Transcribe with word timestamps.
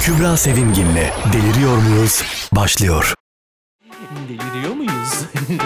Kübra 0.00 0.36
Sevimgin'le 0.36 1.10
Deliriyor 1.32 1.76
Muyuz? 1.76 2.22
başlıyor. 2.52 3.14
Deliriyor 4.28 4.74
muyuz? 4.74 5.20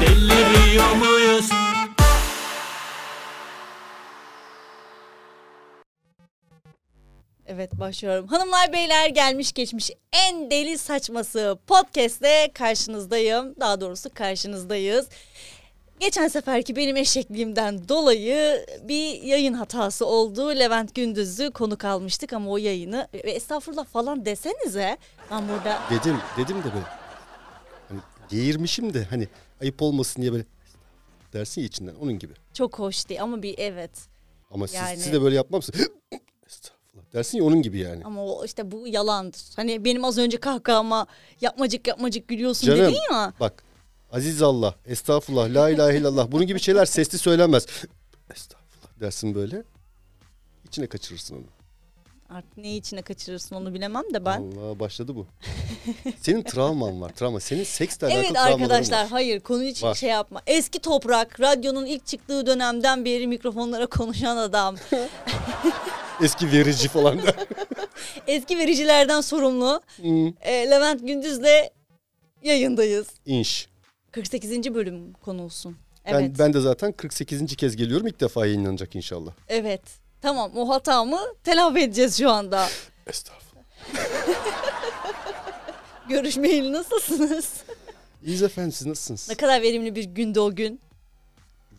Deliriyor 0.00 0.92
muyuz? 0.92 1.48
Evet 7.46 7.72
başlıyorum. 7.80 8.26
Hanımlar 8.28 8.72
beyler 8.72 9.08
gelmiş 9.08 9.52
geçmiş 9.52 9.90
en 10.12 10.50
deli 10.50 10.78
saçması 10.78 11.58
podcast'te 11.66 12.50
karşınızdayım. 12.54 13.54
Daha 13.60 13.80
doğrusu 13.80 14.10
karşınızdayız. 14.14 15.08
Geçen 16.00 16.28
seferki 16.28 16.76
benim 16.76 16.96
eşekliğimden 16.96 17.88
dolayı 17.88 18.66
bir 18.82 19.22
yayın 19.22 19.54
hatası 19.54 20.06
oldu. 20.06 20.48
Levent 20.48 20.94
Gündüz'ü 20.94 21.50
konuk 21.50 21.84
almıştık 21.84 22.32
ama 22.32 22.50
o 22.50 22.56
yayını 22.56 23.08
e, 23.12 23.18
estağfurullah 23.18 23.84
falan 23.84 24.24
desenize. 24.24 24.96
Ben 25.30 25.48
burada 25.48 25.78
Dedim, 25.90 26.16
dedim 26.36 26.56
de 26.58 26.64
böyle. 26.74 26.86
Hani 27.88 28.00
geğirmişim 28.28 28.94
de 28.94 29.04
hani 29.10 29.28
ayıp 29.60 29.82
olmasın 29.82 30.22
diye 30.22 30.32
böyle 30.32 30.44
dersin 31.32 31.60
ya 31.60 31.66
içinden 31.66 31.94
onun 31.94 32.18
gibi. 32.18 32.32
çok 32.54 32.78
hoş 32.78 33.08
değil 33.08 33.22
ama 33.22 33.42
bir 33.42 33.54
evet. 33.58 33.90
Ama 34.50 34.66
siz, 34.66 34.76
Yani- 34.76 34.96
siz 34.96 35.12
de 35.12 35.22
böyle 35.22 35.36
yapmam 35.36 35.58
mısın? 35.58 35.74
Estağfurullah 36.46 37.12
dersin 37.12 37.38
ya 37.38 37.44
onun 37.44 37.62
gibi 37.62 37.78
yani. 37.78 38.04
Ama 38.04 38.24
o 38.24 38.44
işte 38.44 38.70
bu 38.70 38.88
yalandır. 38.88 39.40
Hani 39.56 39.84
benim 39.84 40.04
az 40.04 40.18
önce 40.18 40.36
kahkahama 40.40 41.06
yapmacık 41.40 41.86
yapmacık 41.86 42.28
gülüyorsun 42.28 42.66
Canım 42.66 42.80
dedin 42.80 42.98
ya. 43.12 43.32
bak 43.40 43.62
aziz 44.12 44.42
Allah, 44.42 44.74
estağfurullah, 44.86 45.54
la 45.54 45.70
ilahe 45.70 45.96
illallah 45.96 46.32
bunun 46.32 46.46
gibi 46.46 46.60
şeyler 46.60 46.86
sesli 46.86 47.18
söylenmez. 47.18 47.66
Estağfurullah 48.34 49.00
dersin 49.00 49.34
böyle. 49.34 49.62
İçine 50.64 50.86
kaçırırsın 50.86 51.36
onu. 51.36 51.44
Artık 52.30 52.56
ne 52.56 52.76
içine 52.76 53.02
kaçırırsın 53.02 53.56
onu 53.56 53.74
bilemem 53.74 54.04
de 54.14 54.24
ben. 54.24 54.52
Allah 54.58 54.80
başladı 54.80 55.16
bu. 55.16 55.26
Senin 56.20 56.42
travman 56.42 57.00
var. 57.00 57.10
Travma. 57.10 57.40
Senin 57.40 57.64
seksle 57.64 58.06
alakalı 58.06 58.24
Evet 58.24 58.36
arkadaşlar 58.36 59.02
var. 59.02 59.10
hayır 59.10 59.40
konu 59.40 59.64
için 59.64 59.86
Var. 59.86 59.94
şey 59.94 60.10
yapma. 60.10 60.40
Eski 60.46 60.78
toprak 60.78 61.40
radyonun 61.40 61.86
ilk 61.86 62.06
çıktığı 62.06 62.46
dönemden 62.46 63.04
beri 63.04 63.26
mikrofonlara 63.26 63.86
konuşan 63.86 64.36
adam. 64.36 64.76
Eski 66.22 66.52
verici 66.52 66.88
falan 66.88 67.22
der. 67.22 67.34
Eski 68.26 68.58
vericilerden 68.58 69.20
sorumlu. 69.20 69.80
Hmm. 69.96 70.26
E, 70.26 70.70
Levent 70.70 71.06
Gündüz'le 71.06 71.70
yayındayız. 72.42 73.08
İnş. 73.26 73.67
48. 74.12 74.74
bölüm 74.74 75.12
konusun. 75.12 75.76
Evet. 76.04 76.20
Ben, 76.20 76.38
ben 76.38 76.52
de 76.52 76.60
zaten 76.60 76.92
48. 76.92 77.56
kez 77.56 77.76
geliyorum. 77.76 78.06
İlk 78.06 78.20
defa 78.20 78.46
yayınlanacak 78.46 78.96
inşallah. 78.96 79.32
Evet. 79.48 79.82
Tamam 80.20 80.52
o 80.56 80.68
hatamı 80.68 81.20
telafi 81.44 81.80
edeceğiz 81.80 82.18
şu 82.18 82.30
anda. 82.30 82.68
Estağfurullah. 83.06 83.64
Görüşmeyeli 86.08 86.72
nasılsınız? 86.72 87.52
İyiyiz 88.24 88.42
efendim 88.42 88.72
siz 88.72 88.86
nasılsınız? 88.86 89.28
ne 89.28 89.34
kadar 89.34 89.62
verimli 89.62 89.94
bir 89.94 90.04
gündü 90.04 90.40
o 90.40 90.54
gün. 90.54 90.80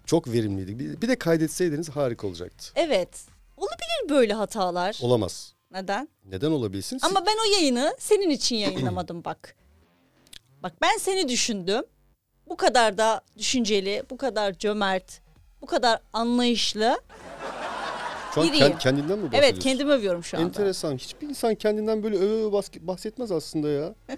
Çok 0.06 0.28
verimliydik. 0.28 0.80
Bir, 0.80 1.02
bir 1.02 1.08
de 1.08 1.16
kaydetseydiniz 1.16 1.90
harika 1.90 2.28
olacaktı. 2.28 2.72
Evet. 2.76 3.10
Olabilir 3.58 4.10
böyle 4.10 4.34
hatalar. 4.34 5.00
Olamaz. 5.02 5.54
Neden? 5.72 6.10
Neden 6.26 6.52
olabilsin? 6.52 7.00
Ama 7.02 7.26
ben 7.26 7.36
o 7.48 7.52
yayını 7.54 7.96
senin 8.00 8.30
için 8.30 8.56
yayınlamadım 8.56 9.24
bak. 9.24 9.56
Bak 10.64 10.74
ben 10.82 10.98
seni 10.98 11.30
düşündüm. 11.30 11.84
Bu 12.50 12.58
kadar 12.58 12.97
da 12.97 13.22
düşünceli, 13.38 14.03
bu 14.09 14.17
kadar 14.17 14.53
cömert, 14.53 15.22
bu 15.61 15.66
kadar 15.66 16.00
anlayışlı. 16.14 17.02
Şu 18.36 18.42
an 18.42 18.47
kend- 18.47 18.78
kendinden 18.78 19.19
mi 19.19 19.23
bahsediyorsun? 19.25 19.53
Evet 19.53 19.59
kendimi 19.59 19.92
övüyorum 19.92 20.23
şu 20.23 20.38
anda. 20.38 20.47
Enteresan. 20.47 20.97
Hiçbir 20.97 21.30
insan 21.30 21.55
kendinden 21.55 22.03
böyle 22.03 22.17
öve 22.17 22.33
öve 22.33 22.52
bahsetmez 22.88 23.32
aslında 23.32 23.70
ya. 23.70 23.95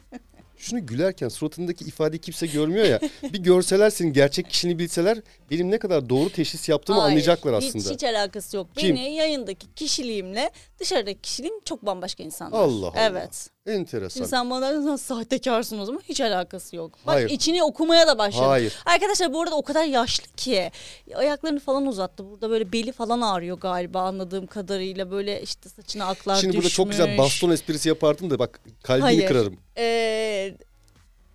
Şunu 0.58 0.86
gülerken 0.86 1.30
suratındaki 1.30 1.86
ifadeyi 1.86 2.22
kimse 2.22 2.48
görmüyor 2.48 2.86
ya. 2.86 3.00
bir 3.24 3.40
görseler 3.44 3.90
senin 3.90 4.14
gerçek 4.14 4.50
kişiliğini 4.50 4.80
bilseler 4.80 5.18
benim 5.52 5.72
ne 5.72 5.80
kadar 5.80 6.10
doğru 6.10 6.30
teşhis 6.30 6.70
yaptığımı 6.70 7.00
Hayır, 7.00 7.12
anlayacaklar 7.12 7.54
aslında. 7.54 7.84
Hiç, 7.84 7.90
hiç 7.90 8.04
alakası 8.04 8.58
yok. 8.58 8.68
Kim? 8.78 8.96
Beni 8.96 9.16
yayındaki 9.16 9.74
kişiliğimle 9.76 10.52
dışarıdaki 10.80 11.22
kişiliğim 11.22 11.60
çok 11.66 11.86
bambaşka 11.86 12.24
insanlar. 12.24 12.60
Allah 12.60 12.88
Allah. 12.88 13.00
Evet. 13.00 13.50
Enteresan. 13.72 14.18
Şimdi 14.18 14.30
sen 14.30 14.50
bana 14.50 14.74
dersen 14.74 14.96
sahtekarsın 14.96 15.80
o 15.80 15.86
zaman 15.86 16.02
hiç 16.10 16.22
alakası 16.22 16.76
yok. 16.76 16.92
Bak 17.08 17.16
Hayır. 17.16 17.30
içini 17.30 17.64
okumaya 17.64 18.08
da 18.08 18.18
başladım. 18.18 18.48
Hayır. 18.48 18.76
Arkadaşlar 18.86 19.34
bu 19.34 19.42
arada 19.42 19.56
o 19.56 19.62
kadar 19.62 19.84
yaşlı 19.84 20.24
ki 20.38 20.72
ayaklarını 21.16 21.60
falan 21.60 21.86
uzattı. 21.86 22.26
Burada 22.32 22.50
böyle 22.50 22.72
beli 22.74 22.92
falan 22.92 23.22
ağrıyor 23.22 23.58
galiba 23.60 24.02
anladığım 24.02 24.48
kadarıyla. 24.48 25.12
Böyle 25.12 25.42
işte 25.42 25.70
saçına 25.70 26.06
aklar 26.06 26.36
Şimdi 26.36 26.48
düşmüş. 26.48 26.64
burada 26.64 26.70
çok 26.70 26.90
güzel 26.92 27.18
baston 27.18 27.50
esprisi 27.50 27.90
yapardım 27.90 28.30
da 28.30 28.40
bak 28.40 28.60
kalbini 28.84 29.04
Hayır. 29.04 29.28
kırarım. 29.28 29.58
Ee, 29.78 30.56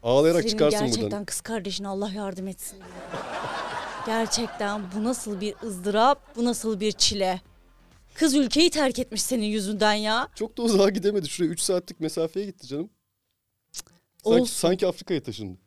Ağlayarak 0.03 0.41
senin 0.42 0.50
çıkarsın 0.50 0.78
gerçekten 0.81 1.03
buradan. 1.03 1.25
kız 1.25 1.41
kardeşine 1.41 1.88
Allah 1.88 2.10
yardım 2.10 2.48
etsin. 2.48 2.78
gerçekten 4.06 4.82
bu 4.97 5.04
nasıl 5.04 5.41
bir 5.41 5.54
ızdırap, 5.62 6.36
bu 6.36 6.44
nasıl 6.44 6.81
bir 6.81 6.92
çile. 6.92 7.41
Kız 8.19 8.34
ülkeyi 8.34 8.71
terk 8.71 8.99
etmiş 8.99 9.22
senin 9.22 9.44
yüzünden 9.47 9.94
ya. 9.94 10.28
Çok 10.34 10.59
da 10.59 10.62
uzağa 10.62 10.88
gidemedi. 10.91 11.28
Şuraya 11.28 11.50
3 11.53 11.60
saatlik 11.60 12.00
mesafeye 12.00 12.47
gitti 12.47 12.66
canım. 12.66 12.91
Sanki, 13.72 13.94
Olsun. 14.25 14.54
sanki 14.54 14.87
Afrika'ya 14.87 15.22
taşındı. 15.22 15.59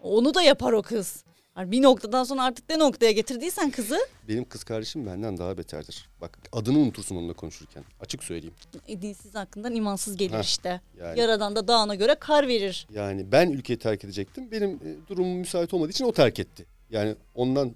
Onu 0.00 0.34
da 0.34 0.42
yapar 0.42 0.72
o 0.72 0.82
kız. 0.82 1.24
Yani 1.56 1.70
bir 1.70 1.82
noktadan 1.82 2.24
sonra 2.24 2.42
artık 2.44 2.68
ne 2.70 2.78
noktaya 2.78 3.12
getirdiysen 3.12 3.70
kızı 3.70 3.98
Benim 4.28 4.44
kız 4.48 4.64
kardeşim 4.64 5.06
benden 5.06 5.38
daha 5.38 5.58
beterdir. 5.58 6.08
Bak 6.20 6.38
adını 6.52 6.78
unutursun 6.78 7.16
onunla 7.16 7.32
konuşurken. 7.32 7.84
Açık 8.00 8.24
söyleyeyim. 8.24 8.54
e, 8.88 9.02
dinsiz 9.02 9.34
hakkından 9.34 9.74
imansız 9.74 10.16
gelir 10.16 10.34
Heh, 10.38 10.42
işte. 10.42 10.80
yani. 10.98 11.20
Yaradan 11.20 11.56
da 11.56 11.68
dağına 11.68 11.94
göre 11.94 12.14
kar 12.14 12.48
verir. 12.48 12.86
Yani 12.94 13.32
ben 13.32 13.50
ülkeyi 13.50 13.78
terk 13.78 14.04
edecektim. 14.04 14.50
Benim 14.50 14.70
e, 14.70 15.08
durumum 15.08 15.38
müsait 15.38 15.74
olmadığı 15.74 15.90
için 15.90 16.04
o 16.04 16.12
terk 16.12 16.38
etti. 16.38 16.66
Yani 16.90 17.14
ondan 17.34 17.74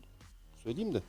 söyleyeyim 0.63 0.95
de 0.95 1.01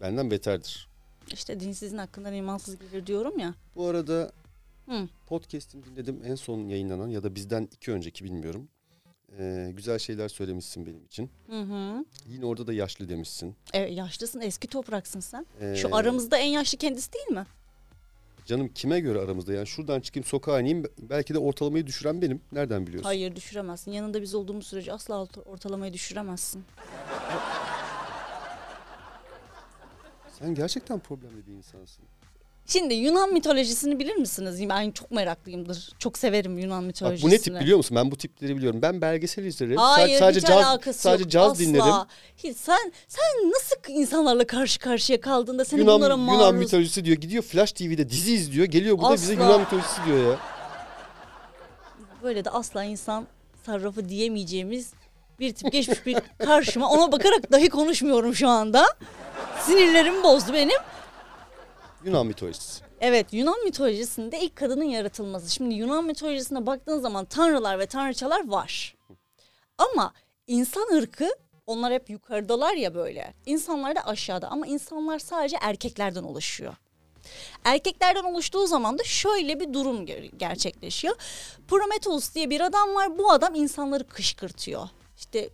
benden 0.00 0.30
beterdir. 0.30 0.89
İşte 1.32 1.60
dinsizin 1.60 1.98
hakkından 1.98 2.34
imansız 2.34 2.78
gelir 2.78 3.06
diyorum 3.06 3.38
ya. 3.38 3.54
Bu 3.76 3.86
arada 3.86 4.32
Hı. 4.88 5.08
podcast'ini 5.26 5.84
dinledim. 5.84 6.22
En 6.24 6.34
son 6.34 6.68
yayınlanan 6.68 7.08
ya 7.08 7.22
da 7.22 7.34
bizden 7.34 7.68
iki 7.72 7.92
önceki 7.92 8.24
bilmiyorum. 8.24 8.68
Ee, 9.38 9.70
güzel 9.76 9.98
şeyler 9.98 10.28
söylemişsin 10.28 10.86
benim 10.86 11.04
için. 11.04 11.30
Hı 11.50 11.60
hı. 11.62 12.04
Yine 12.26 12.44
orada 12.46 12.66
da 12.66 12.72
yaşlı 12.72 13.08
demişsin. 13.08 13.56
Evet 13.72 13.96
yaşlısın 13.96 14.40
eski 14.40 14.68
topraksın 14.68 15.20
sen. 15.20 15.46
Ee, 15.60 15.74
Şu 15.76 15.96
aramızda 15.96 16.38
en 16.38 16.48
yaşlı 16.48 16.78
kendisi 16.78 17.12
değil 17.12 17.28
mi? 17.30 17.46
Canım 18.46 18.68
kime 18.74 19.00
göre 19.00 19.18
aramızda? 19.20 19.52
Yani 19.52 19.66
şuradan 19.66 20.00
çıkayım 20.00 20.24
sokağa 20.24 20.60
ineyim. 20.60 20.84
Belki 20.98 21.34
de 21.34 21.38
ortalamayı 21.38 21.86
düşüren 21.86 22.22
benim. 22.22 22.40
Nereden 22.52 22.86
biliyorsun? 22.86 23.06
Hayır 23.08 23.36
düşüremezsin. 23.36 23.92
Yanında 23.92 24.22
biz 24.22 24.34
olduğumuz 24.34 24.66
sürece 24.66 24.92
asla 24.92 25.14
orta- 25.14 25.40
ortalamayı 25.40 25.92
düşüremezsin. 25.92 26.64
Sen 30.40 30.54
gerçekten 30.54 30.98
problemli 30.98 31.46
bir 31.46 31.52
insansın. 31.52 32.04
Şimdi 32.66 32.94
Yunan 32.94 33.32
mitolojisini 33.32 33.98
bilir 33.98 34.16
misiniz? 34.16 34.68
Ben 34.68 34.90
çok 34.90 35.10
meraklıyımdır. 35.10 35.92
Çok 35.98 36.18
severim 36.18 36.58
Yunan 36.58 36.80
Bak 36.80 36.86
mitolojisini. 36.86 37.30
bu 37.30 37.34
ne 37.34 37.38
tip 37.38 37.60
biliyor 37.60 37.76
musun? 37.76 37.96
Ben 37.96 38.10
bu 38.10 38.16
tipleri 38.16 38.56
biliyorum. 38.56 38.82
Ben 38.82 39.00
belgesel 39.00 39.44
izlerim. 39.44 39.76
Hayır 39.76 40.18
sadece 40.18 40.40
hiç 40.40 40.46
caz, 40.46 40.64
alakası 40.64 40.98
sadece 41.00 41.22
yok. 41.22 41.30
caz 41.30 41.52
Asla. 41.52 41.64
dinlerim. 41.64 41.94
Hiç, 42.36 42.56
sen 42.56 42.92
sen 43.08 43.50
nasıl 43.50 43.76
insanlarla 43.88 44.46
karşı 44.46 44.78
karşıya 44.78 45.20
kaldığında 45.20 45.64
seni 45.64 45.80
Yunan, 45.80 45.94
bunlara 45.94 46.14
Yunan 46.14 46.38
maruz... 46.38 46.58
mitolojisi 46.58 47.04
diyor. 47.04 47.16
Gidiyor 47.16 47.42
Flash 47.42 47.72
TV'de 47.72 48.08
dizi 48.10 48.32
izliyor. 48.32 48.66
Geliyor 48.66 48.98
burada 48.98 49.14
bize 49.14 49.32
Asla. 49.32 49.44
Yunan 49.44 49.60
mitolojisi 49.60 50.04
diyor 50.06 50.30
ya. 50.30 50.38
Böyle 52.22 52.44
de 52.44 52.50
asla 52.50 52.84
insan 52.84 53.26
sarrafı 53.66 54.08
diyemeyeceğimiz 54.08 54.92
bir 55.40 55.54
tip 55.54 55.72
geçmiş 55.72 56.06
bir 56.06 56.16
karşıma. 56.38 56.90
Ona 56.90 57.12
bakarak 57.12 57.52
dahi 57.52 57.68
konuşmuyorum 57.68 58.34
şu 58.34 58.48
anda. 58.48 58.86
Sinirlerimi 59.60 60.22
bozdu 60.22 60.52
benim. 60.52 60.78
Yunan 62.04 62.26
mitolojisi. 62.26 62.82
Evet 63.00 63.32
Yunan 63.32 63.64
mitolojisinde 63.64 64.40
ilk 64.40 64.56
kadının 64.56 64.84
yaratılması. 64.84 65.50
Şimdi 65.50 65.74
Yunan 65.74 66.04
mitolojisine 66.04 66.66
baktığın 66.66 67.00
zaman 67.00 67.24
tanrılar 67.24 67.78
ve 67.78 67.86
tanrıçalar 67.86 68.48
var. 68.48 68.96
Ama 69.78 70.12
insan 70.46 70.86
ırkı 70.96 71.28
onlar 71.66 71.92
hep 71.92 72.10
yukarıdalar 72.10 72.74
ya 72.74 72.94
böyle. 72.94 73.34
İnsanlar 73.46 73.96
da 73.96 74.06
aşağıda 74.06 74.48
ama 74.48 74.66
insanlar 74.66 75.18
sadece 75.18 75.56
erkeklerden 75.60 76.22
oluşuyor. 76.22 76.74
Erkeklerden 77.64 78.24
oluştuğu 78.24 78.66
zaman 78.66 78.98
da 78.98 79.04
şöyle 79.04 79.60
bir 79.60 79.72
durum 79.74 80.04
ger- 80.06 80.36
gerçekleşiyor. 80.36 81.16
Prometheus 81.68 82.34
diye 82.34 82.50
bir 82.50 82.60
adam 82.60 82.94
var. 82.94 83.18
Bu 83.18 83.32
adam 83.32 83.54
insanları 83.54 84.04
kışkırtıyor. 84.08 84.88
İşte 85.18 85.50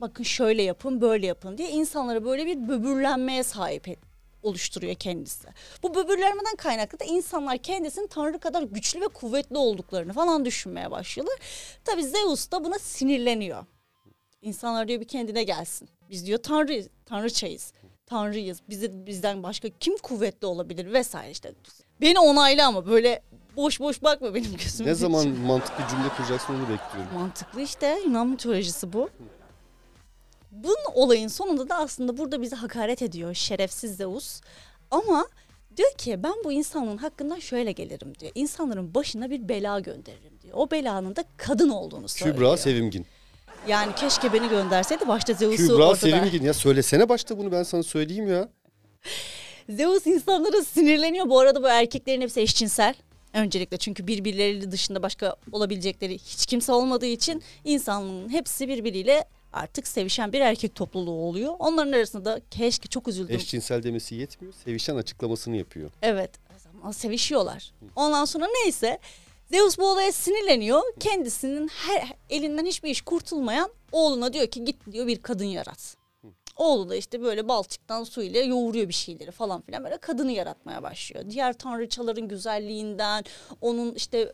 bakın 0.00 0.24
şöyle 0.24 0.62
yapın, 0.62 1.00
böyle 1.00 1.26
yapın 1.26 1.58
diye 1.58 1.70
insanlara 1.70 2.24
böyle 2.24 2.46
bir 2.46 2.68
böbürlenmeye 2.68 3.42
sahip 3.42 3.88
et- 3.88 3.98
oluşturuyor 4.42 4.94
kendisi. 4.94 5.48
Bu 5.82 5.94
böbürlenmeden 5.94 6.56
kaynaklı 6.58 7.00
da 7.00 7.04
insanlar 7.04 7.58
kendisinin 7.58 8.06
tanrı 8.06 8.38
kadar 8.38 8.62
güçlü 8.62 9.00
ve 9.00 9.08
kuvvetli 9.08 9.56
olduklarını 9.56 10.12
falan 10.12 10.44
düşünmeye 10.44 10.90
başlıyorlar. 10.90 11.38
Tabii 11.84 12.04
Zeus 12.04 12.50
da 12.50 12.64
buna 12.64 12.78
sinirleniyor. 12.78 13.64
İnsanlar 14.42 14.88
diyor 14.88 15.00
bir 15.00 15.08
kendine 15.08 15.42
gelsin. 15.44 15.88
Biz 16.10 16.26
diyor 16.26 16.38
tanrı 16.42 16.82
tanrıçayız. 17.06 17.72
Tanrıyız. 18.06 18.58
Bizi 18.68 19.06
bizden 19.06 19.42
başka 19.42 19.68
kim 19.80 19.96
kuvvetli 19.98 20.46
olabilir 20.46 20.92
vesaire 20.92 21.30
işte. 21.30 21.52
Beni 22.00 22.18
onayla 22.18 22.68
ama 22.68 22.86
böyle 22.86 23.22
boş 23.56 23.80
boş 23.80 24.02
bakma 24.02 24.34
benim 24.34 24.56
gözüme. 24.56 24.90
Ne 24.90 24.94
zaman 24.94 25.28
mantıklı 25.28 25.84
cümle 25.90 26.08
kuracaksın 26.16 26.54
onu 26.54 26.62
bekliyorum. 26.62 27.14
Mantıklı 27.14 27.60
işte 27.60 28.00
Yunan 28.06 28.26
mitolojisi 28.26 28.92
bu. 28.92 29.08
Bunun 30.54 30.94
olayın 30.94 31.28
sonunda 31.28 31.68
da 31.68 31.76
aslında 31.76 32.18
burada 32.18 32.42
bize 32.42 32.56
hakaret 32.56 33.02
ediyor 33.02 33.34
şerefsiz 33.34 33.96
Zeus. 33.96 34.40
Ama 34.90 35.26
diyor 35.76 35.92
ki 35.98 36.22
ben 36.22 36.34
bu 36.44 36.52
insanlığın 36.52 36.96
hakkından 36.96 37.38
şöyle 37.38 37.72
gelirim 37.72 38.12
diyor. 38.20 38.32
İnsanların 38.34 38.94
başına 38.94 39.30
bir 39.30 39.48
bela 39.48 39.80
gönderirim 39.80 40.32
diyor. 40.42 40.54
O 40.56 40.70
belanın 40.70 41.16
da 41.16 41.24
kadın 41.36 41.68
olduğunu 41.68 42.08
söylüyor. 42.08 42.36
Kübra 42.36 42.56
Sevimgin. 42.56 43.06
Yani 43.68 43.94
keşke 43.94 44.32
beni 44.32 44.48
gönderseydi 44.48 45.08
başta 45.08 45.32
Zeus'u 45.32 45.56
Kübra 45.56 45.88
ortada. 45.88 45.96
Sevimgin. 45.96 46.44
Ya 46.44 46.54
söylesene 46.54 47.08
başta 47.08 47.38
bunu 47.38 47.52
ben 47.52 47.62
sana 47.62 47.82
söyleyeyim 47.82 48.28
ya. 48.28 48.48
Zeus 49.68 50.06
insanlara 50.06 50.64
sinirleniyor. 50.64 51.28
Bu 51.28 51.38
arada 51.40 51.62
bu 51.62 51.68
erkeklerin 51.68 52.20
hepsi 52.20 52.40
eşcinsel. 52.40 52.94
Öncelikle 53.32 53.76
çünkü 53.76 54.06
birbirleriyle 54.06 54.72
dışında 54.72 55.02
başka 55.02 55.36
olabilecekleri 55.52 56.14
hiç 56.14 56.46
kimse 56.46 56.72
olmadığı 56.72 57.06
için 57.06 57.42
insanlığın 57.64 58.28
hepsi 58.28 58.68
birbiriyle 58.68 59.24
artık 59.54 59.86
sevişen 59.86 60.32
bir 60.32 60.40
erkek 60.40 60.74
topluluğu 60.74 61.20
oluyor. 61.28 61.54
Onların 61.58 61.92
arasında 61.92 62.24
da 62.24 62.40
keşke 62.50 62.88
çok 62.88 63.08
üzüldüm. 63.08 63.36
Eşcinsel 63.36 63.82
demesi 63.82 64.14
yetmiyor. 64.14 64.54
Sevişen 64.64 64.96
açıklamasını 64.96 65.56
yapıyor. 65.56 65.90
Evet. 66.02 66.30
Ama 66.82 66.92
sevişiyorlar. 66.92 67.72
Ondan 67.96 68.24
sonra 68.24 68.46
neyse 68.62 68.98
Zeus 69.50 69.78
bu 69.78 69.90
olaya 69.90 70.12
sinirleniyor. 70.12 70.82
Kendisinin 71.00 71.68
her 71.68 72.12
elinden 72.30 72.66
hiçbir 72.66 72.90
iş 72.90 73.00
kurtulmayan 73.00 73.70
oğluna 73.92 74.32
diyor 74.32 74.46
ki 74.46 74.64
git 74.64 74.92
diyor 74.92 75.06
bir 75.06 75.22
kadın 75.22 75.44
yarat. 75.44 75.96
Oğlu 76.56 76.88
da 76.88 76.96
işte 76.96 77.22
böyle 77.22 77.48
balçıktan 77.48 78.04
su 78.04 78.22
ile 78.22 78.38
yoğuruyor 78.38 78.88
bir 78.88 78.94
şeyleri 78.94 79.30
falan 79.30 79.60
filan 79.60 79.84
böyle 79.84 79.96
kadını 79.96 80.32
yaratmaya 80.32 80.82
başlıyor. 80.82 81.24
Diğer 81.30 81.52
tanrıçaların 81.52 82.28
güzelliğinden, 82.28 83.24
onun 83.60 83.94
işte 83.94 84.32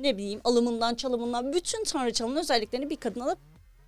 ne 0.00 0.16
bileyim 0.16 0.40
alımından 0.44 0.94
çalımından 0.94 1.52
bütün 1.52 1.84
tanrıçaların 1.84 2.36
özelliklerini 2.36 2.90
bir 2.90 2.96
kadına 2.96 3.26
da 3.26 3.36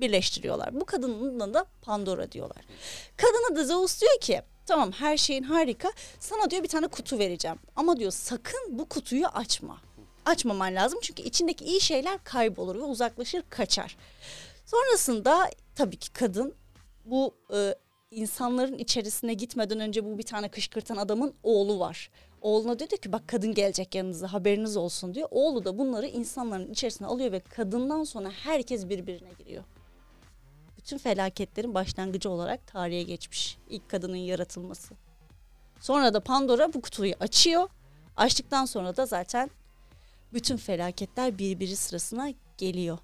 birleştiriyorlar. 0.01 0.81
Bu 0.81 0.85
kadının 0.85 1.55
da 1.55 1.67
Pandora 1.83 2.33
diyorlar. 2.33 2.65
Kadına 3.17 3.57
da 3.57 3.65
Zeus 3.65 4.01
diyor 4.01 4.21
ki 4.21 4.43
tamam 4.67 4.93
her 4.93 5.17
şeyin 5.17 5.43
harika 5.43 5.93
sana 6.21 6.51
diyor 6.51 6.63
bir 6.63 6.69
tane 6.69 6.89
kutu 6.89 7.19
vereceğim. 7.19 7.59
Ama 7.77 7.99
diyor 7.99 8.11
sakın 8.11 8.79
bu 8.79 8.89
kutuyu 8.89 9.27
açma. 9.27 9.81
Açmaman 10.25 10.75
lazım 10.75 10.99
çünkü 11.03 11.23
içindeki 11.23 11.65
iyi 11.65 11.81
şeyler 11.81 12.25
kaybolur 12.25 12.77
ve 12.77 12.83
uzaklaşır 12.83 13.43
kaçar. 13.51 13.97
Sonrasında 14.67 15.51
tabii 15.75 15.97
ki 15.97 16.13
kadın 16.13 16.55
bu 17.05 17.35
e, 17.55 17.75
insanların 18.11 18.79
içerisine 18.79 19.35
gitmeden 19.35 19.81
önce 19.81 20.05
bu 20.05 20.19
bir 20.19 20.23
tane 20.23 20.49
kışkırtan 20.49 20.97
adamın 20.97 21.35
oğlu 21.43 21.79
var. 21.79 22.11
Oğluna 22.43 22.79
diyor 22.79 22.89
ki 22.89 23.13
bak 23.13 23.29
kadın 23.29 23.55
gelecek 23.55 23.95
yanınıza 23.95 24.33
haberiniz 24.33 24.77
olsun 24.77 25.15
diyor. 25.15 25.29
Oğlu 25.31 25.65
da 25.65 25.79
bunları 25.79 26.07
insanların 26.07 26.73
içerisine 26.73 27.07
alıyor 27.07 27.33
ve 27.33 27.41
kadından 27.41 28.05
sonra 28.05 28.31
herkes 28.31 28.89
birbirine 28.89 29.31
giriyor. 29.39 29.65
Bütün 30.79 30.99
felaketlerin 30.99 31.75
başlangıcı 31.75 32.31
olarak 32.31 32.67
tarihe 32.67 33.03
geçmiş. 33.03 33.59
İlk 33.69 33.89
kadının 33.89 34.17
yaratılması. 34.17 34.95
Sonra 35.81 36.15
da 36.15 36.21
Pandora 36.21 36.73
bu 36.75 36.81
kutuyu 36.81 37.15
açıyor. 37.21 37.69
Açtıktan 38.17 38.65
sonra 38.65 38.97
da 38.97 39.07
zaten 39.07 39.51
bütün 40.33 40.57
felaketler 40.57 41.39
birbiri 41.39 41.77
sırasına 41.77 42.33
geliyor. 42.59 42.99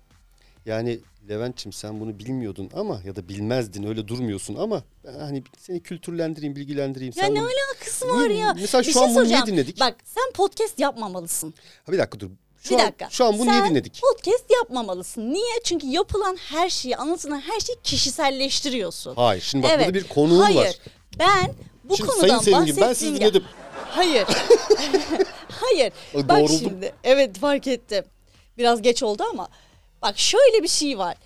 Yani 0.67 1.01
Levent'çim 1.29 1.73
sen 1.73 2.01
bunu 2.01 2.19
bilmiyordun 2.19 2.71
ama 2.75 3.01
ya 3.05 3.17
da 3.17 3.29
bilmezdin 3.29 3.83
öyle 3.83 4.09
durmuyorsun 4.09 4.55
ama 4.55 4.83
ben 5.05 5.19
hani 5.19 5.43
seni 5.59 5.83
kültürlendireyim, 5.83 6.57
bilgilendireyim. 6.57 7.13
Ya 7.17 7.25
sen 7.25 7.35
ne 7.35 7.41
bunu- 7.41 7.49
alakası 7.49 8.09
var 8.09 8.31
ya? 8.31 8.55
Mesela 8.55 8.81
Bir 8.83 8.87
şu 8.87 8.93
şey 8.93 9.03
an 9.05 9.15
bunu 9.15 9.25
niye 9.25 9.47
dinledik? 9.47 9.81
Bak 9.81 9.97
sen 10.05 10.33
podcast 10.35 10.79
yapmamalısın. 10.81 11.55
Ha, 11.87 11.93
bir 11.93 11.99
dakika 11.99 12.21
dur. 12.21 12.31
Şu 12.65 12.75
bir 12.75 12.81
an, 12.81 12.87
dakika. 12.87 13.09
Şu 13.11 13.25
an 13.25 13.39
bunu 13.39 13.45
Sen 13.51 13.61
niye 13.61 13.71
dinledik? 13.71 14.01
podcast 14.03 14.51
yapmamalısın. 14.51 15.33
Niye? 15.33 15.61
Çünkü 15.65 15.87
yapılan 15.87 16.37
her 16.37 16.71
şeyi, 16.71 16.97
anlatılan 16.97 17.41
her 17.41 17.61
şeyi 17.61 17.79
kişiselleştiriyorsun. 17.83 19.15
Hayır 19.15 19.43
şimdi 19.43 19.63
bak 19.65 19.71
burada 19.71 19.85
Evet. 19.85 19.95
bir 19.95 20.09
konuğum 20.09 20.41
Hayır. 20.41 20.57
var. 20.57 20.77
Ben 21.19 21.55
bu 21.85 21.97
Şimdi 21.97 22.11
konudan 22.11 22.29
Sayın 22.29 22.41
Sevimgin 22.41 22.77
ben 22.77 22.83
bahsettiğim 22.89 23.15
sizi 23.15 23.21
dinledim. 23.21 23.45
Hayır. 23.89 24.27
Hayır. 25.49 25.93
Ay, 26.15 26.29
Bak 26.29 26.39
doğruldum. 26.39 26.59
şimdi. 26.59 26.95
Evet 27.05 27.39
fark 27.39 27.67
ettim. 27.67 28.05
Biraz 28.59 28.83
geç 28.83 29.03
oldu 29.03 29.25
ama. 29.33 29.49
Bak 30.03 30.19
şöyle 30.19 30.63
bir 30.63 30.69
şey 30.69 30.99
var. 30.99 31.17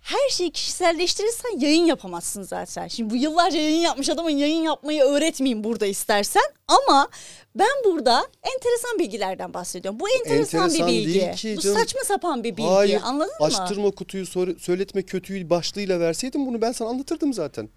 Her 0.00 0.28
şeyi 0.30 0.50
kişiselleştirirsen 0.50 1.58
yayın 1.60 1.84
yapamazsın 1.84 2.42
zaten. 2.42 2.88
Şimdi 2.88 3.10
bu 3.10 3.16
yıllarca 3.16 3.58
yayın 3.60 3.80
yapmış 3.80 4.08
adamın 4.08 4.30
yayın 4.30 4.62
yapmayı 4.62 5.02
öğretmeyeyim 5.02 5.64
burada 5.64 5.86
istersen. 5.86 6.42
Ama 6.68 7.08
ben 7.54 7.84
burada 7.84 8.26
enteresan 8.54 8.98
bilgilerden 8.98 9.54
bahsediyorum. 9.54 10.00
Bu 10.00 10.08
enteresan, 10.08 10.60
enteresan 10.64 10.88
bir 10.88 10.92
bilgi. 10.92 11.32
ki 11.36 11.54
bu 11.56 11.60
canım. 11.60 11.78
saçma 11.78 12.00
sapan 12.04 12.44
bir 12.44 12.56
bilgi. 12.56 12.68
Hayır. 12.68 13.00
Anladın 13.04 13.32
mı? 13.40 13.46
Açtırma 13.46 13.90
kutuyu 13.90 14.26
sor- 14.26 14.58
söyletme 14.58 15.02
kötüyü 15.02 15.50
başlığıyla 15.50 16.00
verseydin 16.00 16.46
bunu 16.46 16.60
ben 16.62 16.72
sana 16.72 16.88
anlatırdım 16.88 17.32
zaten. 17.34 17.68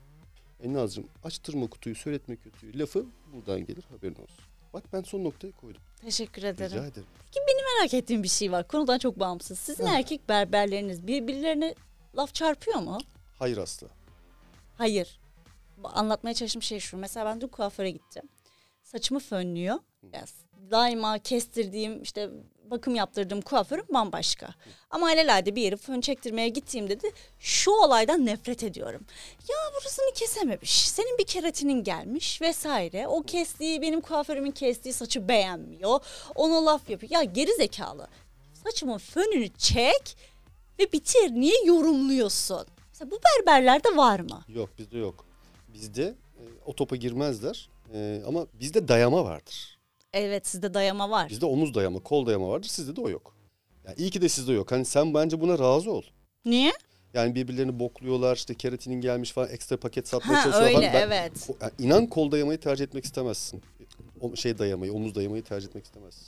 E 0.64 0.74
Nazcığım 0.74 1.08
açtırma 1.24 1.68
kutuyu 1.68 1.96
söyletme 1.96 2.36
kötüyü 2.36 2.80
lafı 2.80 3.06
buradan 3.34 3.66
gelir 3.66 3.84
haberin 3.90 4.16
olsun. 4.16 4.46
Bak 4.74 4.84
ben 4.94 5.02
son 5.02 5.24
noktayı 5.24 5.54
koydum. 5.54 5.82
Teşekkür 6.02 6.42
Rica 6.42 6.50
ederim. 6.50 6.72
ederim. 6.84 7.08
Peki 7.26 7.40
benim 7.48 7.66
merak 7.80 7.94
ettiğim 7.94 8.24
bir 8.24 8.28
şey 8.28 8.52
var. 8.52 8.68
Konudan 8.68 9.00
çok 9.00 9.20
bağımsız. 9.20 9.60
Sizin 9.60 9.86
erkek 9.86 10.30
berberleriniz 10.30 11.08
birbirlerine 11.08 11.76
laf 12.18 12.34
çarpıyor 12.34 12.80
mu? 12.80 12.98
Hayır 13.40 13.58
asla. 13.58 13.88
Hayır. 14.78 15.20
Anlatmaya 15.84 16.34
çalıştığım 16.34 16.62
şey 16.62 16.80
şu. 16.80 16.98
Mesela 16.98 17.26
ben 17.26 17.42
dün 17.42 17.48
kuaföre 17.48 17.92
gittim. 17.92 18.24
Saçımı 18.92 19.20
fönlüyor. 19.20 19.76
Ya, 20.14 20.26
daima 20.72 21.20
kestirdiğim 21.20 22.02
işte 22.02 22.30
bakım 22.72 22.96
yaptırdığım 22.96 23.42
kuaförüm 23.42 23.86
bambaşka. 23.94 24.54
Ama 24.90 25.08
alelade 25.08 25.56
bir 25.56 25.62
yeri 25.62 25.78
fön 25.78 26.02
çektirmeye 26.02 26.50
gittiğimde 26.50 27.02
de 27.02 27.12
şu 27.40 27.72
olaydan 27.72 28.26
nefret 28.26 28.64
ediyorum. 28.64 29.06
Ya 29.50 29.56
burasını 29.76 30.14
kesememiş. 30.16 30.90
Senin 30.90 31.18
bir 31.18 31.24
keratinin 31.24 31.84
gelmiş 31.84 32.42
vesaire. 32.42 33.08
O 33.08 33.22
kestiği 33.24 33.82
benim 33.82 34.02
kuaförümün 34.02 34.52
kestiği 34.52 34.94
saçı 34.94 35.28
beğenmiyor. 35.28 36.00
Ona 36.36 36.66
laf 36.66 36.90
yapıyor. 36.90 37.12
Ya 37.12 37.24
geri 37.24 37.56
zekalı. 37.56 38.08
Saçımın 38.64 38.98
fönünü 38.98 39.50
çek 39.50 40.18
ve 40.80 40.92
bitir. 40.92 41.32
Niye 41.32 41.66
yorumluyorsun? 41.66 42.68
Mesela 42.90 43.12
bu 43.12 43.20
berberlerde 43.26 43.98
var 43.98 44.20
mı? 44.20 44.44
Yok 44.48 44.70
bizde 44.78 44.98
yok. 44.98 45.26
Bizde 45.74 46.04
e, 46.04 46.44
o 46.66 46.74
topa 46.74 46.96
girmezler 46.96 47.70
E, 47.94 48.22
ama 48.28 48.48
bizde 48.54 48.88
dayama 48.88 49.26
vardır. 49.26 49.80
Evet 50.14 50.48
sizde 50.48 50.74
dayama 50.74 51.10
var. 51.10 51.30
Bizde 51.30 51.46
omuz 51.46 51.74
dayama, 51.74 52.00
kol 52.00 52.26
dayama 52.26 52.50
vardır. 52.50 52.68
Sizde 52.68 52.96
de 52.96 53.02
o 53.02 53.10
yok. 53.10 53.36
Yani 53.86 53.96
iyi 53.98 54.10
ki 54.10 54.22
de 54.22 54.30
sizde 54.30 54.54
yok. 54.54 54.72
Hani 54.72 54.86
sen 54.86 55.14
bence 55.14 55.42
buna 55.42 55.60
razı 55.60 55.92
ol. 55.92 56.04
Niye? 56.46 56.72
Yani 57.14 57.36
birbirlerini 57.36 57.80
bokluyorlar 57.80 58.36
işte 58.36 58.56
keratinin 58.56 59.02
gelmiş 59.02 59.32
falan 59.32 59.50
ekstra 59.50 59.78
paket 59.80 60.08
satmaya 60.08 60.40
Ha, 60.40 60.44
çalışıyorlar. 60.44 60.76
öyle. 60.76 60.94
Ben- 60.94 61.02
evet. 61.08 61.50
Yani 61.62 61.72
inan 61.80 62.08
kol 62.08 62.32
dayamayı 62.32 62.60
tercih 62.60 62.84
etmek 62.86 63.06
istemezsin. 63.06 63.62
O 64.22 64.36
şey 64.36 64.58
dayamayı, 64.58 64.94
omuz 64.94 65.16
dayamayı 65.16 65.44
tercih 65.44 65.68
etmek 65.68 65.86
istemezsin. 65.86 66.28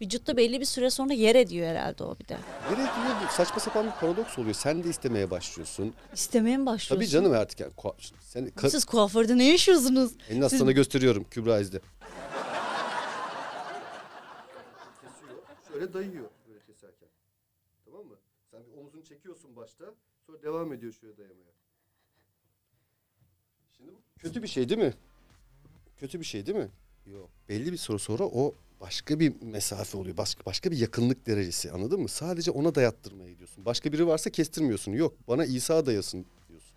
Vücutta 0.00 0.36
belli 0.36 0.60
bir 0.60 0.64
süre 0.64 0.90
sonra 0.90 1.12
yer 1.12 1.34
ediyor 1.34 1.66
herhalde 1.68 2.04
o 2.04 2.18
bir 2.18 2.28
de. 2.28 2.38
Nereye 2.70 2.76
diyor 2.84 3.16
bu 3.28 3.32
saçma 3.32 3.60
sapan 3.60 3.86
bir 3.86 3.90
paradoks 3.92 4.38
oluyor. 4.38 4.54
Sen 4.54 4.84
de 4.84 4.88
istemeye 4.88 5.30
başlıyorsun. 5.30 5.94
İstemeye 6.14 6.56
mi 6.56 6.66
başlıyorsun? 6.66 6.96
Tabii 6.96 7.08
canım 7.08 7.32
artık 7.32 7.60
yani. 7.60 7.72
Sen, 8.20 8.48
ka- 8.48 8.70
Siz 8.70 8.84
kuaförde 8.84 9.38
ne 9.38 9.48
yaşıyorsunuz? 9.48 10.12
Elini 10.28 10.50
sana 10.50 10.72
gösteriyorum 10.72 11.26
Kübra 11.30 11.60
izle. 11.60 11.80
Şöyle 15.72 15.92
dayıyor 15.92 16.30
böyle 16.48 16.60
keserken. 16.66 17.08
Tamam 17.84 18.06
mı? 18.06 18.16
Sen 18.50 18.60
bir 18.66 18.78
omuzunu 18.80 19.04
çekiyorsun 19.04 19.56
başta. 19.56 19.84
Sonra 20.26 20.42
devam 20.42 20.72
ediyor 20.72 20.92
şöyle 20.92 21.16
dayamaya. 21.16 21.52
Şimdi 23.76 23.90
bu 23.92 23.96
kötü 24.18 24.42
bir 24.42 24.48
şey 24.48 24.68
değil 24.68 24.80
mi? 24.80 24.94
Kötü 25.96 26.20
bir 26.20 26.24
şey 26.24 26.46
değil 26.46 26.58
mi? 26.58 26.68
Yok. 27.06 27.30
Belli 27.48 27.72
bir 27.72 27.76
süre 27.76 27.98
sonra 27.98 28.24
o 28.24 28.54
başka 28.82 29.20
bir 29.20 29.42
mesafe 29.42 29.98
oluyor. 29.98 30.16
Başka 30.16 30.44
başka 30.46 30.70
bir 30.70 30.76
yakınlık 30.78 31.26
derecesi 31.26 31.72
anladın 31.72 32.00
mı? 32.00 32.08
Sadece 32.08 32.50
ona 32.50 32.74
dayattırmaya 32.74 33.30
gidiyorsun. 33.30 33.64
Başka 33.64 33.92
biri 33.92 34.06
varsa 34.06 34.30
kestirmiyorsun. 34.30 34.92
Yok 34.92 35.14
bana 35.28 35.44
İsa 35.44 35.86
dayasın 35.86 36.26
diyorsun. 36.48 36.76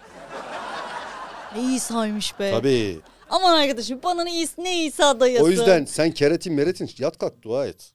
Ne 1.55 1.75
İsa'ymış 1.75 2.39
be. 2.39 2.51
Tabii. 2.51 2.99
Aman 3.29 3.53
arkadaşım 3.53 3.99
bana 4.03 4.23
ne, 4.23 4.41
İsa, 4.41 4.61
ne 4.61 4.85
İsa 4.85 5.19
dayası. 5.19 5.45
O 5.45 5.49
yüzden 5.49 5.85
sen 5.85 6.11
keratin 6.11 6.53
meretin 6.53 6.89
yat 6.97 7.17
kalk 7.17 7.41
dua 7.41 7.67
et. 7.67 7.93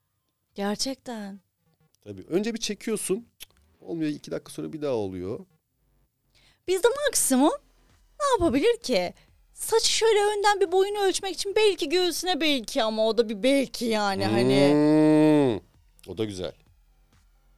Gerçekten. 0.54 1.40
Tabii. 2.04 2.22
Önce 2.22 2.54
bir 2.54 2.60
çekiyorsun. 2.60 3.26
Olmuyor 3.80 4.10
iki 4.10 4.30
dakika 4.30 4.52
sonra 4.52 4.72
bir 4.72 4.82
daha 4.82 4.92
oluyor. 4.92 5.46
Bizde 6.68 6.88
maksimum 7.06 7.52
ne 8.20 8.26
yapabilir 8.32 8.76
ki? 8.82 9.14
Saçı 9.60 9.92
şöyle 9.92 10.18
önden 10.24 10.60
bir 10.60 10.72
boyunu 10.72 10.98
ölçmek 10.98 11.34
için 11.34 11.56
belki 11.56 11.88
göğsüne 11.88 12.40
belki 12.40 12.82
ama 12.82 13.06
o 13.06 13.18
da 13.18 13.28
bir 13.28 13.42
belki 13.42 13.84
yani 13.84 14.26
hani. 14.26 14.70
Hmm. 14.72 16.12
O 16.12 16.18
da 16.18 16.24
güzel. 16.24 16.52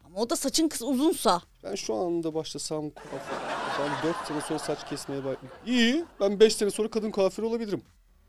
Ama 0.04 0.20
o 0.20 0.30
da 0.30 0.36
saçın 0.36 0.68
kısa 0.68 0.86
uzunsa. 0.86 1.42
Ben 1.64 1.74
şu 1.74 1.94
anda 1.94 2.34
başlasam 2.34 2.84
ben 3.80 4.08
4 4.08 4.26
sene 4.28 4.40
sonra 4.40 4.58
saç 4.58 4.88
kesmeye 4.88 5.24
bak. 5.24 5.38
İyi. 5.66 6.04
Ben 6.20 6.40
5 6.40 6.56
sene 6.56 6.70
sonra 6.70 6.90
kadın 6.90 7.10
kuaförü 7.10 7.46
olabilirim. 7.46 7.82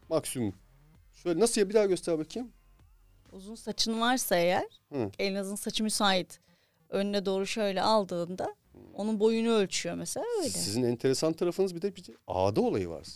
Maksimum. 0.10 0.54
Şöyle 1.14 1.40
nasıl 1.40 1.62
ya 1.62 1.70
bir 1.70 1.74
daha 1.74 1.86
göster 1.86 2.20
bakayım. 2.20 2.52
Uzun 3.32 3.56
saçın 3.56 4.02
varsa 4.02 4.36
eğer 4.36 4.68
Hı. 4.92 5.12
Elnaz'ın 5.20 5.56
saçı 5.56 5.84
müsait. 5.84 6.40
Önüne 6.90 7.26
doğru 7.26 7.46
şöyle 7.46 7.82
aldığında 7.82 8.56
onun 8.94 9.20
boyunu 9.20 9.50
ölçüyor 9.52 9.96
mesela 9.96 10.26
öyle. 10.40 10.50
Sizin 10.50 10.84
enteresan 10.84 11.34
tarafınız 11.34 11.76
bir 11.76 11.82
de 11.82 11.96
bir 11.96 12.06
de 12.06 12.12
ağda 12.28 12.62
olayı 12.62 12.90
var. 12.90 13.08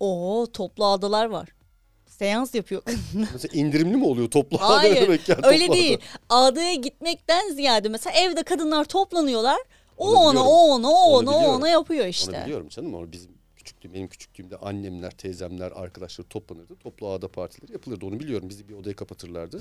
Oo 0.00 0.46
toplu 0.52 0.84
ağdalar 0.84 1.26
var. 1.26 1.48
Seans 2.06 2.54
yapıyor. 2.54 2.82
Mesela 3.32 3.60
indirimli 3.60 3.96
mi 3.96 4.04
oluyor 4.04 4.30
toplu 4.30 4.58
Hayır 4.60 4.96
demek 4.96 5.28
ya? 5.28 5.36
öyle 5.42 5.58
Toplu 5.58 5.72
ağda. 5.72 5.80
değil. 5.82 5.98
Ağdaya 6.28 6.74
gitmekten 6.74 7.50
ziyade 7.52 7.88
mesela 7.88 8.16
evde 8.20 8.42
kadınlar 8.42 8.84
toplanıyorlar. 8.84 9.58
O 9.96 10.08
Onu 10.10 10.18
ona, 10.18 10.44
o 10.44 10.52
ona, 10.52 10.88
o 10.88 10.92
Onu 10.92 11.30
ona, 11.30 11.46
o 11.46 11.50
ona 11.50 11.68
yapıyor 11.68 12.00
Onu 12.04 12.08
işte. 12.08 12.42
biliyorum 12.44 12.68
canım. 12.68 12.94
Onu 12.94 13.12
bizim 13.12 13.30
küçüklüğüm, 13.56 13.94
benim 13.94 14.08
küçüklüğümde 14.08 14.56
annemler, 14.56 15.10
teyzemler, 15.10 15.72
arkadaşlar 15.74 16.24
toplanırdı. 16.24 16.76
Toplu 16.76 17.08
ağda 17.10 17.28
partileri 17.28 17.72
yapılırdı. 17.72 18.06
Onu 18.06 18.20
biliyorum. 18.20 18.48
Bizi 18.48 18.68
bir 18.68 18.74
odaya 18.74 18.96
kapatırlardı. 18.96 19.60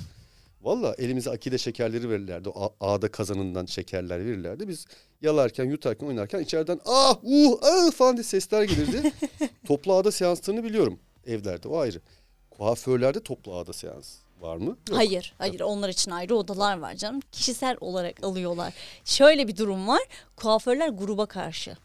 Valla 0.62 0.96
elimize 0.98 1.30
akide 1.30 1.58
şekerleri 1.58 2.10
verirlerdi. 2.10 2.50
O 2.50 2.76
ağda 2.80 3.12
kazanından 3.12 3.66
şekerler 3.66 4.26
verirlerdi. 4.26 4.68
Biz 4.68 4.86
yalarken, 5.22 5.66
yutarken, 5.66 6.08
oynarken 6.08 6.40
içeriden 6.40 6.80
ah, 6.86 7.20
uh, 7.24 7.60
ah 7.62 7.92
falan 7.92 8.18
diye 8.18 8.24
sesler 8.24 8.64
gelirdi. 8.64 9.12
toplu 9.68 9.94
ağda 9.94 10.12
seanslarını 10.12 10.64
biliyorum 10.64 11.00
evlerde. 11.26 11.68
O 11.68 11.78
ayrı. 11.78 12.02
Kuaförlerde 12.50 13.20
toplu 13.20 13.56
ağda 13.56 13.74
seans 13.74 14.16
var 14.42 14.58
mı? 14.58 14.66
Yok. 14.66 14.78
Hayır, 14.98 15.34
hayır 15.38 15.60
onlar 15.60 15.90
için 15.90 16.12
ayrı 16.12 16.36
odalar 16.36 16.78
var 16.78 16.94
canım. 16.94 17.22
Kişisel 17.32 17.78
olarak 17.82 18.24
alıyorlar. 18.24 18.74
Şöyle 19.06 19.48
bir 19.48 19.58
durum 19.58 19.88
var. 19.88 20.02
Kuaförler 20.36 20.90
gruba 20.90 21.26
karşı. 21.26 21.78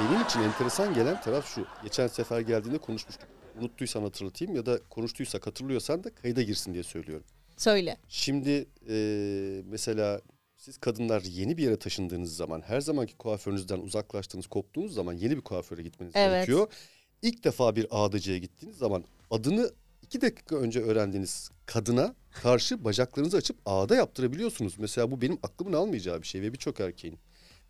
Benim 0.00 0.22
için 0.22 0.40
enteresan 0.40 0.94
gelen 0.94 1.20
taraf 1.20 1.54
şu. 1.54 1.66
Geçen 1.82 2.06
sefer 2.06 2.40
geldiğinde 2.40 2.78
konuşmuştuk. 2.78 3.28
Unuttuysan 3.60 4.02
hatırlatayım 4.02 4.56
ya 4.56 4.66
da 4.66 4.78
konuştuysak 4.90 5.46
hatırlıyorsan 5.46 6.04
da 6.04 6.10
kayda 6.14 6.42
girsin 6.42 6.74
diye 6.74 6.82
söylüyorum. 6.82 7.26
Söyle. 7.58 7.96
Şimdi 8.08 8.66
e, 8.88 9.62
mesela 9.66 10.20
siz 10.56 10.78
kadınlar 10.78 11.22
yeni 11.22 11.56
bir 11.56 11.62
yere 11.62 11.76
taşındığınız 11.78 12.36
zaman 12.36 12.60
her 12.60 12.80
zamanki 12.80 13.16
kuaförünüzden 13.16 13.78
uzaklaştığınız, 13.78 14.46
koptuğunuz 14.46 14.94
zaman 14.94 15.12
yeni 15.12 15.36
bir 15.36 15.42
kuaföre 15.42 15.82
gitmeniz 15.82 16.12
Evet. 16.16 16.30
gerekiyor. 16.30 16.66
İlk 17.22 17.44
defa 17.44 17.76
bir 17.76 17.86
ağdacıya 17.90 18.38
gittiğiniz 18.38 18.78
zaman 18.78 19.04
adını 19.30 19.70
iki 20.02 20.20
dakika 20.20 20.56
önce 20.56 20.80
öğrendiğiniz 20.80 21.50
kadına 21.66 22.14
karşı 22.30 22.84
bacaklarınızı 22.84 23.36
açıp 23.36 23.56
ağda 23.66 23.96
yaptırabiliyorsunuz. 23.96 24.74
Mesela 24.78 25.10
bu 25.10 25.20
benim 25.20 25.38
aklımın 25.42 25.72
almayacağı 25.72 26.22
bir 26.22 26.26
şey 26.26 26.42
ve 26.42 26.52
birçok 26.52 26.80
erkeğin. 26.80 27.18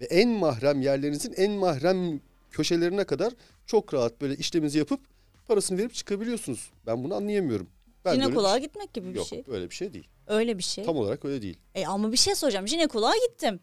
Ve 0.01 0.05
en 0.05 0.29
mahrem 0.29 0.81
yerlerinizin 0.83 1.33
en 1.37 1.53
mahrem 1.53 2.21
köşelerine 2.51 3.05
kadar 3.05 3.33
çok 3.67 3.95
rahat 3.95 4.21
böyle 4.21 4.37
işleminizi 4.37 4.79
yapıp 4.79 5.01
parasını 5.47 5.79
verip 5.79 5.95
çıkabiliyorsunuz. 5.95 6.71
Ben 6.87 7.05
bunu 7.05 7.15
anlayamıyorum. 7.15 7.69
Ben 8.05 8.15
Jinekoloğa 8.15 8.53
şey- 8.53 8.63
gitmek 8.63 8.95
gibi 8.95 9.09
bir 9.09 9.15
Yok 9.15 9.27
şey. 9.27 9.45
öyle 9.49 9.71
bir 9.71 9.75
şey 9.75 9.93
değil. 9.93 10.09
Öyle 10.27 10.59
bir 10.59 10.63
şey. 10.63 10.85
Tam 10.85 10.97
olarak 10.97 11.25
öyle 11.25 11.43
değil. 11.43 11.59
E 11.75 11.87
ama 11.87 12.13
bir 12.13 12.17
şey 12.17 12.35
soracağım. 12.35 12.69
Jinekoloğa 12.69 13.15
gittim. 13.29 13.61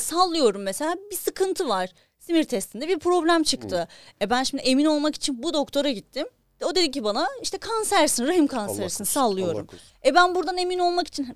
Sallıyorum 0.00 0.62
mesela 0.62 0.96
bir 1.10 1.16
sıkıntı 1.16 1.68
var. 1.68 1.90
Simir 2.18 2.44
testinde 2.44 2.88
bir 2.88 2.98
problem 2.98 3.42
çıktı. 3.42 3.88
E 4.22 4.30
ben 4.30 4.42
şimdi 4.42 4.62
emin 4.62 4.84
olmak 4.84 5.14
için 5.14 5.42
bu 5.42 5.54
doktora 5.54 5.90
gittim. 5.90 6.26
O 6.64 6.74
dedi 6.74 6.90
ki 6.90 7.04
bana 7.04 7.28
işte 7.42 7.58
kansersin, 7.58 8.26
rahim 8.26 8.46
kanserisin 8.46 8.82
korusun, 8.82 9.04
sallıyorum. 9.04 9.66
Allah. 9.72 10.10
E 10.10 10.14
ben 10.14 10.34
buradan 10.34 10.56
emin 10.58 10.78
olmak 10.78 11.08
için 11.08 11.28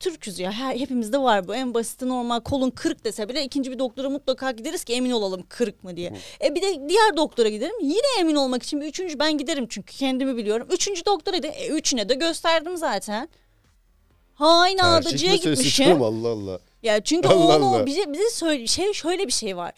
Türküz 0.00 0.38
ya 0.38 0.52
her, 0.52 0.76
hepimizde 0.76 1.18
var 1.18 1.48
bu. 1.48 1.54
En 1.54 1.74
basiti 1.74 2.08
normal 2.08 2.40
kolun 2.40 2.70
kırık 2.70 3.04
dese 3.04 3.28
bile 3.28 3.44
ikinci 3.44 3.72
bir 3.72 3.78
doktora 3.78 4.10
mutlaka 4.10 4.50
gideriz 4.50 4.84
ki 4.84 4.92
emin 4.92 5.10
olalım 5.10 5.44
kırık 5.48 5.84
mı 5.84 5.96
diye. 5.96 6.12
E 6.44 6.54
bir 6.54 6.62
de 6.62 6.88
diğer 6.88 7.16
doktora 7.16 7.48
giderim. 7.48 7.80
Yine 7.80 8.20
emin 8.20 8.34
olmak 8.34 8.62
için 8.62 8.80
bir 8.80 8.86
üçüncü 8.86 9.18
ben 9.18 9.38
giderim 9.38 9.66
çünkü 9.68 9.96
kendimi 9.96 10.36
biliyorum. 10.36 10.68
Üçüncü 10.70 11.06
doktora 11.06 11.42
da 11.42 11.46
e, 11.46 11.68
üçüne 11.68 12.08
de 12.08 12.14
gösterdim 12.14 12.76
zaten. 12.76 13.28
Ha 14.34 14.60
aynı 14.60 14.82
ağdacıya 14.82 15.32
meselesi 15.32 15.62
gitmişim. 15.62 16.02
Allah 16.02 16.28
Allah. 16.28 16.58
Ya 16.82 17.00
çünkü 17.00 17.28
Allah 17.28 17.36
o 17.36 17.56
ona 17.56 17.66
Allah. 17.66 17.82
o 17.82 17.86
bize 17.86 18.12
bize 18.12 18.30
söyle, 18.30 18.66
şey 18.66 18.92
şöyle 18.92 19.26
bir 19.26 19.32
şey 19.32 19.56
var. 19.56 19.72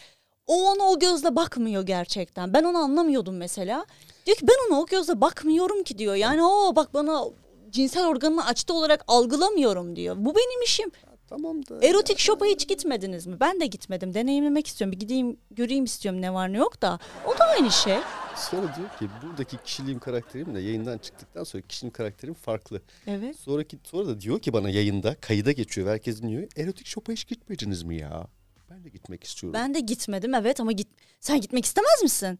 O 0.47 0.71
ona 0.71 0.83
o 0.83 0.99
gözle 0.99 1.37
bakmıyor 1.37 1.87
gerçekten. 1.87 2.55
Ben 2.55 2.65
onu 2.65 2.79
anlamıyordum 2.79 3.37
mesela. 3.37 3.87
Diyor 4.27 4.37
ki 4.37 4.47
ben 4.49 4.69
ona 4.69 4.81
o 4.81 4.87
gözle 4.87 5.21
bakmıyorum 5.21 5.83
ki 5.83 5.99
diyor. 5.99 6.15
Yani 6.15 6.45
o 6.45 6.77
bak 6.77 6.95
bana 6.95 7.25
cinsel 7.71 8.07
organını 8.07 8.47
açtı 8.47 8.75
olarak 8.75 9.05
algılamıyorum 9.07 9.97
diyor. 9.97 10.17
Bu 10.19 10.35
benim 10.35 10.63
işim. 10.63 10.91
Tamam 11.29 11.67
da. 11.67 11.87
Erotik 11.87 12.19
shop'a 12.19 12.47
hiç 12.47 12.69
gitmediniz 12.69 13.27
mi? 13.27 13.41
Ben 13.41 13.61
de 13.61 13.67
gitmedim. 13.67 14.15
Deneyimlemek 14.15 14.67
istiyorum. 14.67 14.93
Bir 14.93 15.01
gideyim 15.01 15.37
göreyim 15.51 15.85
istiyorum 15.85 16.23
ne 16.23 16.35
var 16.35 16.53
ne 16.53 16.59
yok 16.59 16.83
da. 16.83 16.99
O 17.27 17.39
da 17.39 17.45
aynı 17.45 17.71
şey. 17.71 17.97
Sonra 18.37 18.77
diyor 18.77 18.89
ki 18.99 19.09
buradaki 19.23 19.57
kişiliğim 19.65 19.99
karakterimle 19.99 20.61
yayından 20.61 20.99
çıktıktan 20.99 21.45
sonra 21.45 21.63
kişinin 21.63 21.91
karakterim 21.91 22.35
farklı. 22.35 22.83
Evet. 23.07 23.37
Sonraki 23.37 23.79
sonra 23.85 24.07
da 24.07 24.21
diyor 24.21 24.41
ki 24.41 24.53
bana 24.53 24.71
yayında 24.71 25.15
kayıda 25.21 25.53
geçiyor 25.53 25.87
ve 25.87 25.91
herkes 25.91 26.23
dinliyor. 26.23 26.49
Erotik 26.57 26.87
shop'a 26.87 27.13
hiç 27.13 27.27
gitmediniz 27.27 27.83
mi 27.83 27.97
ya? 27.97 28.27
Ben 28.71 28.85
de 28.85 28.89
gitmek 28.89 29.25
istiyorum. 29.25 29.55
Ben 29.61 29.75
de 29.75 29.81
gitmedim 29.81 30.35
evet 30.35 30.61
ama 30.61 30.73
git 30.73 30.89
sen 31.21 31.41
gitmek 31.41 31.65
istemez 31.65 32.03
misin? 32.03 32.39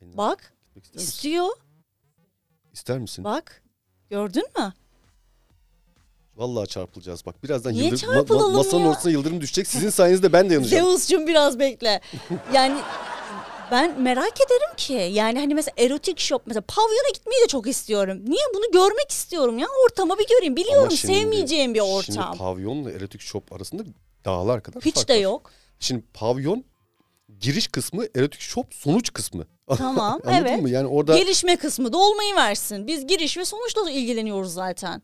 Ben 0.00 0.12
de 0.12 0.16
Bak 0.16 0.52
gitmek 0.74 0.84
ister 0.84 1.00
misin? 1.00 1.08
istiyor. 1.14 1.48
İster 2.72 2.98
misin? 2.98 3.24
Bak 3.24 3.62
gördün 4.10 4.44
mü? 4.58 4.72
Vallahi 6.36 6.68
çarpılacağız 6.68 7.26
bak. 7.26 7.44
Birazdan 7.44 7.72
Niye 7.72 7.84
yıldırım, 7.84 8.12
ma- 8.26 8.52
masanın 8.56 8.82
ya? 8.82 8.88
ortasına 8.88 9.12
yıldırım 9.12 9.40
düşecek. 9.40 9.66
Sizin 9.66 9.90
sayenizde 9.90 10.32
ben 10.32 10.50
de 10.50 10.54
yanacağım. 10.54 10.86
Zeus'cum 10.86 11.26
biraz 11.26 11.58
bekle. 11.58 12.00
Yani 12.54 12.80
ben 13.70 14.00
merak 14.00 14.40
ederim 14.40 14.76
ki 14.76 14.92
yani 14.92 15.38
hani 15.38 15.54
mesela 15.54 15.74
erotik 15.78 16.18
shop 16.18 16.42
mesela 16.46 16.60
pavyona 16.68 17.08
gitmeyi 17.14 17.42
de 17.42 17.46
çok 17.48 17.66
istiyorum. 17.66 18.20
Niye 18.24 18.42
bunu 18.54 18.70
görmek 18.72 19.10
istiyorum 19.10 19.58
ya 19.58 19.66
ortamı 19.86 20.18
bir 20.18 20.28
göreyim. 20.28 20.56
Biliyorum 20.56 20.82
Ama 20.88 20.96
şimdi- 20.96 21.14
sevmeyeceğim 21.14 21.74
bir 21.74 21.80
ortam. 21.80 22.02
Şimdi 22.14 22.38
pavyonla 22.38 22.90
erotik 22.92 23.20
shop 23.20 23.52
arasında 23.52 23.82
dağlar 24.24 24.62
kadar 24.62 24.82
Hiç 24.82 24.94
fark 24.94 25.08
de 25.08 25.14
var. 25.14 25.20
yok. 25.20 25.50
Şimdi 25.80 26.04
pavyon 26.14 26.64
giriş 27.40 27.68
kısmı, 27.68 28.04
erotik 28.14 28.40
shop 28.40 28.74
sonuç 28.74 29.12
kısmı. 29.12 29.46
Tamam, 29.76 30.20
Anladın 30.24 30.32
evet. 30.32 30.62
mı? 30.62 30.70
Yani 30.70 30.86
orada 30.86 31.18
Gelişme 31.18 31.56
kısmı 31.56 31.92
dolmayı 31.92 32.34
versin. 32.34 32.86
Biz 32.86 33.06
giriş 33.06 33.38
ve 33.38 33.44
sonuçla 33.44 33.90
ilgileniyoruz 33.90 34.52
zaten. 34.52 35.02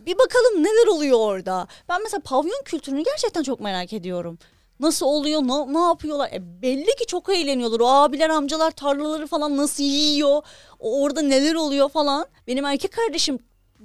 Bir 0.00 0.18
bakalım 0.18 0.64
neler 0.64 0.86
oluyor 0.86 1.18
orada. 1.18 1.66
Ben 1.88 2.02
mesela 2.02 2.20
pavyon 2.20 2.62
kültürünü 2.64 3.04
gerçekten 3.04 3.42
çok 3.42 3.60
merak 3.60 3.92
ediyorum. 3.92 4.38
Nasıl 4.80 5.06
oluyor, 5.06 5.42
ne, 5.42 5.72
ne 5.72 5.78
yapıyorlar? 5.78 6.30
E 6.32 6.62
belli 6.62 6.96
ki 6.98 7.06
çok 7.06 7.28
eğleniyorlar. 7.28 7.80
O 7.80 7.88
abiler, 7.88 8.30
amcalar 8.30 8.70
tarlaları 8.70 9.26
falan 9.26 9.56
nasıl 9.56 9.82
yiyor? 9.82 10.42
O 10.78 11.02
orada 11.02 11.22
neler 11.22 11.54
oluyor 11.54 11.88
falan. 11.88 12.26
Benim 12.46 12.64
erkek 12.64 12.92
kardeşim 12.92 13.38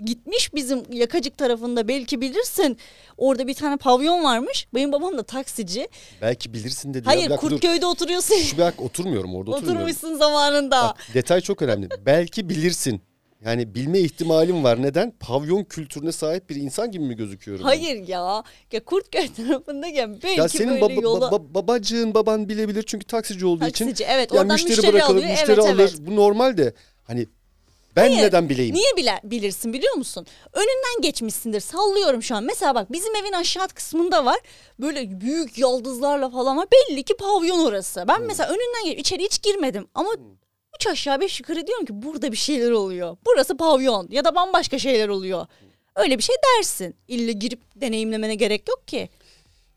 gitmiş 0.06 0.54
bizim 0.54 0.84
yakacık 0.92 1.38
tarafında 1.38 1.88
belki 1.88 2.22
bilirsin. 2.22 2.78
Orada 3.18 3.48
bir 3.48 3.54
tane 3.54 3.78
pavyon 3.78 4.24
varmış. 4.24 4.68
Benim 4.76 4.92
babam 4.92 5.18
da 5.18 5.24
taksici. 5.24 5.88
belki 6.22 6.54
bilirsin 6.54 6.94
dedi. 6.94 7.08
ya. 7.08 7.12
Hayır 7.12 7.26
Bir 7.26 7.30
dakika 7.30 7.48
dur. 7.48 7.52
Kurtköy'de 7.52 7.86
oturuyorsun. 7.86 8.36
Şu 8.36 8.58
bir 8.58 8.62
dakika 8.62 8.84
oturmuyorum 8.84 9.36
orada 9.36 9.52
oturmuyorum. 9.52 9.82
Oturmuşsun 9.82 10.16
zamanında. 10.16 10.82
Bak, 10.84 10.98
detay 11.14 11.42
çok 11.42 11.62
önemli. 11.62 11.90
belki 12.06 12.50
bilirsin. 12.50 13.02
Yani 13.46 13.76
bilme 13.76 14.00
ihtimalim 14.00 14.64
var. 14.64 14.82
Neden? 14.82 15.12
Pavyon 15.20 15.64
kültürüne 15.64 16.12
sahip 16.12 16.50
bir 16.50 16.56
insan 16.56 16.92
gibi 16.92 17.04
mi 17.04 17.16
gözüküyorum? 17.16 17.64
Hayır 17.66 18.08
ya. 18.08 18.44
Ya 18.72 18.84
Kurtköy 18.86 19.28
tarafındayken 19.34 20.20
belki 20.24 20.40
Ya 20.40 20.50
senin 20.50 20.82
böyle 20.82 20.82
baba- 20.96 21.02
yola... 21.02 21.32
baba- 21.32 21.54
babacığın 21.54 22.14
baban 22.14 22.50
bilebilir 22.50 22.84
çünkü 22.88 23.06
taksici 23.06 23.46
olduğu 23.46 23.68
için. 23.68 23.86
Taksici, 23.86 24.10
evet, 24.10 24.34
Ya 24.34 24.42
oradan 24.42 24.54
müşteri, 24.54 24.72
müşteri 24.72 24.94
bırakalım, 24.94 25.18
alıyor, 25.18 25.32
müşteri 25.32 25.52
evet, 25.62 25.66
alır. 25.66 25.80
evet. 25.80 25.94
Bu 26.00 26.16
normal 26.16 26.58
de 26.58 26.74
hani 27.04 27.28
ben 27.96 28.10
Hayır, 28.10 28.24
neden 28.24 28.50
bileyim? 28.50 28.76
Niye 28.76 28.96
bile, 28.98 29.20
bilirsin 29.24 29.74
biliyor 29.74 29.94
musun? 29.94 30.26
Önünden 30.54 31.02
geçmişsindir. 31.02 31.60
Sallıyorum 31.60 32.24
şu 32.24 32.36
an. 32.36 32.44
Mesela 32.44 32.76
bak 32.76 32.92
bizim 32.92 33.16
evin 33.16 33.32
aşağı 33.32 33.68
kısmında 33.68 34.26
var. 34.26 34.40
Böyle 34.80 35.22
büyük 35.22 35.58
yıldızlarla 35.58 36.30
falan 36.30 36.58
var. 36.58 36.68
Belli 36.72 37.04
ki 37.04 37.18
pavyon 37.18 37.60
orası. 37.60 38.02
Hmm. 38.02 38.08
Ben 38.08 38.22
mesela 38.22 38.50
önünden 38.50 38.86
geç 38.86 39.00
içeri 39.00 39.24
hiç 39.24 39.42
girmedim 39.42 39.88
ama 39.96 40.10
üç 40.76 40.88
aşağı 40.88 41.20
beş 41.20 41.40
yukarı 41.40 41.68
diyorum 41.68 41.86
ki 41.86 42.02
burada 42.02 42.32
bir 42.32 42.38
şeyler 42.38 42.72
oluyor. 42.72 43.18
Burası 43.26 43.58
pavyon 43.58 44.08
ya 44.12 44.26
da 44.26 44.36
bambaşka 44.36 44.80
şeyler 44.80 45.08
oluyor. 45.10 45.46
Öyle 45.96 46.18
bir 46.18 46.24
şey 46.24 46.36
dersin. 46.58 46.96
İlle 47.08 47.32
girip 47.32 47.60
deneyimlemene 47.76 48.36
gerek 48.36 48.70
yok 48.70 48.88
ki. 48.88 49.10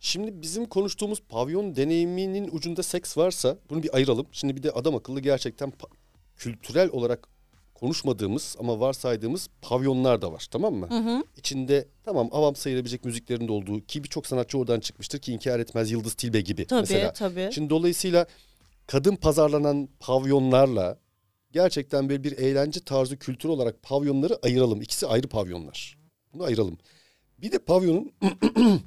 Şimdi 0.00 0.42
bizim 0.42 0.66
konuştuğumuz 0.66 1.20
pavyon 1.20 1.76
deneyiminin 1.76 2.48
ucunda 2.52 2.82
seks 2.82 3.16
varsa 3.16 3.56
bunu 3.70 3.82
bir 3.82 3.96
ayıralım. 3.96 4.26
Şimdi 4.32 4.56
bir 4.56 4.62
de 4.62 4.70
adam 4.70 4.94
akıllı 4.94 5.20
gerçekten 5.20 5.68
pa- 5.68 5.90
kültürel 6.36 6.90
olarak 6.92 7.28
konuşmadığımız 7.74 8.56
ama 8.58 8.80
varsaydığımız 8.80 9.48
pavyonlar 9.62 10.22
da 10.22 10.32
var 10.32 10.46
tamam 10.50 10.74
mı? 10.74 10.88
İçinde 11.36 11.88
tamam 12.04 12.28
avam 12.32 12.56
sayılabilecek 12.56 13.04
müziklerin 13.04 13.48
de 13.48 13.52
olduğu 13.52 13.80
ki 13.80 14.04
birçok 14.04 14.26
sanatçı 14.26 14.58
oradan 14.58 14.80
çıkmıştır 14.80 15.18
ki 15.18 15.32
inkar 15.32 15.58
etmez 15.60 15.90
Yıldız 15.90 16.14
Tilbe 16.14 16.40
gibi 16.40 16.66
Tabii 16.66 16.80
mesela. 16.80 17.12
tabii. 17.12 17.50
Şimdi 17.54 17.70
dolayısıyla 17.70 18.26
kadın 18.86 19.16
pazarlanan 19.16 19.88
pavyonlarla 20.00 20.98
gerçekten 21.52 22.08
böyle 22.08 22.24
bir 22.24 22.38
eğlence 22.38 22.80
tarzı 22.80 23.16
kültür 23.18 23.48
olarak 23.48 23.82
pavyonları 23.82 24.38
ayıralım. 24.42 24.82
İkisi 24.82 25.06
ayrı 25.06 25.28
pavyonlar. 25.28 25.98
Bunu 26.34 26.42
ayıralım. 26.42 26.78
Bir 27.38 27.52
de 27.52 27.58
pavyonun 27.58 28.12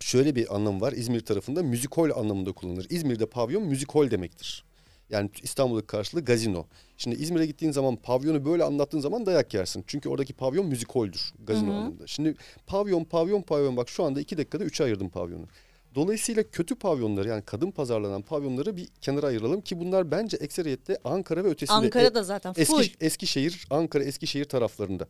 şöyle 0.00 0.34
bir 0.34 0.54
anlamı 0.54 0.80
var. 0.80 0.92
İzmir 0.92 1.20
tarafında 1.20 1.62
müzikol 1.62 2.10
anlamında 2.10 2.52
kullanılır. 2.52 2.86
İzmir'de 2.90 3.26
pavyon 3.26 3.62
müzikol 3.62 4.10
demektir. 4.10 4.64
Yani 5.12 5.30
İstanbul'daki 5.42 5.86
karşılığı 5.86 6.24
gazino. 6.24 6.66
Şimdi 6.96 7.16
İzmir'e 7.16 7.46
gittiğin 7.46 7.72
zaman 7.72 7.96
pavyonu 7.96 8.44
böyle 8.44 8.64
anlattığın 8.64 9.00
zaman 9.00 9.26
dayak 9.26 9.54
yersin. 9.54 9.84
Çünkü 9.86 10.08
oradaki 10.08 10.32
pavyon 10.32 10.66
müzikoldür 10.66 11.32
gazino 11.44 11.72
anlamında. 11.72 12.06
Şimdi 12.06 12.34
pavyon 12.66 13.04
pavyon 13.04 13.42
pavyon 13.42 13.76
bak 13.76 13.88
şu 13.88 14.04
anda 14.04 14.20
iki 14.20 14.38
dakikada 14.38 14.64
üçe 14.64 14.84
ayırdım 14.84 15.08
pavyonu. 15.08 15.46
Dolayısıyla 15.94 16.42
kötü 16.42 16.74
pavyonları 16.74 17.28
yani 17.28 17.42
kadın 17.42 17.70
pazarlanan 17.70 18.22
pavyonları 18.22 18.76
bir 18.76 18.88
kenara 19.00 19.26
ayıralım 19.26 19.60
ki 19.60 19.80
bunlar 19.80 20.10
bence 20.10 20.36
ekseriyette 20.36 20.98
Ankara 21.04 21.44
ve 21.44 21.48
ötesinde. 21.48 21.76
Ankara'da 21.76 22.22
zaten 22.22 22.52
full. 22.52 22.80
Eski, 22.80 22.96
Eskişehir, 23.00 23.66
Ankara, 23.70 24.04
Eskişehir 24.04 24.44
taraflarında 24.44 25.06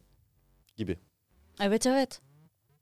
gibi. 0.77 0.99
Evet 1.61 1.87
evet. 1.87 2.21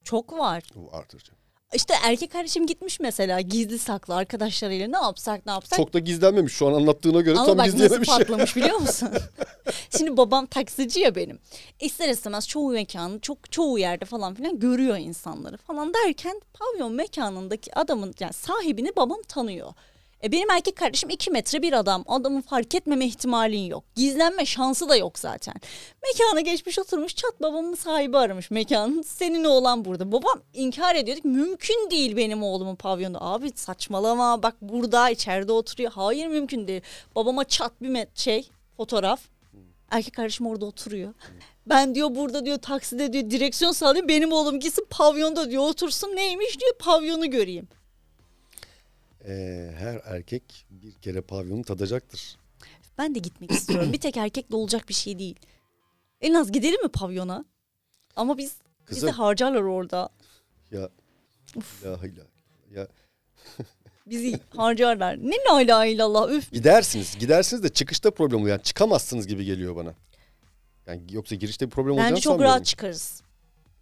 Çok 0.04 0.32
var. 0.32 0.62
Artırıcı. 0.92 1.32
İşte 1.74 1.94
erkek 2.02 2.32
kardeşim 2.32 2.66
gitmiş 2.66 3.00
mesela 3.00 3.40
gizli 3.40 3.78
saklı 3.78 4.14
arkadaşlarıyla 4.14 4.88
ne 4.88 4.96
yapsak 4.96 5.46
ne 5.46 5.52
yapsak. 5.52 5.76
Çok 5.76 5.92
da 5.92 5.98
gizlenmemiş 5.98 6.52
şu 6.52 6.68
an 6.68 6.72
anlattığına 6.72 7.20
göre 7.20 7.36
Ama 7.38 7.46
tam 7.46 7.58
bak 7.58 7.66
nasıl 7.66 7.72
gizleyememiş. 7.72 8.08
patlamış 8.08 8.56
biliyor 8.56 8.76
musun? 8.80 9.08
Şimdi 9.98 10.16
babam 10.16 10.46
taksici 10.46 11.00
ya 11.00 11.14
benim. 11.14 11.38
İster 11.80 12.08
istemez 12.08 12.48
çoğu 12.48 12.70
mekanı, 12.72 13.20
çok 13.20 13.52
çoğu 13.52 13.78
yerde 13.78 14.04
falan 14.04 14.34
filan 14.34 14.58
görüyor 14.58 14.96
insanları 14.96 15.56
falan 15.56 15.94
derken 15.94 16.40
pavyon 16.54 16.92
mekanındaki 16.92 17.78
adamın 17.78 18.14
yani 18.20 18.32
sahibini 18.32 18.96
babam 18.96 19.22
tanıyor. 19.28 19.72
E 20.24 20.32
benim 20.32 20.50
erkek 20.50 20.76
kardeşim 20.76 21.10
iki 21.10 21.30
metre 21.30 21.62
bir 21.62 21.72
adam. 21.72 22.04
Adamı 22.08 22.42
fark 22.42 22.74
etmeme 22.74 23.06
ihtimalin 23.06 23.64
yok. 23.66 23.84
Gizlenme 23.96 24.46
şansı 24.46 24.88
da 24.88 24.96
yok 24.96 25.18
zaten. 25.18 25.54
Mekana 26.02 26.40
geçmiş 26.40 26.78
oturmuş 26.78 27.14
çat 27.16 27.42
babamın 27.42 27.74
sahibi 27.74 28.18
aramış 28.18 28.50
mekanın. 28.50 29.02
Senin 29.02 29.44
oğlan 29.44 29.84
burada. 29.84 30.12
Babam 30.12 30.42
inkar 30.54 30.94
ediyor. 30.94 31.16
Mümkün 31.24 31.90
değil 31.90 32.16
benim 32.16 32.42
oğlumun 32.42 32.76
pavyonda. 32.76 33.22
Abi 33.22 33.52
saçmalama 33.54 34.42
bak 34.42 34.56
burada 34.60 35.10
içeride 35.10 35.52
oturuyor. 35.52 35.92
Hayır 35.92 36.26
mümkün 36.26 36.68
değil. 36.68 36.82
Babama 37.16 37.44
çat 37.44 37.72
bir 37.80 38.06
şey 38.14 38.50
fotoğraf. 38.76 39.20
Erkek 39.90 40.14
kardeşim 40.14 40.46
orada 40.46 40.66
oturuyor. 40.66 41.14
Ben 41.66 41.94
diyor 41.94 42.14
burada 42.14 42.44
diyor 42.44 42.58
takside 42.58 43.12
diyor 43.12 43.30
direksiyon 43.30 43.72
sağlayayım. 43.72 44.08
Benim 44.08 44.32
oğlum 44.32 44.60
gitsin 44.60 44.86
pavyonda 44.90 45.50
diyor 45.50 45.62
otursun. 45.62 46.16
Neymiş 46.16 46.60
diyor 46.60 46.72
pavyonu 46.78 47.30
göreyim. 47.30 47.68
Ee, 49.28 49.70
her 49.78 50.00
erkek 50.04 50.66
bir 50.70 50.92
kere 50.92 51.20
pavyonu 51.20 51.64
tadacaktır. 51.64 52.36
Ben 52.98 53.14
de 53.14 53.18
gitmek 53.18 53.50
istiyorum. 53.50 53.92
bir 53.92 54.00
tek 54.00 54.16
erkekle 54.16 54.56
olacak 54.56 54.88
bir 54.88 54.94
şey 54.94 55.18
değil. 55.18 55.36
En 56.20 56.34
az 56.34 56.52
gidelim 56.52 56.82
mi 56.82 56.88
pavyona? 56.88 57.44
Ama 58.16 58.38
biz 58.38 58.56
bizi 58.90 59.00
Kızım 59.00 59.08
harcarlar 59.10 59.60
orada. 59.62 60.08
ya 60.70 60.88
la 61.84 61.88
ilahe 61.88 62.10
ya 62.74 62.88
Bizi 64.06 64.40
harcarlar. 64.56 65.16
Ne 65.18 65.34
la 65.50 65.62
ilahe 65.62 65.90
illallah 65.92 66.30
üf. 66.30 66.52
gidersiniz. 66.52 67.16
Gidersiniz 67.18 67.62
de 67.62 67.68
çıkışta 67.68 68.10
problem 68.10 68.40
oluyor. 68.40 68.50
Yani 68.56 68.62
çıkamazsınız 68.62 69.26
gibi 69.26 69.44
geliyor 69.44 69.76
bana. 69.76 69.94
Yani 70.86 71.02
yoksa 71.10 71.34
girişte 71.34 71.66
bir 71.66 71.70
problem 71.70 71.92
olacağını 71.92 72.10
Bence 72.10 72.20
çok 72.20 72.30
sanmıyorum. 72.30 72.54
rahat 72.54 72.66
çıkarız. 72.66 73.22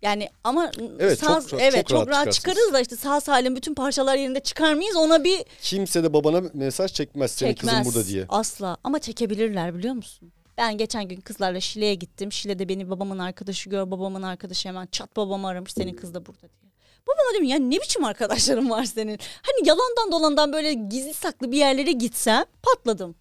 Yani 0.02 0.28
ama 0.44 0.70
Evet, 0.98 1.18
sağ, 1.18 1.40
çok- 1.40 1.48
çok 1.48 1.60
evet, 1.60 1.74
rahat 1.74 1.88
çok 1.88 2.08
rahat 2.08 2.32
çıkarsınız. 2.32 2.36
çıkarız 2.36 2.72
da 2.72 2.80
işte 2.80 2.96
sağ 2.96 3.20
salim 3.20 3.56
bütün 3.56 3.74
parçalar 3.74 4.16
yerinde 4.16 4.40
çıkar 4.40 4.74
mıyız 4.74 4.96
ona 4.96 5.24
bir 5.24 5.44
Kimse 5.62 6.02
de 6.04 6.12
babana 6.12 6.42
mesaj 6.54 6.92
çekmez 6.92 7.30
senin 7.32 7.50
çekmez. 7.54 7.72
kızın 7.74 7.84
burada 7.84 8.08
diye. 8.08 8.26
Asla 8.28 8.76
ama 8.84 8.98
çekebilirler 8.98 9.74
biliyor 9.74 9.94
musun? 9.94 10.32
Ben 10.58 10.78
geçen 10.78 11.08
gün 11.08 11.20
kızlarla 11.20 11.60
Şile'ye 11.60 11.94
gittim. 11.94 12.32
Şile'de 12.32 12.68
beni 12.68 12.90
babamın 12.90 13.18
arkadaşı 13.18 13.70
gör. 13.70 13.90
Babamın 13.90 14.22
arkadaşı 14.22 14.68
hemen 14.68 14.88
çat 14.92 15.16
babamı 15.16 15.48
aramış. 15.48 15.72
Senin 15.72 15.94
kız 15.94 16.14
da 16.14 16.26
burada 16.26 16.40
diye. 16.40 16.70
Babama 17.06 17.30
dedim 17.34 17.44
ya 17.44 17.58
ne 17.58 17.76
biçim 17.76 18.04
arkadaşlarım 18.04 18.70
var 18.70 18.84
senin? 18.84 19.18
Hani 19.42 19.68
yalandan 19.68 20.12
dolandan 20.12 20.52
böyle 20.52 20.72
gizli 20.74 21.14
saklı 21.14 21.52
bir 21.52 21.56
yerlere 21.56 21.92
gitsem 21.92 22.44
patladım. 22.62 23.14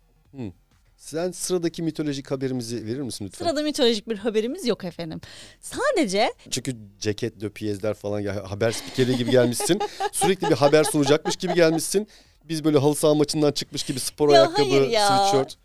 Sen 0.97 1.31
sıradaki 1.31 1.83
mitolojik 1.83 2.31
haberimizi 2.31 2.85
verir 2.85 3.01
misin 3.01 3.25
lütfen? 3.25 3.45
Sırada 3.45 3.61
mitolojik 3.61 4.09
bir 4.09 4.17
haberimiz 4.17 4.67
yok 4.67 4.83
efendim. 4.83 5.21
Sadece 5.61 6.33
Çünkü 6.49 6.75
ceket, 6.99 7.41
döpiyezler 7.41 7.93
falan 7.93 8.19
ya 8.19 8.51
haber 8.51 8.71
spikeri 8.71 9.17
gibi 9.17 9.31
gelmişsin. 9.31 9.79
Sürekli 10.11 10.49
bir 10.49 10.55
haber 10.55 10.83
sunacakmış 10.83 11.35
gibi 11.35 11.53
gelmişsin. 11.53 12.07
Biz 12.43 12.63
böyle 12.63 12.77
halı 12.77 12.95
saha 12.95 13.13
maçından 13.15 13.51
çıkmış 13.51 13.83
gibi 13.83 13.99
spor 13.99 14.33
Ya 14.33 14.41
ayakkabı, 14.41 14.69
hayır 14.69 14.89
ya. 14.89 15.07
sweatshirt. 15.07 15.57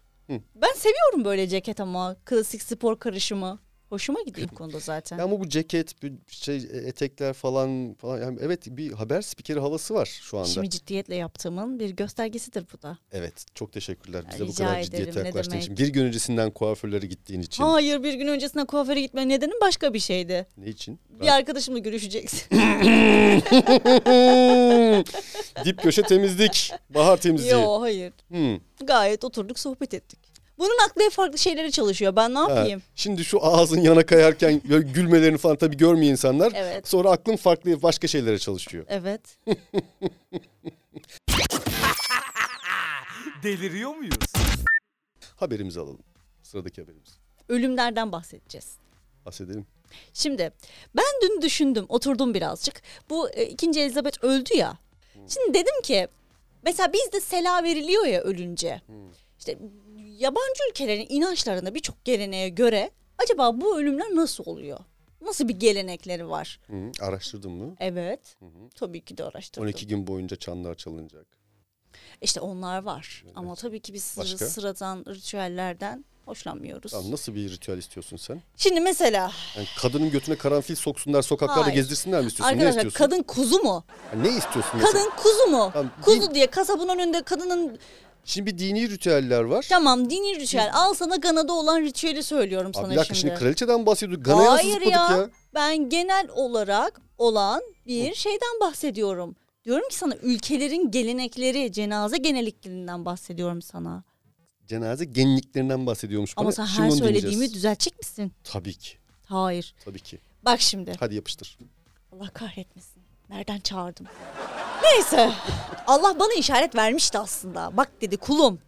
ben 0.55 0.73
seviyorum 0.77 1.25
böyle 1.25 1.49
ceket 1.49 1.81
ama 1.81 2.17
klasik 2.25 2.63
spor 2.63 2.99
karışımı. 2.99 3.59
Hoşuma 3.93 4.23
gidiyor 4.23 4.49
bu 4.51 4.55
konuda 4.55 4.79
zaten. 4.79 5.19
Ama 5.19 5.41
bu 5.41 5.49
ceket, 5.49 6.03
bu 6.03 6.07
şey 6.29 6.57
etekler 6.57 7.33
falan 7.33 7.95
falan 7.95 8.21
yani 8.21 8.39
evet 8.43 8.61
bir 8.67 8.93
haber 8.93 9.23
spikeri 9.23 9.61
havası 9.61 9.95
var 9.95 10.21
şu 10.23 10.39
anda. 10.39 10.49
İşimi 10.49 10.71
ciddiyetle 10.71 11.15
yaptığımın 11.15 11.79
bir 11.79 11.91
göstergesidir 11.91 12.65
bu 12.73 12.83
da. 12.83 12.99
Evet 13.13 13.47
çok 13.55 13.73
teşekkürler 13.73 14.25
bize 14.33 14.45
bu 14.45 14.49
Rica 14.49 14.65
kadar 14.65 14.79
ederim, 14.79 14.85
ciddiyetle 14.85 15.23
ne 15.23 15.27
yaklaştığın 15.27 15.59
için. 15.59 15.77
Bir 15.77 15.89
gün 15.89 16.05
öncesinden 16.05 16.51
kuaförlere 16.51 17.07
gittiğin 17.07 17.41
için. 17.41 17.65
Hayır 17.65 18.03
bir 18.03 18.15
gün 18.15 18.27
öncesinde 18.27 18.65
kuaföre 18.65 19.01
gitme 19.01 19.29
nedenim 19.29 19.61
başka 19.61 19.95
bir 19.95 20.01
şeydi. 20.01 20.47
Ne 20.57 20.67
için? 20.67 21.01
Bir 21.21 21.29
arkadaşımla 21.29 21.79
görüşeceksin. 21.79 22.51
Dip 25.65 25.83
köşe 25.83 26.03
temizlik. 26.03 26.73
Bahar 26.91 27.17
temizliği. 27.17 27.53
Yo 27.53 27.81
hayır. 27.81 28.13
Hmm. 28.29 28.59
Gayet 28.87 29.25
oturduk 29.25 29.59
sohbet 29.59 29.95
ettik. 29.95 30.32
Bunun 30.59 30.79
aklı 30.89 31.11
farklı 31.11 31.39
şeylere 31.39 31.71
çalışıyor. 31.71 32.17
Ben 32.17 32.35
ne 32.35 32.39
Ha, 32.39 32.51
yapayım? 32.51 32.83
Şimdi 32.95 33.25
şu 33.25 33.45
ağzın 33.47 33.81
yana 33.81 34.07
kayarken 34.07 34.61
böyle 34.69 34.89
gülmelerini 34.89 35.39
falan 35.39 35.57
tabii 35.57 35.77
görmüyor 35.77 36.13
insanlar. 36.13 36.53
Evet. 36.55 36.89
Sonra 36.89 37.11
aklın 37.11 37.37
farklı 37.37 37.83
başka 37.83 38.07
şeylere 38.09 38.39
çalışıyor. 38.39 38.85
Evet. 38.89 39.21
Deliriyor 43.43 43.95
muyuz? 43.95 44.33
Haberimizi 45.37 45.81
alalım. 45.81 45.99
Sıradaki 46.43 46.81
haberimiz. 46.83 47.19
Ölümlerden 47.49 48.13
bahsedeceğiz. 48.13 48.77
Bahsedelim. 49.27 49.67
Şimdi 50.15 50.53
ben 50.97 51.05
dün 51.23 51.43
düşündüm, 51.43 51.87
oturdum 51.89 52.35
birazcık. 52.35 52.83
Bu 53.11 53.31
e, 53.31 53.45
ikinci 53.47 53.81
Elizabeth 53.81 54.25
öldü 54.25 54.57
ya. 54.57 54.79
Şimdi 55.29 55.55
dedim 55.55 55.83
ki 55.83 56.09
mesela 56.63 56.93
bizde 56.93 57.21
sela 57.21 57.63
veriliyor 57.65 58.07
ya 58.07 58.21
ölünce. 58.21 58.81
İşte 59.39 59.59
yabancı 60.19 60.63
ülkelerin 60.71 61.07
inançlarında 61.09 61.75
birçok 61.75 62.05
geleneğe 62.05 62.49
göre 62.49 62.91
acaba 63.19 63.61
bu 63.61 63.79
ölümler 63.79 64.07
nasıl 64.15 64.45
oluyor? 64.47 64.79
Nasıl 65.21 65.49
bir 65.49 65.55
gelenekleri 65.55 66.29
var? 66.29 66.61
Hı, 66.67 66.91
araştırdın 67.01 67.51
mı? 67.53 67.77
Evet. 67.81 68.37
Tabii 68.75 69.01
ki 69.01 69.19
de 69.19 69.25
araştırdım. 69.25 69.65
12 69.69 69.87
gün 69.87 70.07
boyunca 70.07 70.37
çanlar 70.37 70.75
çalınacak. 70.75 71.27
İşte 72.21 72.41
onlar 72.41 72.83
var. 72.83 73.25
Ama 73.35 73.55
tabii 73.55 73.81
ki 73.81 73.93
biz 73.95 74.15
Başka? 74.19 74.47
sıradan 74.47 75.05
ritüellerden 75.09 76.05
hoşlanmıyoruz. 76.25 76.91
Tamam, 76.93 77.11
nasıl 77.11 77.35
bir 77.35 77.51
ritüel 77.51 77.79
istiyorsun 77.79 78.17
sen? 78.17 78.43
Şimdi 78.57 78.81
mesela 78.81 79.33
Yani 79.57 79.67
kadının 79.79 80.11
götüne 80.11 80.37
karanfil 80.37 80.75
soksunlar 80.75 81.23
sokaklarda 81.23 81.65
Hayır. 81.65 81.75
gezdirsinler 81.75 82.21
mi 82.21 82.27
istiyorsun? 82.27 82.57
ne 82.57 82.61
arkadaşlar 82.61 82.87
istiyorsun? 82.87 82.99
kadın 83.17 83.23
kuzu 83.23 83.63
mu? 83.63 83.85
Yani 84.13 84.23
ne 84.29 84.37
istiyorsun 84.37 84.71
mesela? 84.75 84.93
Kadın 84.93 85.11
kuzu 85.23 85.47
mu? 85.47 85.71
Tamam, 85.73 85.93
kuzu 86.03 86.23
din- 86.29 86.35
diye 86.35 86.47
kasabın 86.47 86.89
önünde 86.89 87.23
kadının 87.23 87.79
Şimdi 88.25 88.47
bir 88.53 88.59
dini 88.59 88.91
ritüeller 88.91 89.43
var. 89.43 89.67
tamam 89.69 90.11
dini 90.11 90.41
ritüel. 90.41 90.71
Al 90.75 90.95
sana 90.95 91.17
Gana'da 91.17 91.53
olan 91.53 91.81
ritüeli 91.81 92.23
söylüyorum 92.23 92.67
Abi 92.69 92.75
sana 92.77 92.91
bir 92.91 92.97
dakika 92.97 93.15
şimdi. 93.15 93.31
şimdi 93.31 93.41
kraliçeden 93.41 93.87
bahsediyoruz. 93.87 94.25
Gana'ya 94.25 94.51
nasıl 94.51 94.63
Hayır 94.63 94.73
zıpladık 94.75 94.93
ya. 95.11 95.17
ya? 95.17 95.31
Ben 95.55 95.89
genel 95.89 96.29
olarak 96.35 97.01
olan 97.19 97.63
bir 97.87 98.15
şeyden 98.15 98.61
bahsediyorum. 98.61 99.37
Diyorum 99.65 99.89
ki 99.89 99.95
sana 99.97 100.15
ülkelerin 100.17 100.91
gelenekleri, 100.91 101.73
cenaze 101.73 102.17
geneliklerinden 102.17 103.05
bahsediyorum 103.05 103.63
sana. 103.63 104.05
Cenaze 104.67 105.05
genliklerinden 105.05 105.87
bahsediyormuş 105.87 106.37
bana. 106.37 106.43
Ama 106.45 106.53
sen 106.53 106.65
Şimdi 106.65 106.81
her 106.83 106.87
onu 106.91 106.97
söylediğimi 106.97 107.23
dinleyeceğiz. 107.23 107.55
düzeltecek 107.55 107.99
misin? 107.99 108.33
Tabii 108.45 108.75
ki. 108.75 108.97
Hayır. 109.27 109.75
Tabii 109.85 110.01
ki. 110.01 110.19
Bak 110.43 110.61
şimdi. 110.61 110.93
Hadi 111.01 111.15
yapıştır. 111.15 111.59
Allah 112.13 112.31
kahretmesin. 112.31 113.02
Nereden 113.33 113.61
çağırdım? 113.61 114.07
Neyse. 114.83 115.33
Allah 115.87 116.19
bana 116.19 116.33
işaret 116.35 116.77
vermişti 116.77 117.19
aslında. 117.19 117.77
Bak 117.77 117.89
dedi 118.01 118.17
kulum. 118.17 118.61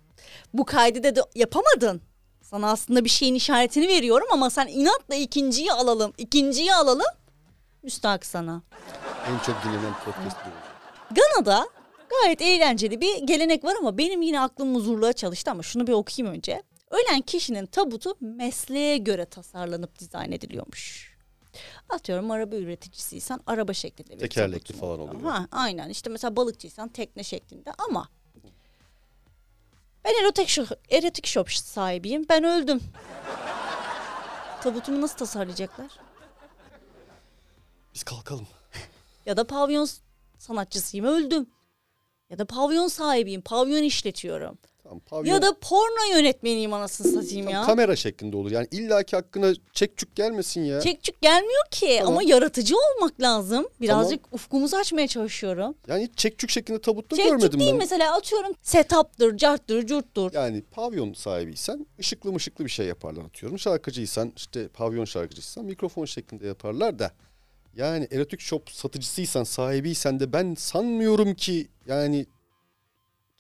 Bu 0.55 0.65
kaydı 0.65 1.03
dedi 1.03 1.21
yapamadın. 1.35 2.01
Sana 2.43 2.71
aslında 2.71 3.05
bir 3.05 3.11
şeyin 3.11 3.35
işaretini 3.35 3.89
veriyorum 3.89 4.27
ama 4.33 4.51
sen 4.51 4.67
inatla 4.67 5.15
ikinciyi 5.15 5.73
alalım. 5.73 6.13
İkinciyi 6.19 6.75
alalım. 6.75 7.07
Müstahak 7.83 8.27
sana. 8.27 8.63
En 9.29 9.39
çok 9.47 9.65
dinlenen 9.65 9.95
podcast 10.05 10.37
bu. 10.47 10.51
Gana'da 11.15 11.69
gayet 12.23 12.43
eğlenceli 12.43 13.01
bir 13.01 13.19
gelenek 13.23 13.65
var 13.65 13.75
ama 13.81 13.99
benim 13.99 14.23
yine 14.23 14.41
aklım 14.41 14.75
huzurluğa 14.75 15.13
çalıştı 15.13 15.51
ama 15.51 15.63
şunu 15.63 15.87
bir 15.87 15.93
okuyayım 15.93 16.37
önce. 16.37 16.63
Ölen 16.91 17.21
kişinin 17.21 17.67
tabutu 17.67 18.17
mesleğe 18.21 18.99
göre 18.99 19.25
tasarlanıp 19.25 19.99
dizayn 19.99 20.33
ediliyormuş. 20.33 21.14
Atıyorum 21.89 22.31
araba 22.31 22.57
üreticisiysen 22.57 23.41
araba 23.47 23.73
şeklinde 23.73 24.13
bir 24.15 24.19
Tekerlekli 24.19 24.75
falan 24.77 25.01
oluyor. 25.01 25.23
Ha, 25.23 25.49
aynen 25.53 25.89
işte 25.89 26.11
mesela 26.11 26.37
balıkçıysan 26.37 26.89
tekne 26.89 27.25
şeklinde 27.25 27.73
ama 27.79 28.09
ben 30.05 30.23
erotik, 30.23 30.49
shop, 30.49 30.69
erotik 30.91 31.27
shop 31.27 31.51
sahibiyim 31.51 32.27
ben 32.29 32.45
öldüm. 32.45 32.81
Tabutumu 34.63 35.01
nasıl 35.01 35.17
tasarlayacaklar? 35.17 35.91
Biz 37.95 38.03
kalkalım. 38.03 38.47
Ya 39.27 39.37
da 39.37 39.47
pavyon 39.47 39.89
sanatçısıyım 40.39 41.07
öldüm. 41.07 41.47
Ya 42.31 42.39
da 42.39 42.45
pavyon 42.45 42.89
sahibiyim, 42.89 43.41
pavyon 43.41 43.83
işletiyorum. 43.83 44.59
Tamam, 44.85 45.01
pavyon, 45.01 45.35
Ya 45.35 45.43
da 45.43 45.57
porno 45.61 46.17
yönetmeniyim 46.17 46.73
anasını 46.73 47.13
satayım 47.13 47.47
Tamam, 47.47 47.61
ya. 47.61 47.67
kamera 47.67 47.97
şeklinde 47.97 48.37
olur. 48.37 48.51
Yani 48.51 48.69
illaki 48.71 49.17
hakkına 49.17 49.53
çek 49.73 49.97
çük 49.99 50.17
gelmesin 50.17 50.61
ya. 50.61 50.81
Çekçük 50.81 51.23
gelmiyor 51.23 51.65
ki 51.71 51.97
Tamam. 51.99 52.13
ama 52.13 52.23
yaratıcı 52.23 52.75
olmak 52.77 53.21
lazım. 53.21 53.67
Birazcık 53.81 54.35
ufkumuzu 54.35 54.77
açmaya 54.77 55.09
çalışıyorum. 55.09 55.75
Yani 55.89 56.03
hiç 56.03 56.19
çek 56.19 56.39
çük 56.39 56.51
şeklinde 56.51 56.81
tabutta 56.81 57.17
Çekçük 57.17 57.33
görmedim 57.33 57.61
değil 57.61 57.73
ben. 57.73 57.79
mesela 57.79 58.17
atıyorum 58.17 58.53
setup'tır, 58.63 59.37
carttır, 59.37 59.87
curttur. 59.87 60.31
Yani 60.35 60.63
pavyon 60.71 61.13
sahibiysen 61.13 61.87
ışıklı 62.01 62.33
mışıklı 62.33 62.65
bir 62.65 62.71
şey 62.71 62.87
yaparlar 62.87 63.25
atıyorum. 63.25 63.59
Şarkıcıysan 63.59 64.33
işte 64.37 64.69
pavyon 64.69 65.05
şarkıcıysan 65.05 65.65
mikrofon 65.65 66.05
şeklinde 66.05 66.47
yaparlar 66.47 66.99
da. 66.99 67.11
Yani 67.77 68.09
erotik 68.11 68.41
shop 68.41 68.71
satıcısıysan 68.71 69.45
sahibiysen 69.45 70.21
de 70.21 70.33
ben 70.33 70.55
sanmıyorum 70.55 71.35
ki 71.35 71.69
yani 71.87 72.27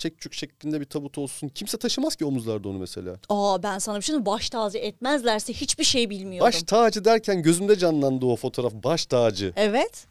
çekçük 0.04 0.34
şeklinde 0.34 0.80
bir 0.80 0.84
tabut 0.84 1.18
olsun. 1.18 1.48
Kimse 1.48 1.78
taşımaz 1.78 2.16
ki 2.16 2.24
omuzlarda 2.24 2.68
onu 2.68 2.78
mesela. 2.78 3.16
Aa 3.28 3.62
ben 3.62 3.78
sana 3.78 3.96
bir 3.96 4.02
şey 4.02 4.12
diyeyim 4.12 4.26
baş 4.26 4.50
tacı 4.50 4.78
etmezlerse 4.78 5.52
hiçbir 5.52 5.84
şey 5.84 6.10
bilmiyorum. 6.10 6.46
Baş 6.46 6.62
tacı 6.62 7.04
derken 7.04 7.42
gözümde 7.42 7.76
canlandı 7.78 8.26
o 8.26 8.36
fotoğraf. 8.36 8.72
Baş 8.72 9.06
tacı. 9.06 9.52
Evet. 9.56 10.06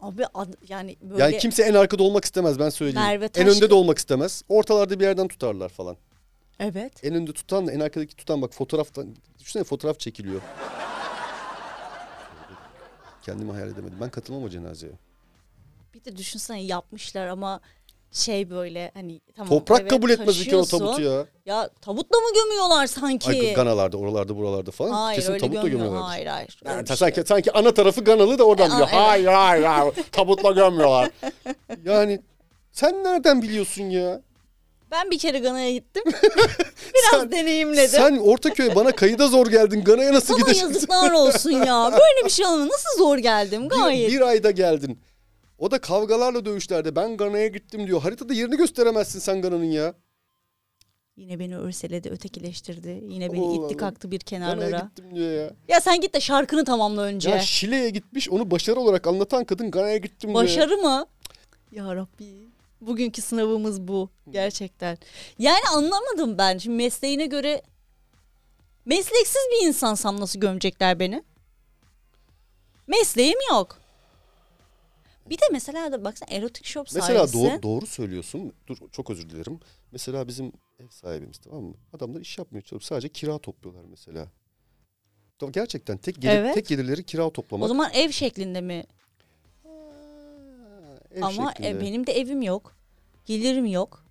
Abi 0.00 0.26
ad- 0.34 0.56
yani 0.68 0.96
böyle 1.02 1.22
Yani 1.22 1.38
kimse 1.38 1.62
en 1.62 1.74
arkada 1.74 2.02
olmak 2.02 2.24
istemez 2.24 2.58
ben 2.58 2.70
söyleyeyim. 2.70 3.08
Merve 3.08 3.24
en 3.24 3.28
Taş- 3.46 3.56
önde 3.56 3.70
de 3.70 3.74
olmak 3.74 3.98
istemez. 3.98 4.42
Ortalarda 4.48 5.00
bir 5.00 5.04
yerden 5.04 5.28
tutarlar 5.28 5.68
falan. 5.68 5.96
evet. 6.60 7.04
En 7.04 7.14
önde 7.14 7.32
tutan 7.32 7.68
en 7.68 7.80
arkadaki 7.80 8.16
tutan 8.16 8.42
bak 8.42 8.54
fotoğraftan 8.54 9.16
düşünsene 9.38 9.64
fotoğraf 9.64 10.00
çekiliyor. 10.00 10.40
Kendimi 13.22 13.52
hayal 13.52 13.68
edemedim. 13.68 13.98
Ben 14.00 14.10
katılmam 14.10 14.42
o 14.44 14.48
cenazeye. 14.48 14.92
Bir 15.94 16.04
de 16.04 16.16
düşünsene 16.16 16.62
yapmışlar 16.62 17.26
ama 17.26 17.60
şey 18.14 18.50
böyle 18.50 18.90
hani 18.94 19.20
tamam. 19.36 19.48
Toprak 19.48 19.80
evet, 19.80 19.90
kabul 19.90 20.10
etmez 20.10 20.40
ülke 20.40 20.56
o 20.56 20.64
tabutu 20.64 21.02
ya. 21.02 21.26
Ya 21.46 21.70
tabutla 21.80 22.18
mı 22.18 22.26
gömüyorlar 22.34 22.86
sanki? 22.86 23.28
Ay 23.30 23.54
Ganalarda, 23.54 23.96
oralarda, 23.96 24.36
buralarda 24.36 24.70
falan. 24.70 24.90
Hayır 24.90 25.20
Kesin 25.20 25.32
tabutla 25.38 25.46
gömüyor. 25.46 25.70
gömüyorlar. 25.70 26.02
Hayır 26.02 26.26
hayır. 26.26 26.60
Yani 26.64 26.82
bir 26.82 26.86
şey 26.86 26.96
sanki, 26.96 27.22
sanki 27.26 27.52
ana 27.52 27.74
tarafı 27.74 28.04
Ganalı 28.04 28.38
da 28.38 28.44
oradan 28.44 28.66
E, 28.70 28.72
biliyor. 28.72 28.88
evet. 28.92 29.00
Hayır 29.00 29.26
hayır 29.26 29.64
hayır. 29.64 29.94
Tabutla 30.12 30.52
gömüyorlar. 30.52 31.10
yani 31.84 32.20
sen 32.72 33.04
nereden 33.04 33.42
biliyorsun 33.42 33.84
ya? 33.84 34.20
Ben 34.90 35.10
bir 35.10 35.18
kere 35.18 35.38
Gana'ya 35.38 35.72
gittim. 35.72 36.02
Biraz 36.94 37.10
Sen- 37.20 37.32
deneyimledim. 37.32 37.88
Sen 38.00 38.16
Ortaköy'e 38.16 38.74
bana 38.74 38.92
kayıda 38.92 39.28
zor 39.28 39.46
geldin. 39.46 39.84
Gana'ya 39.84 40.12
nasıl 40.12 40.34
Bana 40.34 40.40
gideceksin? 40.40 40.66
yazıklar 40.68 41.10
olsun 41.12 41.50
ya. 41.50 41.90
Böyle 41.92 42.24
bir 42.24 42.30
şey 42.30 42.46
olmadı. 42.46 42.68
Nasıl 42.72 42.98
zor 42.98 43.18
geldim 43.18 43.64
Bir, 43.64 43.76
gayet. 43.76 44.10
bir 44.12 44.20
ayda 44.20 44.50
geldin. 44.50 44.98
O 45.58 45.70
da 45.70 45.80
kavgalarla 45.80 46.44
dövüşlerde. 46.44 46.96
Ben 46.96 47.16
Gana'ya 47.16 47.46
gittim 47.46 47.86
diyor. 47.86 48.02
Haritada 48.02 48.34
yerini 48.34 48.56
gösteremezsin 48.56 49.18
sen 49.18 49.42
Gana'nın 49.42 49.64
ya. 49.64 49.94
Yine 51.16 51.38
beni 51.38 51.56
örseledi, 51.56 52.08
ötekileştirdi. 52.10 53.00
Yine 53.08 53.32
beni 53.32 53.40
Allah 53.40 53.66
itti 53.66 53.76
kalktı 53.76 54.10
bir 54.10 54.20
Gana'ya 54.30 54.54
kenarlara. 54.54 54.78
gittim 54.78 55.14
diyor 55.14 55.32
ya. 55.32 55.50
Ya 55.68 55.80
sen 55.80 56.00
git 56.00 56.14
de 56.14 56.20
şarkını 56.20 56.64
tamamla 56.64 57.02
önce. 57.02 57.30
Ya 57.30 57.40
Şile'ye 57.40 57.90
gitmiş 57.90 58.30
onu 58.30 58.50
başarı 58.50 58.80
olarak 58.80 59.06
anlatan 59.06 59.44
kadın 59.44 59.70
Gana'ya 59.70 59.96
gittim 59.96 60.30
diyor. 60.30 60.42
Başarı 60.42 60.76
mı? 60.76 61.06
Ya 61.72 61.94
Rabbi. 61.96 62.48
Bugünkü 62.80 63.22
sınavımız 63.22 63.88
bu. 63.88 64.10
Gerçekten. 64.30 64.98
Yani 65.38 65.62
anlamadım 65.74 66.38
ben. 66.38 66.58
Şimdi 66.58 66.76
mesleğine 66.76 67.26
göre 67.26 67.62
mesleksiz 68.84 69.42
bir 69.52 69.66
insansam 69.66 70.20
nasıl 70.20 70.40
gömecekler 70.40 71.00
beni? 71.00 71.24
Mesleğim 72.86 73.38
yok. 73.50 73.83
Bir 75.30 75.38
de 75.38 75.42
mesela 75.52 75.92
da 75.92 76.04
baksana 76.04 76.30
erotik 76.30 76.66
shop 76.66 76.86
Mesela 76.94 77.26
sahibisi. 77.26 77.34
doğru, 77.52 77.62
doğru 77.62 77.86
söylüyorsun. 77.86 78.52
Dur 78.66 78.76
çok 78.92 79.10
özür 79.10 79.30
dilerim. 79.30 79.60
Mesela 79.92 80.28
bizim 80.28 80.52
ev 80.78 80.88
sahibimiz 80.90 81.38
tamam 81.38 81.62
mı? 81.64 81.74
Adamlar 81.92 82.20
iş 82.20 82.38
yapmıyor. 82.38 82.62
çalışıyor. 82.62 82.80
Sadece 82.98 83.08
kira 83.08 83.38
topluyorlar 83.38 83.84
mesela. 83.90 84.28
Tamam, 85.38 85.52
Gerçekten 85.52 85.98
tek 85.98 86.22
gelir, 86.22 86.34
Evet. 86.34 86.54
tek 86.54 86.66
gelirleri 86.66 87.04
kira 87.04 87.30
toplamak. 87.30 87.64
O 87.64 87.68
zaman 87.68 87.90
ev 87.94 88.10
şeklinde 88.10 88.60
mi? 88.60 88.84
Ha, 89.62 89.70
ev 91.14 91.22
Ama 91.22 91.50
e, 91.52 91.54
şeklinde. 91.56 91.80
benim 91.80 92.06
de 92.06 92.12
evim 92.12 92.42
yok. 92.42 92.76
Gelirim 93.26 93.66
yok. 93.66 94.04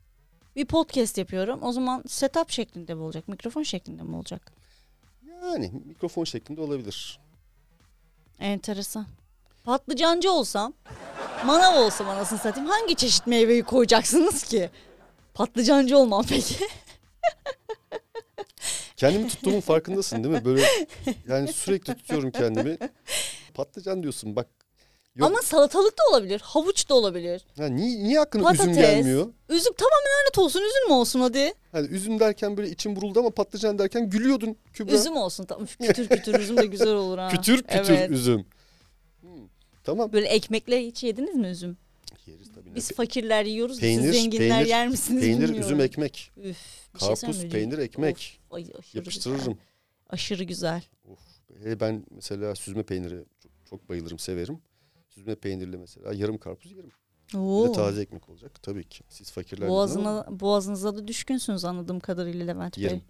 Bir 0.56 0.66
podcast 0.66 1.18
yapıyorum. 1.18 1.64
O 1.64 1.72
zaman 1.72 2.04
setup 2.08 2.50
şeklinde 2.50 2.94
mi 2.94 3.02
olacak? 3.02 3.28
Mikrofon 3.28 3.64
şeklinde 3.64 4.04
mi 4.04 4.16
olacak? 4.16 4.54
Yani 5.44 5.72
mikrofon 5.86 6.24
şeklinde 6.24 6.62
olabilir. 6.62 7.20
Enteresan. 8.40 9.06
Patlıcancı 9.64 10.32
olsam, 10.32 10.74
manav 11.46 11.76
olsam 11.82 12.10
anasını 12.10 12.40
satayım 12.40 12.70
hangi 12.70 12.96
çeşit 12.96 13.28
meyveyi 13.28 13.64
koyacaksınız 13.64 14.44
ki? 14.44 14.70
Patlıcancı 15.34 15.98
olmam 15.98 16.26
peki. 16.30 16.56
Kendimi 18.98 19.28
tuttuğumun 19.28 19.62
farkındasın 19.62 20.24
değil 20.24 20.36
mi? 20.36 20.46
Böyle 20.46 20.66
yani 21.28 21.54
sürekli 21.54 21.96
tutuyorum 21.96 22.32
kendimi. 22.32 22.78
Patlıcan 23.54 24.04
diyorsun 24.04 24.36
bak. 24.36 24.48
Yok. 25.16 25.28
Ama 25.28 25.42
salatalık 25.42 25.98
da 25.98 26.02
olabilir, 26.12 26.42
havuç 26.44 26.90
da 26.90 26.94
olabilir. 26.96 27.46
Ya 27.58 27.68
niye, 27.68 28.04
niye 28.04 28.20
aklına 28.20 28.54
üzüm 28.54 28.66
Patates. 28.66 28.78
gelmiyor? 28.92 29.28
Üzüm 29.50 29.74
tamamen 29.74 30.12
lanet 30.22 30.38
olsun, 30.38 30.60
üzüm 30.62 30.88
mü 30.88 30.94
olsun 30.94 31.20
hadi? 31.20 31.54
Hani 31.72 31.88
üzüm 31.88 32.20
derken 32.20 32.58
böyle 32.58 32.70
için 32.70 32.96
buruldu 32.96 33.20
ama 33.20 33.30
patlıcan 33.30 33.80
derken 33.80 34.10
gülüyordun 34.10 34.58
Kübra. 34.74 34.96
Üzüm 34.96 35.16
olsun 35.16 35.46
tamam. 35.46 35.66
Kütür 35.82 36.08
kütür 36.08 36.40
üzüm 36.40 36.58
de 36.58 36.66
güzel 36.66 36.94
olur 36.94 37.18
ha. 37.18 37.28
Kütür 37.32 37.64
kütür 37.64 37.94
Evet. 37.94 38.12
üzüm. 38.12 38.46
Tamam. 39.84 40.14
Böyle 40.14 40.28
ekmekle 40.28 40.86
hiç 40.88 41.04
yediniz 41.04 41.36
mi 41.36 41.48
üzüm? 41.48 41.78
Yeriz 42.28 42.52
tabii. 42.56 42.76
Biz 42.76 42.92
fakirler 42.92 43.46
yiyoruz, 43.46 43.80
Peynir, 43.80 44.02
siz 44.02 44.22
zenginler 44.22 44.50
peynir, 44.50 44.66
yer 44.70 44.88
misiniz 44.88 45.22
Peynir, 45.22 45.40
bilmiyorum. 45.44 45.62
üzüm, 45.66 45.82
ekmek. 45.82 46.32
Üf, 46.38 46.58
bir 46.96 47.00
şey 47.00 47.10
Karpuz, 47.10 47.44
mi? 47.44 47.50
peynir, 47.50 47.78
ekmek. 47.78 48.40
Of, 48.50 48.56
ay, 48.56 48.68
Yapıştırırım. 48.94 49.40
Güzel. 49.40 49.56
Aşırı 50.10 50.44
güzel. 50.44 50.84
Of. 51.12 51.20
Hele 51.64 51.80
ben 51.80 52.06
mesela 52.12 52.56
süzme 52.56 52.84
peyniri 52.84 53.24
çok, 53.44 53.52
çok 53.70 53.90
bayılırım, 53.90 54.20
severim. 54.20 54.60
Süzme 55.10 55.36
peynirli 55.36 55.78
mesela 55.78 56.14
yarım 56.14 56.38
karpuz 56.38 56.72
yerim. 56.72 56.92
Bir 57.34 57.38
Oo. 57.38 57.68
de 57.68 57.72
taze 57.72 58.02
ekmek 58.02 58.30
olacak 58.30 58.64
tabii 58.64 58.84
ki. 58.84 59.04
Siz 59.10 59.32
fakirler 59.32 59.70
Boğazına, 59.70 60.26
boğazınıza 60.30 60.96
da 60.96 61.08
düşkünsünüz 61.08 61.66
anladığım 61.66 62.00
kadarıyla 62.00 62.46
Levent 62.46 62.78
Bey. 62.78 62.84
yerim. 62.84 63.02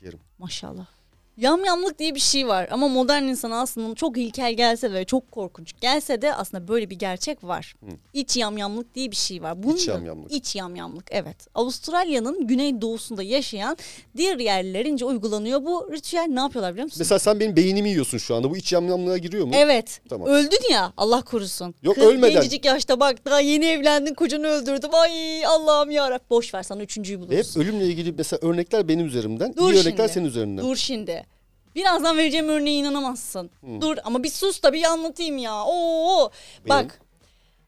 Yerim. 0.00 0.20
Maşallah. 0.38 0.86
Yamyamlık 1.36 1.98
diye 1.98 2.14
bir 2.14 2.20
şey 2.20 2.48
var 2.48 2.68
ama 2.70 2.88
modern 2.88 3.22
insan 3.22 3.50
aslında 3.50 3.94
çok 3.94 4.18
ilkel 4.18 4.52
gelse 4.54 4.92
ve 4.92 5.04
çok 5.04 5.32
korkunç 5.32 5.72
gelse 5.80 6.22
de 6.22 6.34
aslında 6.34 6.68
böyle 6.68 6.90
bir 6.90 6.96
gerçek 6.96 7.44
var. 7.44 7.74
Hı. 7.80 7.90
İç 8.12 8.36
yamyamlık 8.36 8.94
diye 8.94 9.10
bir 9.10 9.16
şey 9.16 9.42
var. 9.42 9.62
Bunun 9.62 9.76
İç 9.76 9.88
yamyamlık. 9.88 10.32
İç 10.32 10.56
yamyamlık 10.56 11.04
evet. 11.10 11.36
Avustralya'nın 11.54 12.46
güneydoğusunda 12.46 13.22
yaşayan 13.22 13.76
diğer 14.16 14.38
yerlerince 14.38 15.04
uygulanıyor 15.04 15.64
bu 15.64 15.88
ritüel. 15.92 16.26
Ne 16.28 16.40
yapıyorlar 16.40 16.72
biliyor 16.72 16.84
musun? 16.84 17.00
Mesela 17.00 17.18
sen 17.18 17.40
benim 17.40 17.56
beynimi 17.56 17.88
yiyorsun 17.88 18.18
şu 18.18 18.34
anda. 18.34 18.50
Bu 18.50 18.56
iç 18.56 18.72
yamyamlığa 18.72 19.18
giriyor 19.18 19.46
mu? 19.46 19.52
Evet. 19.56 20.00
Tamam. 20.08 20.28
Öldün 20.28 20.72
ya 20.72 20.92
Allah 20.96 21.22
korusun. 21.22 21.74
Yok, 21.82 21.94
Kız 21.94 22.04
ölmeden. 22.04 22.32
Gencecik 22.32 22.64
yaşta 22.64 23.00
bak 23.00 23.24
daha 23.24 23.40
yeni 23.40 23.64
evlendin 23.66 24.14
kocanı 24.14 24.46
öldürdüm. 24.46 24.90
Ay 24.92 25.46
Allah'ım 25.46 25.90
yarabbim. 25.90 26.26
Boş 26.30 26.54
ver 26.54 26.62
sana 26.62 26.82
üçüncüyü 26.82 27.28
Ve 27.30 27.38
hep 27.38 27.46
ölümle 27.56 27.84
ilgili 27.84 28.12
mesela 28.18 28.48
örnekler 28.48 28.88
benim 28.88 29.06
üzerimden. 29.06 29.54
Dur 29.56 29.72
iyi 29.72 29.80
örnekler 29.80 30.04
şimdi. 30.04 30.12
senin 30.12 30.24
üzerinden. 30.24 30.64
Dur 30.64 30.76
şimdi. 30.76 31.31
Birazdan 31.74 32.16
vereceğim 32.16 32.48
örneğe 32.48 32.76
inanamazsın. 32.76 33.50
Dur 33.80 33.96
ama 34.04 34.22
bir 34.22 34.28
sus 34.30 34.62
da 34.62 34.72
bir 34.72 34.84
anlatayım 34.84 35.38
ya. 35.38 35.64
Oo. 35.64 36.30
Bak. 36.68 37.00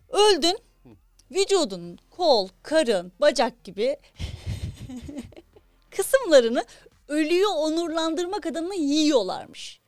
Öldün. 0.09 0.59
Vücudun 1.31 1.99
kol, 2.11 2.49
karın, 2.63 3.13
bacak 3.21 3.65
gibi 3.65 3.97
kısımlarını 5.91 6.65
ölüyü 7.09 7.47
onurlandırmak 7.47 8.47
adına 8.47 8.75
yiyorlarmış. 8.75 9.81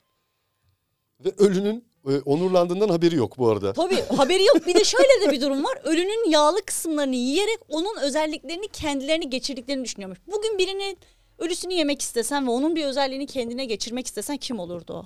Ve 1.21 1.33
ölünün 1.39 1.85
e, 2.09 2.19
onurlandığından 2.19 2.89
haberi 2.89 3.17
yok 3.17 3.39
bu 3.39 3.49
arada. 3.49 3.73
Tabii 3.73 4.03
haberi 4.17 4.45
yok. 4.45 4.67
Bir 4.67 4.75
de 4.75 4.85
şöyle 4.85 5.27
de 5.27 5.31
bir 5.33 5.41
durum 5.41 5.65
var. 5.65 5.79
Ölünün 5.85 6.31
yağlı 6.31 6.63
kısımlarını 6.65 7.17
yiyerek 7.17 7.59
onun 7.69 7.97
özelliklerini 8.01 8.69
kendilerini 8.69 9.31
geçirdiklerini 9.31 9.85
düşünüyormuş. 9.85 10.19
Bugün 10.27 10.59
birinin 10.59 10.99
ölüsünü 11.38 11.75
yemek 11.75 12.03
istesen 12.03 12.46
ve 12.46 12.51
onun 12.51 12.77
bir 12.77 12.85
özelliğini 12.85 13.27
kendine 13.27 13.64
geçirmek 13.64 14.07
istesen 14.07 14.37
kim 14.37 14.59
olurdu 14.59 14.92
o? 14.92 15.05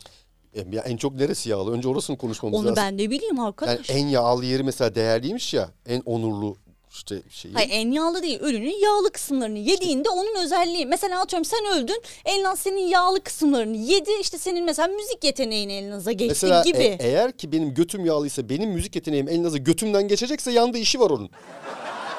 E, 0.59 0.65
Ya 0.77 0.83
en 0.83 0.97
çok 0.97 1.15
neresi 1.15 1.51
yağlı? 1.51 1.73
Önce 1.73 1.89
orasını 1.89 2.19
konuşmamız 2.19 2.59
Onu 2.61 2.67
lazım. 2.67 2.77
ben 2.77 2.95
ne 2.99 3.11
bileyim 3.11 3.37
Yani 3.37 3.47
arkadaş. 3.47 3.91
en 3.91 4.07
yağlı 4.07 4.45
yeri 4.45 4.63
mesela 4.63 4.95
değerliymiş 4.95 5.55
ya. 5.55 5.69
En 5.87 6.01
onurlu 6.07 6.57
işte 6.93 7.23
şeyi. 7.31 7.55
Hayır 7.55 7.69
en 7.73 7.91
yağlı 7.91 8.23
değil. 8.23 8.39
Ölünün 8.41 8.83
yağlı 8.83 9.11
kısımlarını 9.13 9.59
yediğinde 9.59 10.09
onun 10.11 10.37
özelliği. 10.45 10.87
Mesela 10.87 11.21
atıyorum 11.21 11.45
sen 11.45 11.67
öldün. 11.75 12.03
Elnaz 12.25 12.59
senin 12.59 12.87
yağlı 12.89 13.21
kısımlarını 13.21 13.77
yedi. 13.77 14.11
İşte 14.21 14.39
senin 14.39 14.65
mesela 14.65 14.89
müzik 14.89 15.25
yeteneğini 15.25 15.73
Elnaz'a 15.73 16.13
geçti 16.13 16.29
Mesela 16.47 16.63
gibi. 16.63 16.79
e- 16.79 16.99
eğer 17.01 17.33
ki 17.33 17.53
benim 17.53 17.75
götüm 17.75 18.05
yağlıysa 18.07 18.49
benim 18.49 18.71
müzik 18.71 18.95
yeteneğim 18.97 19.29
Elnaz'a 19.29 19.59
götümden 19.59 20.09
geçecekse 20.09 20.53
yanında 20.53 20.79
işi 20.79 21.01
var 21.01 21.11
onun. 21.11 21.31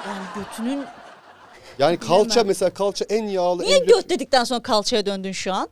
yani 0.08 0.26
götünün... 0.36 0.84
Yani 1.80 1.98
kalça 1.98 2.30
Bilemem. 2.30 2.48
mesela 2.48 2.70
kalça 2.74 3.06
en 3.10 3.24
yağlı 3.28 3.64
Niye 3.64 3.78
en 3.78 3.86
göt 3.86 4.10
dedikten 4.10 4.44
sonra 4.44 4.62
kalçaya 4.62 5.06
döndün 5.06 5.32
şu 5.32 5.54
an? 5.54 5.70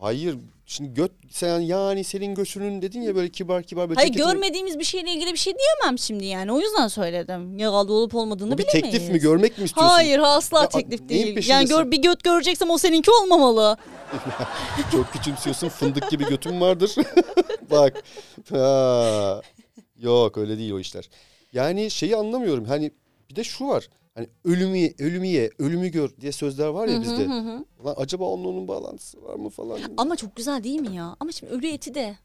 Hayır 0.00 0.36
şimdi 0.66 0.94
göt 0.94 1.12
sen 1.30 1.60
yani 1.60 2.04
senin 2.04 2.34
göçünün 2.34 2.82
dedin 2.82 3.00
ya 3.02 3.14
böyle 3.14 3.28
kibar 3.28 3.62
kibar 3.62 3.88
böyle 3.88 4.00
Hayır 4.00 4.12
ceketini- 4.12 4.32
görmediğimiz 4.32 4.78
bir 4.78 4.84
şeyle 4.84 5.10
ilgili 5.10 5.32
bir 5.32 5.38
şey 5.38 5.52
diyemem 5.58 5.98
şimdi 5.98 6.24
yani. 6.26 6.52
O 6.52 6.60
yüzden 6.60 6.88
söyledim. 6.88 7.58
Yağlı 7.58 7.92
olup 7.92 8.14
olmadığını 8.14 8.54
Bu 8.54 8.58
bir 8.58 8.66
bilemeyiz. 8.66 8.92
teklif 8.98 9.10
mi 9.12 9.18
görmek 9.18 9.58
mi 9.58 9.64
istiyorsun? 9.64 9.92
Hayır 9.94 10.20
asla 10.24 10.60
Ya, 10.62 10.68
teklif 10.68 11.08
değil. 11.08 11.48
Yani 11.48 11.68
gör, 11.68 11.90
bir 11.90 12.02
göt 12.02 12.24
göreceksem 12.24 12.70
o 12.70 12.78
seninki 12.78 13.10
olmamalı. 13.10 13.76
Çok 14.92 15.12
küçümsüyorsun 15.12 15.68
fındık 15.68 16.10
gibi 16.10 16.28
götüm 16.28 16.60
vardır. 16.60 16.94
Bak. 17.70 18.02
Ha. 18.50 19.42
Yok 19.98 20.38
öyle 20.38 20.58
değil 20.58 20.72
o 20.72 20.78
işler. 20.78 21.08
Yani 21.52 21.90
şeyi 21.90 22.16
anlamıyorum. 22.16 22.64
Hani 22.64 22.90
bir 23.30 23.36
de 23.36 23.44
şu 23.44 23.68
var. 23.68 23.88
Hani 24.16 24.28
ölümü 24.44 24.92
ölümü 24.98 25.26
ye, 25.26 25.50
ölümü 25.58 25.88
gör 25.88 26.10
diye 26.20 26.32
sözler 26.32 26.68
var 26.68 26.88
ya 26.88 27.00
bizde. 27.02 27.26
Ulan 27.80 27.94
acaba 27.96 28.24
onun 28.24 28.44
onun 28.44 28.68
bağlantısı 28.68 29.22
var 29.22 29.34
mı 29.34 29.50
falan. 29.50 29.80
Ama 29.96 30.16
çok 30.16 30.36
güzel 30.36 30.64
değil 30.64 30.80
mi 30.80 30.96
ya? 30.96 31.16
Ama 31.20 31.32
şimdi 31.32 31.52
ölü 31.52 31.66
eti 31.66 31.94
de 31.94 32.16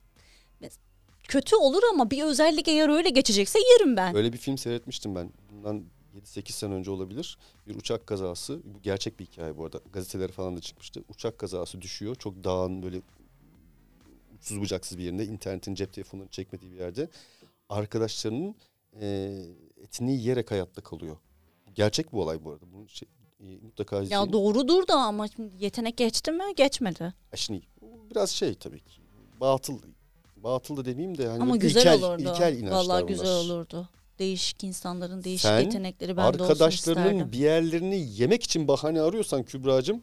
kötü 1.24 1.56
olur 1.56 1.82
ama 1.94 2.12
bir 2.12 2.24
özellik 2.24 2.68
eğer 2.68 2.90
öyle 2.90 3.10
geçecekse 3.10 3.60
yerim 3.60 3.98
ben. 3.98 4.16
Öyle 4.16 4.34
bir 4.34 4.38
film 4.38 4.58
seyretmiştim 4.58 5.16
ben. 5.16 5.30
Bundan 5.52 5.84
7-8 6.26 6.52
sene 6.52 6.74
önce 6.74 6.92
olabilir. 6.92 7.38
Bir 7.68 7.76
uçak 7.76 8.08
kazası. 8.08 8.62
Bu 8.64 8.82
gerçek 8.82 9.20
bir 9.20 9.26
hikaye 9.26 9.58
bu 9.58 9.66
arada. 9.66 9.80
Gazetelere 9.94 10.32
falan 10.32 10.58
da 10.58 10.62
çıkmıştı. 10.62 11.04
Uçak 11.10 11.38
kazası 11.38 11.82
düşüyor. 11.82 12.16
Çok 12.16 12.44
dağın 12.44 12.84
böyle 12.84 13.02
uçsuz 14.38 14.60
bucaksız 14.62 14.98
bir 14.98 15.04
yerinde. 15.04 15.26
internetin 15.26 15.76
cep 15.76 15.94
telefonunun 15.94 16.28
çekmediği 16.28 16.72
bir 16.72 16.78
yerde. 16.78 17.10
Arkadaşlarının 17.70 18.56
e, 19.02 19.36
etini 19.84 20.14
yiyerek 20.14 20.52
hayatta 20.52 20.82
kalıyor. 20.82 21.18
Gerçek 21.76 22.12
bu 22.14 22.22
olay 22.22 22.44
bu 22.44 22.52
arada. 22.52 22.66
Bunu 22.74 22.90
şey, 22.90 23.08
e, 23.40 23.46
mutlaka 23.64 24.02
izleyin. 24.02 24.22
Ya 24.22 24.34
doğrudur 24.34 24.88
da 24.88 24.96
ama 24.96 25.28
şimdi 25.28 25.54
yetenek 25.60 25.98
geçti 25.98 26.32
mi? 26.32 26.44
Geçmedi. 26.56 27.04
Ya 27.04 27.14
Şimdi 27.36 27.62
biraz 28.12 28.30
şey 28.30 28.56
tabii 28.56 28.80
ki. 28.80 29.02
Batıl. 29.42 29.80
Batıl 30.38 30.78
da 30.78 30.86
demeyeyim 30.86 31.18
de. 31.18 31.28
Hani 31.28 31.44
ama 31.44 31.54
böyle 31.54 31.62
güzel 31.68 31.82
ilkel, 31.82 32.04
olurdu. 32.04 32.22
ilkel 32.22 32.58
inançlar 32.58 32.72
Vallahi 32.78 33.04
bunlar. 33.04 33.08
güzel 33.08 33.36
olurdu. 33.36 33.90
Değişik 34.20 34.64
insanların 34.64 35.24
değişik 35.24 35.48
Sen 35.48 35.60
yetenekleri 35.60 36.18
bende 36.18 36.28
olsun 36.30 36.40
Arkadaşlarının 36.44 37.04
isterdim. 37.06 37.32
bir 37.32 37.38
yerlerini 37.38 38.08
yemek 38.12 38.44
için 38.44 38.68
bahane 38.68 39.02
arıyorsan 39.02 39.44
Kübra'cığım 39.44 40.02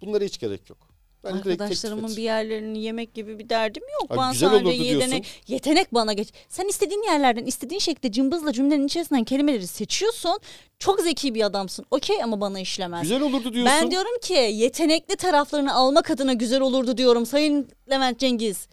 bunlara 0.00 0.24
hiç 0.24 0.38
gerek 0.38 0.70
yok. 0.70 0.78
Ben 1.24 1.32
Arkadaşlarımın 1.32 2.16
bir 2.16 2.22
yerlerini 2.22 2.82
yemek 2.82 3.14
gibi 3.14 3.38
bir 3.38 3.48
derdim 3.48 3.82
yok. 4.00 4.10
Ha, 4.10 4.16
ben 4.18 4.32
güzel 4.32 4.50
sadece 4.50 4.70
yetenek, 4.70 5.10
diyorsun. 5.10 5.24
yetenek 5.48 5.94
bana 5.94 6.12
geç. 6.12 6.28
Sen 6.48 6.68
istediğin 6.68 7.02
yerlerden 7.02 7.44
istediğin 7.44 7.78
şekilde 7.80 8.12
cımbızla 8.12 8.52
cümlenin 8.52 8.86
içerisinden 8.86 9.24
kelimeleri 9.24 9.66
seçiyorsun. 9.66 10.38
Çok 10.78 11.00
zeki 11.00 11.34
bir 11.34 11.42
adamsın. 11.42 11.84
Okey 11.90 12.22
ama 12.22 12.40
bana 12.40 12.60
işlemez. 12.60 13.02
Güzel 13.02 13.20
olurdu 13.22 13.52
diyorsun. 13.52 13.64
Ben 13.82 13.90
diyorum 13.90 14.18
ki 14.22 14.32
yetenekli 14.34 15.16
taraflarını 15.16 15.74
almak 15.74 16.10
adına 16.10 16.32
güzel 16.32 16.60
olurdu 16.60 16.96
diyorum. 16.96 17.26
Sayın 17.26 17.68
Levent 17.90 18.18
Cengiz. 18.18 18.68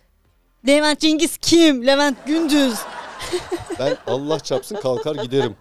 Levent 0.67 0.99
Cengiz 0.99 1.37
kim? 1.37 1.87
Levent 1.87 2.17
Gündüz. 2.25 2.75
Ben 3.79 3.97
Allah 4.07 4.39
çapsın 4.39 4.75
kalkar 4.75 5.15
giderim. 5.15 5.55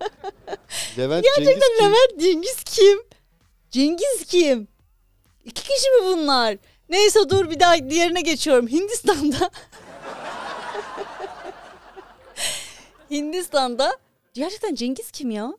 Levent 0.99 1.25
Cengiz 1.37 1.55
kim? 1.55 1.85
Levent 1.87 2.21
Cengiz 2.21 2.65
kim? 2.65 2.99
Cengiz 3.71 4.25
kim? 4.29 4.69
İki 5.45 5.63
kişi 5.63 5.91
mi 5.91 6.05
bunlar? 6.07 6.57
Neyse 6.91 7.21
dur 7.31 7.51
bir 7.51 7.61
daha 7.61 7.91
diğerine 7.91 8.21
geçiyorum. 8.21 8.69
Hindistan'da 8.69 9.51
Hindistan'da 13.11 13.97
gerçekten 14.35 14.75
Cengiz 14.75 15.11
kim 15.11 15.31
ya? 15.31 15.53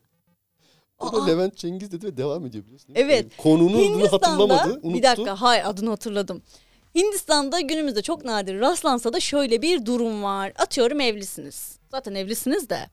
Da 1.02 1.06
Aa. 1.22 1.26
Levent 1.26 1.56
Cengiz 1.58 1.92
dedi 1.92 2.06
ve 2.08 2.18
devam 2.18 2.46
ediyor 2.46 2.66
biliyorsun. 2.66 2.96
değil 2.96 3.06
mi? 3.06 3.12
Evet. 3.14 3.24
Yani 3.24 3.38
Konunun 3.38 3.74
adını 3.74 3.82
Hindistan'da 3.84 4.28
hatırlamadı. 4.28 4.70
Unuttu. 4.84 4.94
bir 4.94 5.04
dakika 5.04 5.42
hayır 5.42 5.64
adını 5.66 5.90
hatırladım. 5.90 6.42
Hindistan'da 6.96 7.60
günümüzde 7.60 8.02
çok 8.02 8.26
nadir 8.26 8.60
rastlansa 8.60 9.14
da 9.14 9.20
şöyle 9.20 9.62
bir 9.62 9.86
durum 9.86 10.24
var. 10.24 10.54
Atıyorum 10.58 11.00
evlisiniz. 11.00 11.80
Zaten 11.92 12.16
evlisiniz 12.16 12.70
de. 12.70 12.90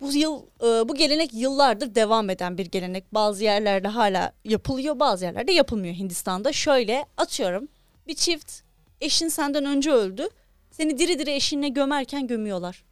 Bu 0.00 0.12
yıl 0.12 0.42
e, 0.62 0.88
bu 0.88 0.94
gelenek 0.94 1.34
yıllardır 1.34 1.94
devam 1.94 2.30
eden 2.30 2.58
bir 2.58 2.66
gelenek. 2.66 3.14
Bazı 3.14 3.44
yerlerde 3.44 3.88
hala 3.88 4.32
yapılıyor, 4.44 5.00
bazı 5.00 5.24
yerlerde 5.24 5.52
yapılmıyor 5.52 5.94
Hindistan'da. 5.94 6.52
Şöyle 6.52 7.06
atıyorum 7.16 7.68
bir 8.06 8.14
çift 8.14 8.52
eşin 9.00 9.28
senden 9.28 9.64
önce 9.64 9.92
öldü. 9.92 10.28
Seni 10.70 10.98
diri 10.98 11.18
diri 11.18 11.30
eşinle 11.30 11.68
gömerken 11.68 12.26
gömüyorlar. 12.26 12.84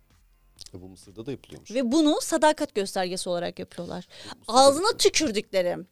Ya 0.75 0.81
Bu 0.81 0.89
Mısır'da 0.89 1.27
da 1.27 1.31
yapılıyormuş. 1.31 1.71
Ve 1.71 1.93
bunu 1.93 2.21
sadakat 2.21 2.75
göstergesi 2.75 3.29
olarak 3.29 3.59
yapıyorlar. 3.59 4.09
Ağzına 4.49 4.97
tükürdüklerim. 4.99 5.87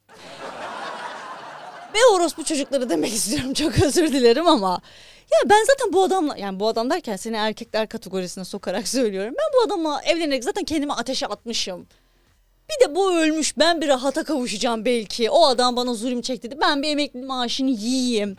Ve 1.95 1.99
orospu 2.15 2.45
çocukları 2.45 2.91
demek 2.91 3.13
istiyorum. 3.13 3.53
Çok 3.55 3.83
özür 3.83 4.13
dilerim 4.13 4.47
ama. 4.47 4.81
Ya 5.33 5.51
ben 5.51 5.65
zaten 5.65 5.93
bu 5.93 6.03
adamla 6.03 6.37
yani 6.37 6.61
bu 6.61 6.69
adam 6.69 6.91
derken 6.91 7.17
seni 7.17 7.37
erkekler 7.37 7.89
kategorisine 7.89 8.45
sokarak 8.45 8.89
söylüyorum. 8.99 9.35
Ben 9.39 9.61
bu 9.61 9.67
adamla 9.67 10.03
evlenerek 10.03 10.45
zaten 10.45 10.65
kendimi 10.65 10.93
ateşe 10.93 11.27
atmışım. 11.27 11.87
Bir 12.71 12.87
de 12.87 12.95
bu 12.95 13.13
ölmüş 13.13 13.59
ben 13.59 13.81
bir 13.81 13.89
rahata 13.89 14.25
kavuşacağım 14.25 14.85
belki. 14.85 15.31
O 15.31 15.47
adam 15.47 15.77
bana 15.77 15.95
zulüm 15.95 16.23
çekti. 16.23 16.51
Ben 16.61 16.83
bir 16.83 16.89
emekli 16.89 17.23
maaşını 17.23 17.71
yiyeyim. 17.71 18.37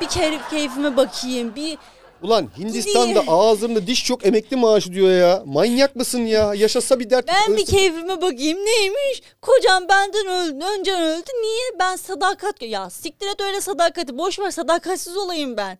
Bir 0.00 0.06
keyfime 0.50 0.96
bakayım. 0.96 1.54
Bir 1.56 1.78
Ulan 2.22 2.48
Hindistan'da 2.58 3.06
Gideyim. 3.06 3.28
ağzımda 3.28 3.86
diş 3.86 4.04
çok 4.04 4.26
emekli 4.26 4.56
maaşı 4.56 4.92
diyor 4.92 5.10
ya. 5.10 5.42
Manyak 5.46 5.96
mısın 5.96 6.18
ya? 6.18 6.54
Yaşasa 6.54 7.00
bir 7.00 7.10
dert. 7.10 7.28
Ben 7.28 7.56
bir 7.56 7.66
keyfime 7.66 8.22
bakayım 8.22 8.58
neymiş? 8.58 9.22
Kocam 9.42 9.88
benden 9.88 10.26
öldü, 10.26 10.64
önce 10.64 10.92
öldü. 10.92 11.30
Niye? 11.42 11.78
Ben 11.78 11.96
sadakat... 11.96 12.62
Ya 12.62 12.90
siktir 12.90 13.26
et 13.26 13.40
öyle 13.40 13.60
sadakati. 13.60 14.18
Boş 14.18 14.38
ver 14.38 14.50
sadakatsiz 14.50 15.16
olayım 15.16 15.56
ben. 15.56 15.78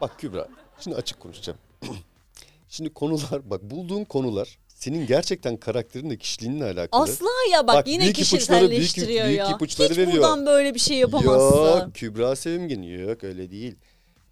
Bak 0.00 0.18
Kübra 0.18 0.48
şimdi 0.80 0.96
açık 0.96 1.20
konuşacağım. 1.20 1.58
şimdi 2.68 2.94
konular 2.94 3.50
bak 3.50 3.62
bulduğun 3.62 4.04
konular 4.04 4.58
senin 4.82 5.06
gerçekten 5.06 5.56
karakterinle 5.56 6.16
kişiliğinle 6.16 6.64
alakalı. 6.64 7.02
Asla 7.02 7.26
ya 7.52 7.66
bak, 7.66 7.74
Bak, 7.76 7.88
yine 7.88 8.02
büyük 8.02 8.16
büyük- 8.16 8.30
kişiselleştiriyor 8.30 9.26
büyük 9.26 9.38
ya. 9.38 9.50
ipuçları 9.50 9.90
Hiç 9.90 9.98
veriyor. 9.98 10.16
buradan 10.16 10.46
böyle 10.46 10.74
bir 10.74 10.78
şey 10.78 10.96
yapamazsın. 10.96 11.56
Yok 11.66 11.94
Kübra 11.94 12.36
Sevimgin 12.36 12.82
yok 12.82 13.24
öyle 13.24 13.50
değil. 13.50 13.74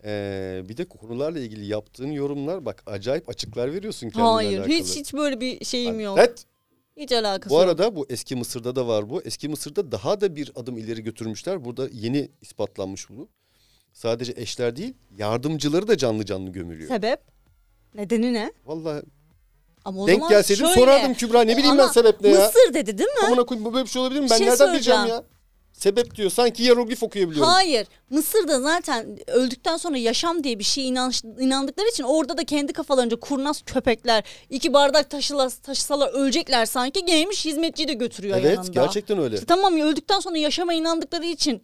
Ee, 0.04 0.62
bir 0.68 0.76
de 0.76 0.84
konularla 0.84 1.38
ilgili 1.40 1.66
yaptığın 1.66 2.10
yorumlar 2.10 2.64
bak 2.64 2.82
acayip 2.86 3.28
açıklar 3.28 3.72
veriyorsun 3.72 4.10
kendine 4.10 4.30
Hayır 4.30 4.58
alakalı. 4.58 4.74
hiç 4.74 4.96
hiç 4.96 5.14
böyle 5.14 5.40
bir 5.40 5.64
şeyim 5.64 6.00
yok. 6.00 6.18
evet. 6.18 6.44
Hiç 6.96 7.12
alakası 7.12 7.50
Bu 7.50 7.54
yok. 7.54 7.62
arada 7.64 7.96
bu 7.96 8.06
eski 8.10 8.36
Mısır'da 8.36 8.76
da 8.76 8.86
var 8.86 9.10
bu. 9.10 9.22
Eski 9.22 9.48
Mısır'da 9.48 9.92
daha 9.92 10.20
da 10.20 10.36
bir 10.36 10.52
adım 10.56 10.78
ileri 10.78 11.02
götürmüşler. 11.02 11.64
Burada 11.64 11.88
yeni 11.92 12.28
ispatlanmış 12.42 13.10
bu. 13.10 13.28
Sadece 13.92 14.32
eşler 14.36 14.76
değil 14.76 14.94
yardımcıları 15.18 15.88
da 15.88 15.96
canlı 15.96 16.24
canlı 16.24 16.50
gömülüyor. 16.50 16.88
Sebep? 16.88 17.20
Nedeni 17.94 18.32
ne? 18.34 18.52
Vallahi 18.66 19.02
Ama 19.84 20.02
o 20.02 20.06
denk 20.06 20.18
zaman 20.18 20.30
gelseydim 20.30 20.66
şöyle, 20.66 20.80
sorardım 20.80 21.14
Kübra 21.14 21.42
ne 21.42 21.56
bileyim 21.56 21.78
ben 21.78 21.88
sebep 21.88 22.20
ne 22.20 22.28
ya. 22.28 22.40
Mısır 22.40 22.74
dedi 22.74 22.98
değil 22.98 23.10
mi? 23.10 23.26
Amına 23.26 23.44
koyayım 23.44 23.74
böyle 23.74 23.84
bir 23.84 23.90
şey 23.90 24.02
olabilir 24.02 24.20
mi? 24.20 24.26
Ben 24.30 24.36
şey 24.36 24.46
nereden 24.46 24.72
bileceğim 24.72 25.06
ya? 25.06 25.24
Sebep 25.72 26.14
diyor. 26.16 26.30
Sanki 26.30 26.64
hieroglif 26.64 27.02
okuyabiliyorum. 27.02 27.52
Hayır. 27.52 27.86
Mısır'da 28.10 28.60
zaten 28.60 29.18
öldükten 29.26 29.76
sonra 29.76 29.96
yaşam 29.96 30.44
diye 30.44 30.58
bir 30.58 30.64
şey 30.64 30.88
inanç, 30.88 31.24
inandıkları 31.24 31.88
için 31.88 32.04
orada 32.04 32.38
da 32.38 32.44
kendi 32.44 32.72
kafalarınca 32.72 33.20
kurnaz 33.20 33.62
köpekler 33.66 34.24
iki 34.50 34.72
bardak 34.72 35.10
taşıla, 35.10 35.50
taşısalar 35.50 36.08
ölecekler 36.12 36.66
sanki 36.66 37.04
gelmiş 37.04 37.44
hizmetçiyi 37.44 37.88
de 37.88 37.92
götürüyor 37.92 38.38
evet 38.40 38.56
yanında. 38.56 38.72
gerçekten 38.72 39.18
öyle. 39.18 39.34
İşte 39.34 39.46
tamam 39.46 39.76
ya 39.76 39.86
öldükten 39.86 40.20
sonra 40.20 40.38
yaşama 40.38 40.74
inandıkları 40.74 41.26
için 41.26 41.62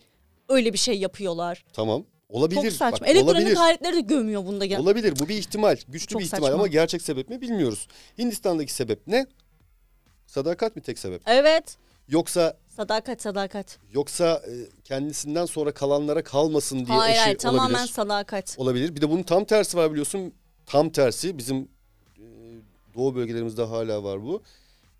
öyle 0.49 0.73
bir 0.73 0.79
şey 0.79 0.99
yapıyorlar. 0.99 1.65
Tamam. 1.73 2.05
Olabilir. 2.29 2.63
Çok 2.63 2.73
saçma. 2.73 3.01
Bak, 3.07 3.09
Elektronik 3.09 3.37
olabilir. 3.41 3.57
aletleri 3.57 3.97
de 3.97 4.01
gömüyor 4.01 4.47
bunda. 4.47 4.65
Ya. 4.65 4.81
Olabilir. 4.81 5.15
Bu 5.21 5.29
bir 5.29 5.35
ihtimal. 5.35 5.77
Güçlü 5.89 6.07
Çok 6.07 6.21
bir 6.21 6.25
ihtimal 6.27 6.41
saçma. 6.47 6.55
ama 6.55 6.67
gerçek 6.67 7.03
sebep 7.03 7.29
mi 7.29 7.41
bilmiyoruz. 7.41 7.89
Hindistan'daki 8.19 8.73
sebep 8.73 9.07
ne? 9.07 9.27
Sadakat 10.27 10.77
mi 10.77 10.83
tek 10.83 10.99
sebep? 10.99 11.23
Evet. 11.27 11.77
Yoksa 12.09 12.57
Sadakat 12.77 13.23
sadakat. 13.23 13.79
yoksa 13.93 14.43
e, 14.49 14.53
kendisinden 14.85 15.47
sonra 15.47 15.75
kalanlara 15.75 16.23
kalmasın 16.23 16.87
diye 16.87 16.99
Hayır 16.99 17.13
eşi 17.15 17.21
hayır 17.23 17.39
tamamen 17.39 17.75
olabilir. 17.75 17.93
sadakat. 17.93 18.55
Olabilir. 18.59 18.97
Bir 18.97 19.01
de 19.01 19.11
bunun 19.11 19.23
tam 19.23 19.45
tersi 19.45 19.77
var 19.77 19.91
biliyorsun. 19.91 20.33
Tam 20.67 20.91
tersi 20.91 21.39
bizim 21.39 21.57
e, 22.19 22.25
doğu 22.95 23.15
bölgelerimizde 23.15 23.63
hala 23.63 24.05
var 24.05 24.23
bu. 24.23 24.43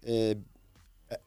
E, 0.07 0.15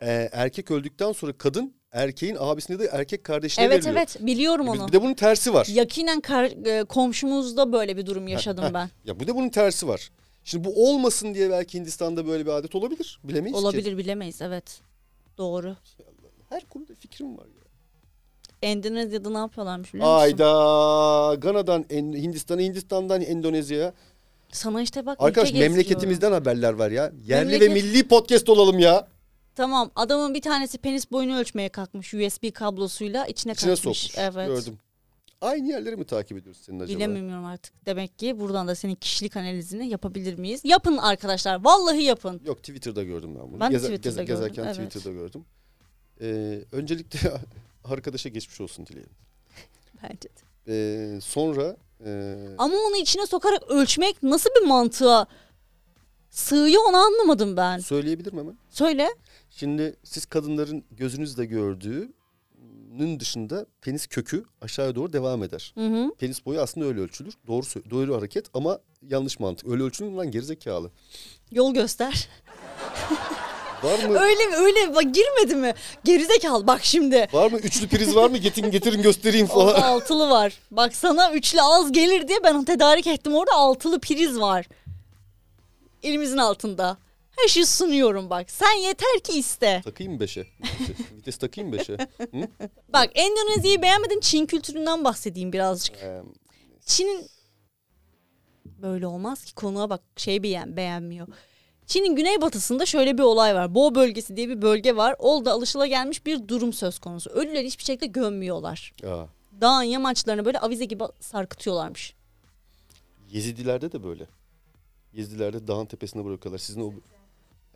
e, 0.01 0.29
erkek 0.31 0.71
öldükten 0.71 1.11
sonra 1.11 1.33
kadın 1.37 1.73
erkeğin 1.91 2.37
abisine 2.39 2.79
de 2.79 2.85
erkek 2.91 3.23
kardeşine 3.23 3.65
Evet 3.65 3.75
veriliyor. 3.75 3.95
evet 3.95 4.17
biliyorum 4.19 4.65
Bir- 4.65 4.71
onu. 4.71 4.87
Bir 4.87 4.93
de 4.93 5.01
bunun 5.01 5.13
tersi 5.13 5.53
var. 5.53 5.67
Yakinen 5.73 6.19
kar- 6.21 6.65
e, 6.79 6.83
komşumuzda 6.83 7.71
böyle 7.73 7.97
bir 7.97 8.05
durum 8.05 8.27
yaşadım 8.27 8.65
heh. 8.65 8.73
ben. 8.73 8.89
Ya 9.05 9.19
bu 9.19 9.27
da 9.27 9.35
bunun 9.35 9.49
tersi 9.49 9.87
var. 9.87 10.09
Şimdi 10.43 10.63
bu 10.67 10.87
olmasın 10.89 11.33
diye 11.33 11.49
belki 11.49 11.77
Hindistan'da 11.79 12.27
böyle 12.27 12.45
bir 12.45 12.51
adet 12.51 12.75
olabilir. 12.75 13.19
Bilemeyiz 13.23 13.57
ki. 13.57 13.63
Olabilir 13.63 13.97
bilemeyiz 13.97 14.41
evet. 14.41 14.81
Doğru. 15.37 15.75
Her 16.49 16.65
konuda 16.65 16.93
fikrim 16.99 17.37
var 17.37 17.45
ya. 17.45 17.59
Endonezya'da 18.69 19.29
ne 19.29 19.37
yapıyorlarmış 19.37 19.93
biliyor 19.93 20.09
musun? 20.09 20.21
Ayda 20.21 21.35
Gana'dan 21.35 21.85
Hindistan'a, 21.91 22.61
Hindistan'dan 22.61 23.21
Endonezya'ya. 23.21 23.93
Sana 24.51 24.81
işte 24.81 25.05
bak 25.05 25.17
Arkadaş 25.21 25.53
memleketimizden 25.53 26.31
haberler 26.31 26.73
var 26.73 26.91
ya. 26.91 27.11
Yerli 27.27 27.45
Memleket- 27.51 27.61
ve 27.69 27.73
milli 27.73 28.07
podcast 28.07 28.49
olalım 28.49 28.79
ya. 28.79 29.07
Tamam 29.59 29.91
adamın 29.95 30.33
bir 30.33 30.41
tanesi 30.41 30.77
penis 30.77 31.11
boyunu 31.11 31.37
ölçmeye 31.37 31.69
kalkmış 31.69 32.13
USB 32.13 32.53
kablosuyla 32.53 33.25
içine, 33.27 33.51
İçine 33.53 33.71
kaçmış. 33.71 33.99
sokmuş. 34.01 34.17
Evet. 34.17 34.47
Gördüm. 34.47 34.77
Aynı 35.41 35.67
yerleri 35.69 35.95
mi 35.95 36.05
takip 36.05 36.37
ediyoruz 36.37 36.61
senin 36.65 36.79
acaba? 36.79 36.97
Bilemiyorum 36.97 37.45
artık. 37.45 37.85
Demek 37.85 38.19
ki 38.19 38.39
buradan 38.39 38.67
da 38.67 38.75
senin 38.75 38.95
kişilik 38.95 39.37
analizini 39.37 39.87
yapabilir 39.89 40.37
miyiz? 40.39 40.61
Yapın 40.63 40.97
arkadaşlar. 40.97 41.63
Vallahi 41.63 42.03
yapın. 42.03 42.41
Yok 42.45 42.57
Twitter'da 42.57 43.03
gördüm 43.03 43.35
ben 43.39 43.51
bunu. 43.51 43.59
Ben 43.59 43.71
Geze- 43.71 43.85
Twitter'da 43.85 44.23
geze- 44.23 44.25
gördüm, 44.25 44.53
Gezerken 44.53 44.63
evet. 44.81 44.91
Twitter'da 44.91 45.13
gördüm. 45.15 45.45
Ee, 46.21 46.59
öncelikle 46.71 47.19
arkadaşa 47.83 48.29
geçmiş 48.29 48.61
olsun 48.61 48.85
dileyelim. 48.85 49.13
Bence 50.03 50.29
de. 50.29 50.41
Ee, 50.67 51.21
sonra 51.21 51.77
e, 52.05 52.35
Ama 52.57 52.75
onu 52.87 52.97
içine 52.97 53.25
sokarak 53.27 53.63
ölçmek 53.71 54.23
nasıl 54.23 54.49
bir 54.61 54.67
mantığa 54.67 55.27
sığıyor 56.29 56.81
onu 56.89 56.97
anlamadım 56.97 57.57
ben. 57.57 57.77
söyleyebilirim 57.79 58.37
hemen. 58.39 58.57
Söyle. 58.69 59.09
Şimdi 59.51 59.95
siz 60.03 60.25
kadınların 60.25 60.83
gözünüzle 60.91 61.45
gördüğünün 61.45 63.19
dışında 63.19 63.65
penis 63.81 64.07
kökü 64.07 64.43
aşağıya 64.61 64.95
doğru 64.95 65.13
devam 65.13 65.43
eder. 65.43 65.71
Hı 65.75 65.87
hı. 65.87 66.11
Penis 66.19 66.45
boyu 66.45 66.61
aslında 66.61 66.87
öyle 66.87 66.99
ölçülür. 66.99 67.33
Doğru 67.47 67.63
doğru 67.89 68.15
hareket 68.17 68.45
ama 68.53 68.79
yanlış 69.09 69.39
mantık. 69.39 69.67
Öyle 69.69 69.83
ölçülür 69.83 70.09
mü 70.09 70.17
lan 70.17 70.31
gerizekalı? 70.31 70.91
Yol 71.51 71.73
göster. 71.73 72.29
Var 73.83 74.03
mı? 74.03 74.19
öyle 74.19 74.45
mi? 74.47 74.55
Öyle 74.55 74.95
bak 74.95 75.03
girmedi 75.15 75.55
mi? 75.55 75.73
Gerizekalı 76.03 76.67
bak 76.67 76.79
şimdi. 76.83 77.27
Var 77.33 77.51
mı? 77.51 77.57
Üçlü 77.57 77.87
priz 77.87 78.15
var 78.15 78.29
mı? 78.29 78.37
Getirin 78.37 78.71
getirin 78.71 79.01
göstereyim 79.01 79.47
Orada 79.49 79.73
falan. 79.73 79.87
altılı 79.87 80.29
var. 80.29 80.53
Bak 80.71 80.95
sana 80.95 81.31
üçlü 81.33 81.61
az 81.61 81.91
gelir 81.91 82.27
diye 82.27 82.43
ben 82.43 82.63
tedarik 82.63 83.07
ettim. 83.07 83.35
Orada 83.35 83.51
altılı 83.53 83.99
priz 83.99 84.39
var. 84.39 84.67
Elimizin 86.03 86.37
altında. 86.37 86.97
Her 87.41 87.47
şeyi 87.47 87.65
sunuyorum 87.65 88.29
bak. 88.29 88.51
Sen 88.51 88.71
yeter 88.77 89.19
ki 89.23 89.39
iste. 89.39 89.81
takayım 89.83 90.13
mı 90.13 90.19
beşe? 90.19 90.47
Vites, 91.17 91.37
takayım 91.37 91.69
mı 91.69 91.77
beşe? 91.77 91.93
Hı? 92.17 92.47
Bak 92.93 93.09
Endonezya'yı 93.15 93.81
beğenmedin. 93.81 94.19
Çin 94.19 94.45
kültüründen 94.45 95.03
bahsedeyim 95.03 95.53
birazcık. 95.53 95.97
Ee, 95.97 96.21
Çin'in 96.85 97.27
böyle 98.65 99.07
olmaz 99.07 99.43
ki 99.45 99.55
konuğa 99.55 99.89
bak 99.89 100.01
şey 100.17 100.43
beğen 100.43 100.77
beğenmiyor. 100.77 101.27
Çin'in 101.87 102.15
güneybatısında 102.15 102.85
şöyle 102.85 103.17
bir 103.17 103.23
olay 103.23 103.55
var. 103.55 103.75
Bo 103.75 103.95
bölgesi 103.95 104.35
diye 104.35 104.49
bir 104.49 104.61
bölge 104.61 104.95
var. 104.95 105.15
Olda 105.19 105.51
alışılagelmiş 105.51 106.25
bir 106.25 106.47
durum 106.47 106.73
söz 106.73 106.99
konusu. 106.99 107.29
Ölüleri 107.29 107.67
hiçbir 107.67 107.83
şekilde 107.83 108.05
gömmüyorlar. 108.05 108.93
aa, 109.07 109.25
Dağın 109.61 109.83
yamaçlarını 109.83 110.45
böyle 110.45 110.59
avize 110.59 110.85
gibi 110.85 111.03
sarkıtıyorlarmış. 111.19 112.15
Yezidilerde 113.31 113.91
de 113.91 114.03
böyle. 114.03 114.27
Yezidilerde 115.13 115.67
dağın 115.67 115.85
tepesine 115.85 116.25
bırakıyorlar. 116.25 116.59
Sizin 116.59 116.81
o 116.81 116.93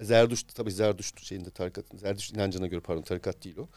Zerdüşt 0.04 0.56
tabii 0.56 0.72
Zerdüşt 0.72 1.20
şeyinde 1.24 1.50
tarikat 1.50 1.86
Zerdüşt 1.96 2.36
inancına 2.36 2.68
göre 2.68 2.80
pardon 2.80 3.02
tarikat 3.02 3.44
değil 3.44 3.58
o. 3.58 3.70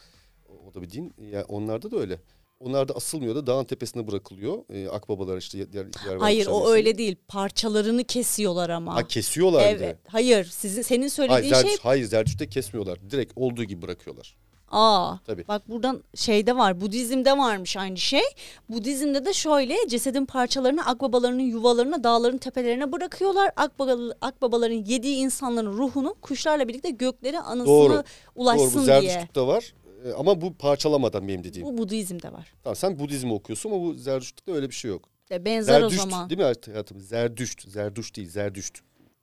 O, 0.49 0.69
o 0.69 0.75
da 0.75 0.83
bir 0.83 0.91
din. 0.91 1.15
Yani 1.33 1.45
onlarda 1.45 1.91
da 1.91 1.97
öyle. 1.97 2.21
Onlar 2.61 2.89
da 2.89 2.95
asılmıyor 2.95 3.35
da 3.35 3.47
dağın 3.47 3.65
tepesine 3.65 4.07
bırakılıyor. 4.07 4.59
Ee, 4.71 4.89
akbabalar 4.89 5.37
işte 5.37 5.73
diğer 5.73 5.93
diğer 5.93 6.17
Hayır 6.17 6.47
o 6.47 6.69
öyle 6.69 6.99
değil. 6.99 7.17
Parçalarını 7.29 8.05
kesiyorlar 8.05 8.71
ama. 8.71 8.95
Ha 8.95 9.07
kesiyorlar 9.07 9.67
evet. 9.69 9.99
Hayır. 10.09 10.45
Sizin 10.45 10.83
senin 10.83 11.01
Hayır, 11.01 11.11
söylediğin 11.11 11.55
Zerdüşt, 11.55 11.77
şey 11.77 11.83
hayır 11.83 12.05
Zerdüşt'te 12.05 12.49
kesmiyorlar. 12.49 13.11
Direkt 13.11 13.33
olduğu 13.37 13.65
gibi 13.65 13.83
bırakıyorlar. 13.83 14.37
Aa, 14.71 15.17
Tabii. 15.27 15.49
bak 15.49 15.69
buradan 15.69 16.03
şeyde 16.15 16.57
var. 16.57 16.81
Budizm'de 16.81 17.39
varmış 17.39 17.77
aynı 17.77 17.97
şey. 17.97 18.23
Budizm'de 18.69 19.25
de 19.25 19.33
şöyle 19.33 19.75
cesedin 19.89 20.27
parçalarını 20.27 20.87
akbabalarının 20.87 21.43
yuvalarına, 21.43 22.05
dağların 22.05 22.39
tepelerine 22.39 22.93
bırakıyorlar. 22.93 23.51
Akbaba, 23.57 24.15
akbabaların 24.21 24.85
yediği 24.85 25.17
insanların 25.17 25.73
ruhunu 25.73 26.15
kuşlarla 26.21 26.69
birlikte 26.69 26.91
göklere 26.91 27.39
anısına 27.39 27.67
Doğru. 27.67 27.93
Doğru 27.93 28.03
ulaşsın 28.35 28.83
bu 28.83 28.87
diye. 28.87 29.01
Zerdüştlük'te 29.01 29.41
var. 29.41 29.75
Ee, 30.05 30.13
ama 30.13 30.41
bu 30.41 30.55
parçalamadan 30.55 31.29
benim 31.29 31.45
dediğim. 31.45 31.69
Bu 31.69 31.79
Budizm'de 31.79 32.33
var. 32.33 32.53
Tamam 32.63 32.77
sen 32.77 32.99
Budizmi 32.99 33.33
okuyorsun 33.33 33.71
ama 33.71 33.83
bu 33.83 33.95
Zerdüştlük'te 33.95 34.53
öyle 34.53 34.69
bir 34.69 34.75
şey 34.75 34.91
yok. 34.91 35.09
De 35.31 35.45
benzer 35.45 35.81
Zerdüşt 35.81 36.07
o 36.07 36.11
zaman. 36.11 36.31
değil 36.31 36.39
mi 36.39 36.45
hayatım? 36.71 37.01
Zerdüşt. 37.01 37.69
Zerdüşt 37.71 38.17
değil 38.17 38.31
Zerdüşt. 38.31 38.79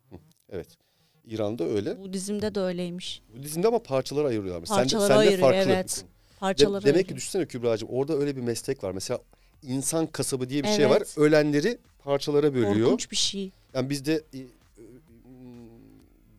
Hı, 0.10 0.16
Evet. 0.50 0.83
İran'da 1.28 1.64
öyle. 1.64 2.00
Budizm'de 2.04 2.56
de 2.56 2.60
öyleymiş. 2.60 3.22
Budizmde 3.38 3.68
ama 3.68 3.84
parçalara 3.84 4.28
ayırıyorlar. 4.28 4.66
Sen 4.66 4.76
de- 4.78 4.82
Parçalara 4.82 5.08
sen 5.08 5.16
de 5.16 5.20
ayırıyor, 5.20 5.40
farklı. 5.54 5.72
evet. 5.72 6.04
De- 6.06 6.40
Parçaları 6.40 6.84
demek 6.84 6.94
ki 6.94 6.98
ayırıyor. 6.98 7.18
düşünsene 7.18 7.46
Kübra'cığım 7.46 7.90
orada 7.90 8.14
öyle 8.18 8.36
bir 8.36 8.42
meslek 8.42 8.84
var. 8.84 8.92
Mesela 8.92 9.20
insan 9.64 10.08
kasabı 10.08 10.50
diye 10.50 10.64
bir 10.64 10.68
şey 10.68 10.86
Evet. 10.86 10.92
var. 11.18 11.22
Ölenleri 11.24 11.78
parçalara 12.00 12.54
bölüyor. 12.54 12.86
Korkunç 12.90 13.12
bir 13.12 13.16
şey. 13.16 13.52
Yani 13.74 13.90
bizde 13.90 14.14
e, 14.34 14.38
e, 14.38 14.44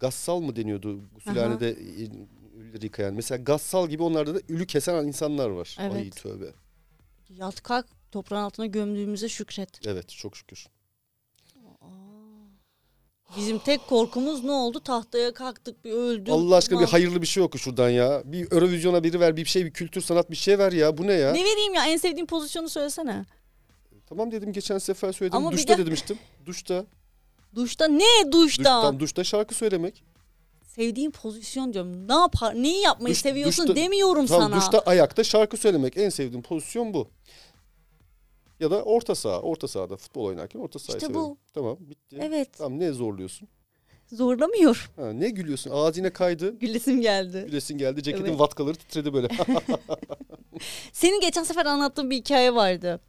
gassal 0.01 0.41
mı 0.41 0.57
deniyordu 0.57 1.01
gusülhanede 1.15 1.71
e, 1.71 2.09
ölüleri 2.61 2.85
yıkayan. 2.85 3.15
Mesela 3.15 3.43
gassal 3.43 3.89
gibi 3.89 4.03
onlarda 4.03 4.35
da 4.35 4.41
ölü 4.49 4.67
kesen 4.67 5.07
insanlar 5.07 5.49
var. 5.51 5.77
Ay 5.81 5.87
Evet. 5.87 6.17
tövbe. 6.17 6.47
Yat 7.31 7.63
kalk 7.63 7.87
toprağın 8.13 8.43
altına 8.45 8.67
gömdüğümüze 8.67 9.29
şükret. 9.29 9.87
Evet 9.87 10.09
çok 10.09 10.37
şükür. 10.37 10.67
Bizim 13.37 13.59
tek 13.59 13.87
korkumuz 13.89 14.45
ne 14.45 14.51
oldu? 14.53 14.81
Tahtaya 14.81 15.35
kalktık 15.35 15.85
bir 15.85 15.91
öldük. 15.93 16.29
Allah 16.35 16.57
aşkına 16.57 16.81
bir 16.81 16.87
hayırlı 16.87 17.23
bir 17.23 17.27
şey 17.27 17.43
oku 17.43 17.59
şuradan 17.59 17.91
ya. 17.91 18.23
Bir 18.25 18.53
Eurovision'a 18.53 19.05
biri 19.05 19.21
ver 19.21 19.37
bir 19.37 19.45
şey 19.45 19.65
bir 19.65 19.71
kültür 19.71 20.01
sanat 20.01 20.31
bir 20.31 20.37
şey 20.37 20.59
ver 20.59 20.73
ya. 20.73 20.99
Bu 20.99 21.07
ne 21.07 21.13
ya? 21.13 21.33
Ne 21.33 21.45
vereyim 21.45 21.75
ya 21.75 21.87
en 21.87 21.97
sevdiğin 21.97 22.27
pozisyonu 22.27 22.69
söylesene. 22.69 23.25
Tamam 24.09 24.33
dedim 24.33 24.53
geçen 24.53 24.79
sefer 24.79 25.13
söyledim. 25.13 25.37
Ama 25.39 25.53
duşta 25.53 25.79
de- 25.79 25.87
demiştim. 25.87 26.19
Duşta. 26.47 26.85
Duşta 27.55 27.89
ne 27.89 28.33
duşta? 28.33 28.63
Duştan, 28.63 29.01
duşta 29.01 29.25
şarkı 29.25 29.55
söylemek. 29.55 30.05
Sevdiğin 30.67 31.11
pozisyon 31.11 31.73
diyorum. 31.73 32.09
Ne 32.09 32.15
yapar? 32.15 32.55
Neyi 32.55 32.83
yapmayı 32.83 33.15
Duş- 33.15 33.21
seviyorsun 33.21 33.67
duşta- 33.67 33.77
demiyorum 33.77 34.27
Tamam 34.27 34.51
sana. 34.51 34.61
duşta 34.61 34.79
ayakta 34.79 35.25
şarkı 35.25 35.57
söylemek. 35.57 35.97
En 35.97 36.09
sevdiğim 36.09 36.43
pozisyon 36.43 36.95
bu. 36.95 37.09
Ya 38.61 38.71
da 38.71 38.83
orta 38.83 39.15
saha. 39.15 39.41
Orta 39.41 39.69
sahada 39.69 39.97
futbol 39.97 40.25
oynarken 40.25 40.61
orta 40.61 40.79
sahayı 40.79 40.97
İşte 40.99 41.07
severim. 41.07 41.21
bu. 41.31 41.39
Tamam 41.55 41.77
bitti. 41.81 42.17
Evet. 42.21 42.49
Tamam 42.59 42.79
ne 42.81 42.93
zorluyorsun? 42.93 43.49
Zorlamıyor. 44.13 44.91
Ha, 44.97 45.13
ne 45.13 45.31
gülüyorsun? 45.31 45.71
Ağzı 45.71 45.99
yine 46.01 46.11
kaydı. 46.13 46.59
Gülesim 46.59 47.01
geldi. 47.01 47.45
Gülesin 47.47 47.79
geldi. 47.79 48.03
Ceketin 48.03 48.25
Evet. 48.27 48.41
vatkaları 48.41 48.75
titredi 48.77 49.13
böyle. 49.13 49.29
Senin 50.93 51.21
geçen 51.21 51.43
sefer 51.43 51.67
anlattığın 51.67 52.11
bir 52.11 52.17
hikaye 52.17 52.55
vardı. 52.55 53.01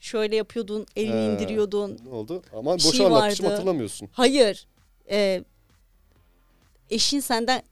Şöyle 0.00 0.36
yapıyordun, 0.36 0.86
elini 0.96 1.14
He. 1.14 1.24
indiriyordun. 1.32 1.98
ne 2.06 2.14
oldu? 2.14 2.42
Ama 2.56 2.78
Bir 2.78 2.84
boşa 2.84 2.96
şey 2.96 3.06
anlatmışım 3.06 3.44
vardı. 3.46 3.54
hatırlamıyorsun. 3.54 4.08
Hayır. 4.12 4.66
Ee, 5.10 5.44
eşin 6.90 7.20
senden 7.20 7.62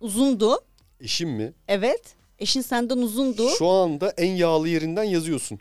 uzundu. 0.00 0.58
Eşim 1.00 1.30
mi? 1.30 1.52
Evet. 1.68 2.14
Eşin 2.38 2.60
senden 2.60 2.98
uzundu. 2.98 3.48
Şu 3.48 3.66
anda 3.68 4.10
en 4.10 4.32
yağlı 4.32 4.68
yerinden 4.68 5.02
yazıyorsun. 5.04 5.58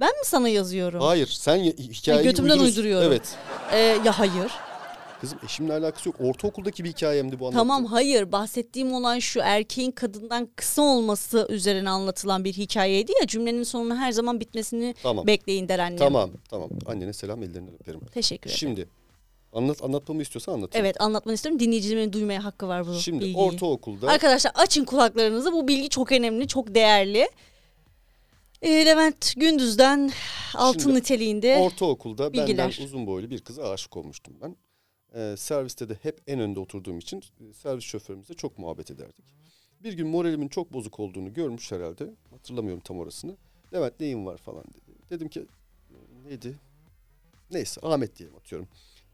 Ben 0.00 0.08
mi 0.08 0.24
sana 0.24 0.48
yazıyorum? 0.48 1.00
Hayır 1.00 1.26
sen 1.26 1.56
ya- 1.56 1.72
hikayeyi 1.72 2.24
götümden 2.24 2.52
uydurursun. 2.52 2.76
uyduruyorum. 2.76 3.06
Evet. 3.08 3.36
Ee, 3.72 3.78
ya 3.78 4.18
hayır. 4.18 4.52
Kızım 5.20 5.38
eşimle 5.44 5.72
alakası 5.72 6.08
yok. 6.08 6.16
Ortaokuldaki 6.20 6.84
bir 6.84 6.88
hikayemdi 6.90 7.40
bu 7.40 7.44
anlattığım. 7.46 7.58
Tamam 7.68 7.84
hayır 7.86 8.32
bahsettiğim 8.32 8.92
olan 8.92 9.18
şu 9.18 9.40
erkeğin 9.40 9.90
kadından 9.90 10.48
kısa 10.56 10.82
olması 10.82 11.46
üzerine 11.50 11.90
anlatılan 11.90 12.44
bir 12.44 12.52
hikayeydi 12.52 13.12
ya 13.20 13.26
cümlenin 13.26 13.62
sonuna 13.62 13.96
her 13.96 14.12
zaman 14.12 14.40
bitmesini 14.40 14.94
Tamam. 15.02 15.26
bekleyin 15.26 15.68
der 15.68 15.78
annem. 15.78 15.98
Tamam 15.98 16.30
tamam. 16.50 16.68
Annene 16.86 17.12
selam 17.12 17.42
ellerinden 17.42 17.74
öperim. 17.74 18.00
Teşekkür 18.00 18.50
ederim. 18.50 18.58
Şimdi 18.58 18.88
anlat 19.52 19.84
anlatmamı 19.84 20.22
istiyorsan 20.22 20.52
anlatayım. 20.52 20.84
Evet 20.86 21.00
anlatmanı 21.00 21.34
istiyorum. 21.34 21.60
Dinleyicilerimin 21.60 22.12
duymaya 22.12 22.44
hakkı 22.44 22.68
var 22.68 22.86
bu 22.86 22.94
Şimdi 22.94 23.20
bilgiyi. 23.24 23.36
ortaokulda 23.44 24.08
Arkadaşlar 24.08 24.52
açın 24.54 24.84
kulaklarınızı. 24.84 25.52
Bu 25.52 25.68
bilgi 25.68 25.88
çok 25.88 26.12
önemli, 26.12 26.48
çok 26.48 26.74
değerli. 26.74 27.28
Ee, 28.62 28.86
Levent 28.86 29.34
Gündüz'den 29.36 30.10
altın 30.54 30.78
Şimdi 30.80 30.94
niteliğinde. 30.94 31.56
ortaokulda 31.56 32.32
bilgiler. 32.32 32.58
benden 32.68 32.84
uzun 32.84 33.06
boylu 33.06 33.30
bir 33.30 33.40
kıza 33.40 33.70
aşık 33.70 33.96
olmuştum 33.96 34.34
ben. 34.42 34.56
Ee, 35.14 35.34
serviste 35.36 35.88
de 35.88 35.94
hep 36.02 36.20
en 36.26 36.40
önde 36.40 36.60
oturduğum 36.60 36.98
için 36.98 37.18
e, 37.40 37.52
servis 37.52 37.84
şoförümüzle 37.84 38.34
çok 38.34 38.58
muhabbet 38.58 38.90
ederdik. 38.90 39.24
Bir 39.84 39.92
gün 39.92 40.08
moralimin 40.08 40.48
çok 40.48 40.72
bozuk 40.72 41.00
olduğunu 41.00 41.34
görmüş 41.34 41.72
herhalde. 41.72 42.10
Hatırlamıyorum 42.30 42.80
tam 42.84 42.98
orasını. 42.98 43.36
Levent 43.74 44.00
neyin 44.00 44.26
var 44.26 44.36
falan 44.36 44.64
dedi. 44.64 44.98
Dedim 45.10 45.28
ki 45.28 45.40
"E, 45.90 46.28
neydi? 46.28 46.54
Neyse 47.50 47.80
Ahmet 47.84 48.18
diyelim 48.18 48.36
atıyorum. 48.36 48.68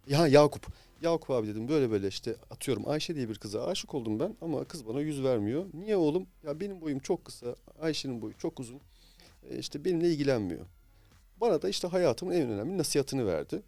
Ya 0.09 0.26
Yakup. 0.26 0.66
Yakup 1.03 1.30
abi 1.30 1.47
dedim 1.47 1.68
böyle 1.68 1.90
böyle 1.90 2.09
işte 2.09 2.36
atıyorum 2.51 2.88
Ayşe 2.88 3.14
diye 3.16 3.28
bir 3.28 3.34
kıza 3.34 3.66
aşık 3.66 3.95
oldum 3.95 4.20
ben 4.20 4.36
ama 4.40 4.64
kız 4.64 4.86
bana 4.86 5.01
yüz 5.01 5.22
vermiyor. 5.22 5.66
Niye 5.74 5.97
oğlum? 5.97 6.26
Ya 6.47 6.61
benim 6.61 6.80
boyum 6.80 6.99
çok 6.99 7.24
kısa, 7.24 7.57
Ayşe'nin 7.80 8.22
boyu 8.22 8.34
çok 8.38 8.61
uzun. 8.61 8.80
İşte 9.51 9.84
benimle 9.84 10.11
ilgilenmiyor. 10.11 10.66
Bana 11.36 11.62
da 11.62 11.68
işte 11.68 11.88
hayatımın 11.88 12.32
en 12.32 12.51
önemli 12.51 12.78
nasihatını 12.78 13.26
verdi. 13.26 13.62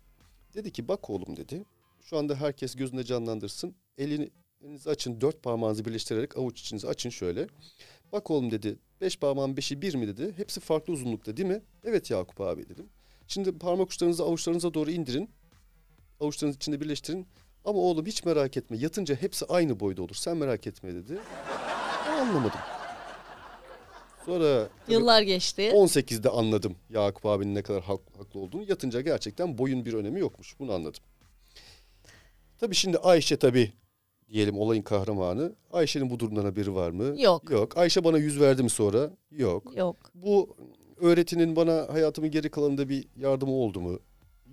Dedi 0.55 0.73
ki 0.73 0.89
bak 0.89 1.11
oğlum 1.11 1.37
dedi. 1.37 1.65
Şu 2.03 2.19
anda 2.19 2.35
herkes 2.35 2.75
gözünde 2.75 3.05
canlandırsın. 3.05 3.75
Elini 3.99 4.31
elinizi 4.65 4.91
açın 4.91 5.21
dört 5.21 5.43
parmağınızı 5.43 5.85
birleştirerek 5.85 6.39
avuç 6.39 6.61
içinizi 6.61 6.89
açın 6.89 7.11
şöyle. 7.11 7.47
Bak 8.13 8.31
oğlum 8.31 8.51
dedi 8.51 8.79
beş 9.01 9.19
parmağın 9.19 9.57
beşi 9.57 9.83
bir 9.83 9.95
mi 9.95 10.09
dedi. 10.09 10.35
Hepsi 10.37 10.61
farklı 10.61 10.93
uzunlukta 10.93 11.37
değil 11.37 11.49
mi? 11.49 11.63
Evet 11.85 12.11
Yakup 12.11 12.41
abi 12.41 12.69
dedim. 12.69 12.89
Şimdi 13.29 13.59
parmak 13.59 13.91
uçlarınızı 13.91 14.23
avuçlarınıza 14.25 14.75
doğru 14.75 14.91
indirin. 14.91 15.31
Avuçlarınızı 16.21 16.57
içinde 16.57 16.81
birleştirin. 16.81 17.27
Ama 17.65 17.79
oğlum 17.79 18.07
hiç 18.07 18.25
merak 18.25 18.57
etme. 18.57 18.77
Yatınca 18.77 19.15
hepsi 19.15 19.47
aynı 19.47 19.81
boyda 19.81 20.03
olur. 20.03 20.15
Sen 20.15 20.37
merak 20.37 20.67
etme 20.67 20.95
dedi. 20.95 21.19
Anlamadım. 22.09 22.61
Sonra 24.27 24.69
Yıllar 24.89 25.23
geçti. 25.23 25.71
18'de 25.75 26.29
anladım 26.31 26.77
Yakup 26.91 27.27
abinin 27.27 27.55
ne 27.55 27.63
kadar 27.63 27.83
hak- 27.83 28.19
haklı 28.19 28.41
olduğunu. 28.41 28.65
Yatınca 28.69 29.01
gerçekten 29.01 29.59
boyun 29.59 29.85
bir 29.85 29.93
önemi 29.95 30.21
yokmuş. 30.21 30.59
Bunu 30.61 30.73
anladım. 30.73 31.03
Tabii 32.59 32.75
şimdi 32.75 32.99
Ayşe 32.99 33.37
tabii 33.37 33.73
diyelim 34.29 34.59
olayın 34.59 34.83
kahramanı. 34.83 35.53
Ayşe'nin 35.73 36.11
bu 36.11 36.19
durumdan 36.19 36.45
haberi 36.45 36.75
var 36.75 36.91
mı? 36.91 37.21
Yok. 37.21 37.51
Yok. 37.51 37.77
Ayşe 37.79 38.05
bana 38.05 38.19
yüz 38.19 38.41
verdi 38.41 38.63
mi 38.63 38.71
sonra? 38.71 39.11
Yok. 39.31 39.77
Yok. 39.77 39.97
Bu 40.15 40.57
öğretinin 40.97 41.57
bana 41.57 41.87
hayatımın 41.93 42.31
geri 42.31 42.51
kalanında 42.51 42.89
bir 42.89 43.05
yardımı 43.17 43.53
oldu 43.53 43.81
mu? 43.81 43.99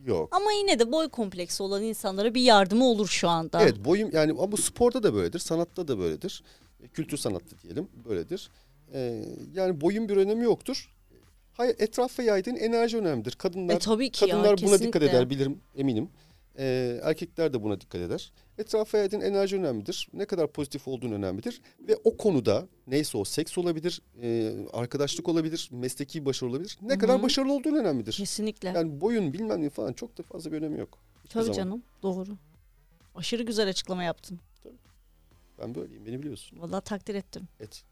Yok. 0.06 0.36
Ama 0.36 0.52
yine 0.52 0.80
de 0.80 0.92
boy 0.92 1.10
kompleksi 1.10 1.64
olan 1.64 1.84
insanlara 1.84 2.34
bir 2.36 2.42
yardımı 2.42 2.86
olur 2.86 3.08
şu 3.08 3.30
anda. 3.30 3.62
Evet 3.64 3.86
boyum 3.86 4.10
yani 4.14 4.32
ama 4.32 4.52
bu 4.52 4.58
sporda 4.58 5.04
da 5.04 5.14
böyledir, 5.14 5.40
sanatta 5.40 5.88
da 5.88 6.00
böyledir. 6.00 6.44
E, 6.84 6.88
Kültür 6.88 7.18
sanatta 7.18 7.60
diyelim 7.64 7.88
böyledir. 8.10 8.50
Ee, 8.94 9.26
yani 9.54 9.82
boyun 9.82 10.10
bir 10.10 10.18
önemi 10.18 10.44
yoktur. 10.44 10.90
Hayır 11.54 11.76
etrafa 11.80 12.24
yaydığın 12.24 12.56
enerji 12.56 12.98
önemlidir. 12.98 13.32
Kadınlar 13.32 13.76
E, 13.76 13.80
tabii 13.80 14.12
ki 14.12 14.26
ya, 14.26 14.32
kadınlar 14.32 14.62
buna 14.62 14.80
dikkat 14.80 15.04
eder 15.04 15.30
bilirim 15.30 15.60
eminim. 15.76 16.10
Ee, 16.58 17.00
erkekler 17.04 17.54
de 17.54 17.64
buna 17.64 17.82
dikkat 17.82 18.02
eder. 18.02 18.32
Etrafa 18.58 18.98
yaydığın 18.98 19.22
enerji 19.22 19.56
önemlidir. 19.56 20.08
Ne 20.14 20.26
kadar 20.26 20.48
pozitif 20.52 20.88
olduğun 20.88 21.12
önemlidir. 21.12 21.62
Ve 21.88 21.98
o 22.04 22.18
konuda 22.18 22.68
neyse 22.88 23.18
o 23.18 23.24
seks 23.24 23.58
olabilir, 23.58 24.02
e, 24.22 24.54
arkadaşlık 24.74 25.30
olabilir, 25.30 25.70
mesleki 25.72 26.26
başarı 26.26 26.50
olabilir. 26.50 26.78
Ne 26.82 26.98
kadar 26.98 27.24
başarılı 27.24 27.54
olduğun 27.54 27.76
önemlidir. 27.76 28.14
Kesinlikle. 28.14 28.70
Yani 28.70 29.02
boyun 29.02 29.34
bilmem 29.34 29.62
ne 29.62 29.70
falan 29.70 29.94
çok 29.94 30.18
da 30.18 30.24
fazla 30.24 30.52
bir 30.52 30.58
önemi 30.58 30.80
yok. 30.80 30.98
Hiçbir 31.18 31.30
Tabii 31.30 31.44
zaman. 31.44 31.58
canım. 31.58 31.84
Doğru. 32.04 32.38
Aşırı 33.16 33.44
güzel 33.44 33.70
açıklama 33.70 34.04
yaptın. 34.04 34.40
Ben 35.62 35.76
böyleyim 35.76 36.06
beni 36.06 36.20
biliyorsun. 36.20 36.60
Vallahi 36.62 36.84
takdir 36.84 37.16
ettim. 37.16 37.48
Et. 37.60 37.84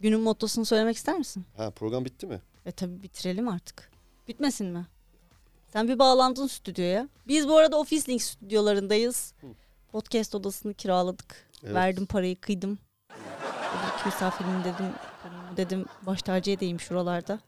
Günün 0.00 0.20
mottosunu 0.20 0.64
söylemek 0.64 0.96
ister 0.96 1.18
misin? 1.18 1.44
Ha 1.56 1.70
program 1.70 2.04
bitti 2.04 2.26
mi? 2.26 2.40
E 2.66 2.72
tabii 2.72 3.02
bitirelim 3.02 3.48
artık. 3.48 3.90
Bitmesin 4.28 4.66
mi? 4.66 4.86
Sen 5.72 5.88
bir 5.88 5.98
bağlandın 5.98 6.46
stüdyoya. 6.46 7.08
Biz 7.28 7.48
bu 7.48 7.56
arada 7.56 7.78
Office 7.78 8.12
Link 8.12 8.22
stüdyolarındayız. 8.22 9.34
Hı. 9.40 9.46
Podcast 9.92 10.34
odasını 10.34 10.74
kiraladık. 10.74 11.48
Evet. 11.62 11.74
Verdim 11.74 12.06
parayı 12.06 12.40
kıydım. 12.40 12.78
Ki 13.98 14.02
misafirim 14.06 14.64
dedim. 14.64 14.92
Dedim 15.56 15.84
baş 16.06 16.22
tacı 16.22 16.50
edeyim 16.50 16.80
şuralarda. 16.80 17.40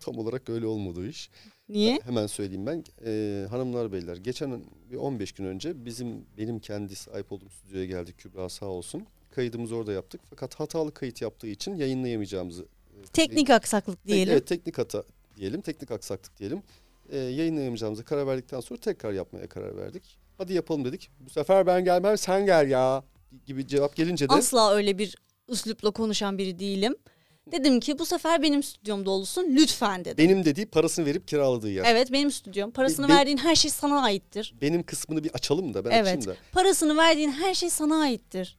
Tam 0.00 0.18
olarak 0.18 0.48
öyle 0.48 0.66
olmadı 0.66 1.08
iş. 1.08 1.30
Niye? 1.68 2.00
Hemen 2.04 2.26
söyleyeyim 2.26 2.66
ben. 2.66 2.84
Ee, 3.06 3.46
hanımlar 3.50 3.92
beyler 3.92 4.16
geçen 4.16 4.64
bir 4.90 4.96
15 4.96 5.32
gün 5.32 5.44
önce 5.44 5.84
bizim 5.84 6.26
benim 6.38 6.58
kendi 6.58 6.96
sahip 6.96 7.32
olduğum 7.32 7.50
stüdyoya 7.50 7.84
geldik 7.84 8.18
Kübra 8.18 8.48
sağ 8.48 8.66
olsun. 8.66 9.06
Kaydımızı 9.36 9.76
orada 9.76 9.92
yaptık. 9.92 10.20
Fakat 10.30 10.54
hatalı 10.60 10.94
kayıt 10.94 11.22
yaptığı 11.22 11.46
için 11.46 11.74
yayınlayamayacağımızı 11.76 12.62
e, 12.62 13.02
Teknik 13.12 13.50
aksaklık 13.50 13.98
Tek- 14.04 14.12
diyelim. 14.14 14.32
Evet, 14.32 14.46
teknik 14.46 14.78
hata 14.78 15.02
diyelim, 15.36 15.60
teknik 15.60 15.90
aksaklık 15.90 16.38
diyelim. 16.38 16.62
Ee, 17.10 17.18
yayınlayamayacağımıza 17.18 18.02
karar 18.04 18.26
verdikten 18.26 18.60
sonra 18.60 18.80
tekrar 18.80 19.12
yapmaya 19.12 19.48
karar 19.48 19.76
verdik. 19.76 20.18
Hadi 20.38 20.52
yapalım 20.52 20.84
dedik. 20.84 21.10
Bu 21.20 21.30
sefer 21.30 21.66
ben 21.66 21.84
gelmem 21.84 22.18
sen 22.18 22.46
gel 22.46 22.70
ya 22.70 23.04
gibi 23.46 23.66
cevap 23.66 23.96
gelince 23.96 24.28
de 24.28 24.32
Asla 24.32 24.74
öyle 24.74 24.98
bir 24.98 25.16
üslupla 25.48 25.90
konuşan 25.90 26.38
biri 26.38 26.58
değilim. 26.58 26.96
Dedim 27.52 27.80
ki 27.80 27.98
bu 27.98 28.06
sefer 28.06 28.42
benim 28.42 28.62
stüdyomda 28.62 29.10
olsun 29.10 29.46
lütfen 29.56 30.04
dedim. 30.04 30.24
benim 30.28 30.44
dediği 30.44 30.66
parasını 30.66 31.06
verip 31.06 31.28
kiraladığı 31.28 31.70
yer. 31.70 31.84
Evet 31.88 32.12
benim 32.12 32.30
stüdyom. 32.30 32.70
Parasını 32.70 33.08
be- 33.08 33.12
verdiğin 33.12 33.36
her 33.36 33.54
şey 33.54 33.70
sana 33.70 34.02
aittir. 34.02 34.54
Benim 34.60 34.82
kısmını 34.82 35.24
bir 35.24 35.30
açalım 35.30 35.74
da 35.74 35.84
ben 35.84 35.90
Evet. 35.90 36.02
açayım 36.06 36.26
da. 36.26 36.36
Parasını 36.52 36.96
verdiğin 36.96 37.30
her 37.32 37.54
şey 37.54 37.70
sana 37.70 38.00
aittir. 38.00 38.58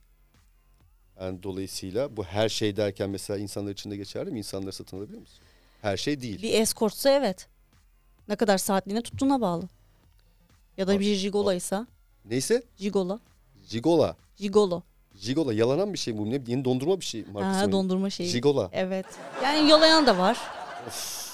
Yani 1.23 1.43
dolayısıyla 1.43 2.17
bu 2.17 2.23
her 2.23 2.49
şey 2.49 2.75
derken 2.75 3.09
mesela 3.09 3.39
insanlar 3.39 3.71
için 3.71 3.91
de 3.91 3.97
geçerli 3.97 4.31
mi? 4.31 4.37
İnsanları 4.37 4.71
satın 4.71 4.97
alabiliyor 4.97 5.21
musun? 5.21 5.39
Her 5.81 5.97
şey 5.97 6.21
değil. 6.21 6.41
Bir 6.41 6.53
eskortsa 6.53 7.09
evet. 7.09 7.47
Ne 8.27 8.35
kadar 8.35 8.57
saatliğine 8.57 9.01
tuttuğuna 9.01 9.41
bağlı. 9.41 9.69
Ya 10.77 10.87
da 10.87 10.99
bir 10.99 11.15
jigolaysa. 11.15 11.87
Neyse 12.25 12.63
Jigola. 12.77 13.19
Jigola. 13.69 14.15
Jigolo. 14.35 14.81
Jigola 15.15 15.53
yalanan 15.53 15.93
bir 15.93 15.97
şey 15.97 16.17
bu. 16.17 16.29
Ne 16.29 16.41
yeni 16.47 16.65
dondurma 16.65 16.99
bir 16.99 17.05
şey 17.05 17.25
markası 17.33 17.59
Ha, 17.59 17.71
dondurma 17.71 18.09
şeyi. 18.09 18.29
Jigola. 18.29 18.69
Evet. 18.73 19.05
Yani 19.43 19.69
yolayan 19.69 20.07
da 20.07 20.17
var. 20.17 20.37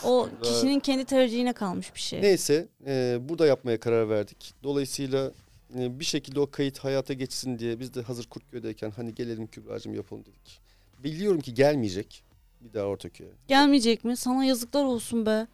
O 0.03 0.29
kişinin 0.43 0.79
kendi 0.79 1.05
tercihine 1.05 1.53
kalmış 1.53 1.95
bir 1.95 1.99
şey. 1.99 2.21
Neyse 2.21 2.67
e, 2.85 3.17
burada 3.21 3.45
yapmaya 3.47 3.79
karar 3.79 4.09
verdik. 4.09 4.53
Dolayısıyla 4.63 5.31
bir 5.69 6.05
şekilde 6.05 6.39
o 6.39 6.51
kayıt 6.51 6.79
hayata 6.79 7.13
geçsin 7.13 7.59
diye 7.59 7.79
biz 7.79 7.93
de 7.93 8.01
hazır 8.01 8.25
Kurtköy'deyken 8.27 8.91
hani 8.91 9.15
gelelim 9.15 9.47
Kübra'cığım 9.47 9.93
yapalım 9.93 10.25
dedik. 10.25 10.59
Biliyorum 11.03 11.41
ki 11.41 11.53
gelmeyecek 11.53 12.23
bir 12.61 12.73
daha 12.73 12.85
Ortaköy'e. 12.85 13.31
Gelmeyecek 13.47 14.03
mi? 14.03 14.17
Sana 14.17 14.45
yazıklar 14.45 14.83
olsun 14.85 15.25
be. 15.25 15.47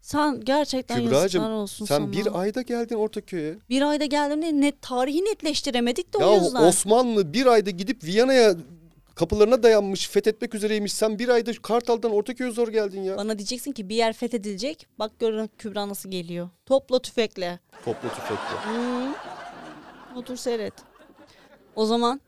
Sen 0.00 0.40
gerçekten 0.44 0.96
Kübra'cığım, 0.96 1.42
yazıklar 1.42 1.50
olsun 1.50 1.86
Sen 1.86 1.98
sana. 1.98 2.12
bir 2.12 2.40
ayda 2.40 2.62
geldin 2.62 2.94
Ortaköy'e. 2.94 3.58
Bir 3.70 3.82
ayda 3.82 4.04
geldiğinde 4.04 4.60
net 4.66 4.82
tarihi 4.82 5.24
netleştiremedik 5.24 6.14
de 6.14 6.18
o 6.18 6.32
Ya 6.34 6.42
yüzden. 6.42 6.62
Osmanlı 6.62 7.32
bir 7.32 7.46
ayda 7.46 7.70
gidip 7.70 8.04
Viyana'ya 8.04 8.54
kapılarına 9.14 9.62
dayanmış, 9.62 10.08
fethetmek 10.08 10.54
üzereymiş. 10.54 10.92
Sen 10.92 11.18
bir 11.18 11.28
ayda 11.28 11.52
Kartal'dan 11.62 12.12
Ortaköy'e 12.12 12.50
zor 12.50 12.68
geldin 12.68 13.02
ya. 13.02 13.16
Bana 13.16 13.38
diyeceksin 13.38 13.72
ki 13.72 13.88
bir 13.88 13.96
yer 13.96 14.12
fethedilecek. 14.12 14.86
Bak 14.98 15.12
görün 15.18 15.50
Kübra 15.58 15.88
nasıl 15.88 16.10
geliyor. 16.10 16.48
Topla 16.66 17.02
tüfekle. 17.02 17.58
Topla 17.84 18.08
tüfekle. 18.08 18.56
Hmm. 18.64 19.12
Otur 20.16 20.36
seyret. 20.36 20.74
O 21.74 21.86
zaman 21.86 22.20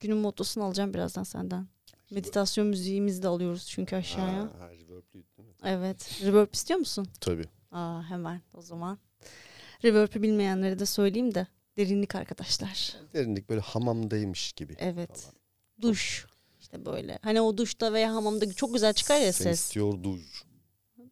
günün 0.00 0.16
mottosunu 0.16 0.64
alacağım 0.64 0.94
birazdan 0.94 1.22
senden. 1.22 1.66
Meditasyon 2.10 2.66
müziğimizi 2.66 3.22
de 3.22 3.28
alıyoruz 3.28 3.66
çünkü 3.68 3.96
aşağıya. 3.96 4.42
Ha, 4.42 4.50
ha, 4.58 4.70
reverb'lü 4.70 5.12
değil 5.12 5.48
mi? 5.48 5.54
Evet. 5.64 6.20
Reverb 6.22 6.48
istiyor 6.52 6.78
musun? 6.78 7.08
Tabii. 7.20 7.44
Aa 7.72 8.02
hemen 8.02 8.40
o 8.54 8.62
zaman. 8.62 8.98
Reverb'ü 9.84 10.22
bilmeyenlere 10.22 10.78
de 10.78 10.86
söyleyeyim 10.86 11.34
de. 11.34 11.46
Derinlik 11.76 12.14
arkadaşlar. 12.14 12.96
Derinlik 13.14 13.48
böyle 13.48 13.60
hamamdaymış 13.60 14.52
gibi. 14.52 14.76
Evet. 14.78 15.20
falan. 15.20 15.34
Duş. 15.80 16.26
İşte 16.60 16.86
böyle. 16.86 17.18
Hani 17.22 17.40
o 17.40 17.56
duşta 17.58 17.92
veya 17.92 18.14
hamamda 18.14 18.52
çok 18.52 18.74
güzel 18.74 18.92
çıkar 18.92 19.20
ya 19.20 19.32
Sen 19.32 19.44
ses. 19.44 19.60
istiyor 19.60 20.02
duş. 20.02 20.44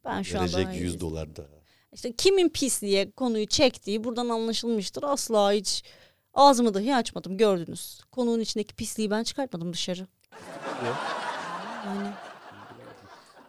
Ben 0.04 0.22
şu 0.22 0.40
anda 0.40 0.58
Verecek 0.58 0.80
100 0.80 1.00
dolar 1.00 1.36
da. 1.36 1.57
İşte 1.92 2.12
kimin 2.16 2.48
pis 2.48 2.82
diye 2.82 3.10
konuyu 3.10 3.46
çektiği 3.46 4.04
buradan 4.04 4.28
anlaşılmıştır. 4.28 5.02
Asla 5.02 5.52
hiç 5.52 5.82
ağzımı 6.34 6.74
dahi 6.74 6.94
açmadım 6.94 7.36
gördünüz. 7.36 8.00
Konuğun 8.12 8.40
içindeki 8.40 8.74
pisliği 8.74 9.10
ben 9.10 9.22
çıkartmadım 9.24 9.72
dışarı. 9.72 10.06
Yani 11.86 12.10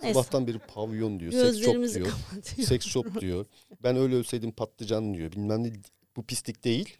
Neyse. 0.01 0.13
Sabahtan 0.13 0.47
beri 0.47 0.59
pavyon 0.59 1.19
diyor, 1.19 1.31
seks 1.31 1.57
shop 1.65 1.73
diyor. 1.75 2.07
kapatıyor. 2.09 2.67
seks 2.67 2.85
shop 2.87 3.21
diyor. 3.21 3.45
Ben 3.83 3.97
öyle 3.97 4.15
ölseydim 4.15 4.51
patlıcan 4.51 5.13
diyor. 5.13 5.31
Bilmem 5.31 5.63
ne 5.63 5.71
bu 6.17 6.23
pislik 6.25 6.63
değil. 6.63 6.97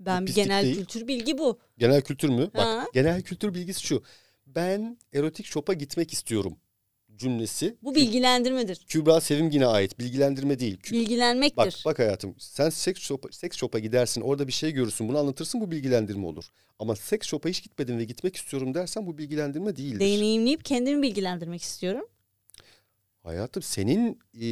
Ben 0.00 0.24
pislik 0.26 0.44
genel 0.44 0.64
değil. 0.64 0.76
kültür 0.76 1.08
bilgi 1.08 1.38
bu. 1.38 1.58
Genel 1.78 2.02
kültür 2.02 2.28
mü? 2.28 2.50
Bak 2.54 2.64
Ha. 2.64 2.86
genel 2.94 3.22
kültür 3.22 3.54
bilgisi 3.54 3.86
şu. 3.86 4.02
Ben 4.46 4.98
erotik 5.12 5.46
shop'a 5.46 5.72
gitmek 5.72 6.12
istiyorum 6.12 6.56
cümlesi. 7.20 7.76
Bu 7.82 7.94
bilgilendirmedir. 7.94 8.84
Kübra 8.88 9.20
Sevimgin'e 9.20 9.66
ait 9.66 9.98
bilgilendirme 9.98 10.58
değil. 10.58 10.78
Kü- 10.80 10.92
Bilgilenmektir. 10.92 11.56
Bak 11.56 11.72
bak 11.84 11.98
hayatım 11.98 12.34
sen 12.38 12.70
seks 12.70 13.00
shop'a, 13.00 13.28
seks 13.32 13.56
shop'a 13.56 13.78
gidersin 13.78 14.20
orada 14.20 14.46
bir 14.46 14.52
şey 14.52 14.72
görürsün 14.72 15.08
bunu 15.08 15.18
anlatırsın 15.18 15.60
bu 15.60 15.70
bilgilendirme 15.70 16.26
olur. 16.26 16.44
Ama 16.78 16.96
seks 16.96 17.26
shop'a 17.28 17.48
hiç 17.48 17.62
gitmedim 17.62 17.98
ve 17.98 18.04
gitmek 18.04 18.36
istiyorum 18.36 18.74
dersen 18.74 19.06
bu 19.06 19.18
bilgilendirme 19.18 19.76
değildir. 19.76 20.00
Deneyimleyip 20.00 20.64
kendimi 20.64 21.02
bilgilendirmek 21.02 21.62
istiyorum. 21.62 22.06
Hayatım 23.22 23.62
senin 23.62 24.18
e, 24.40 24.46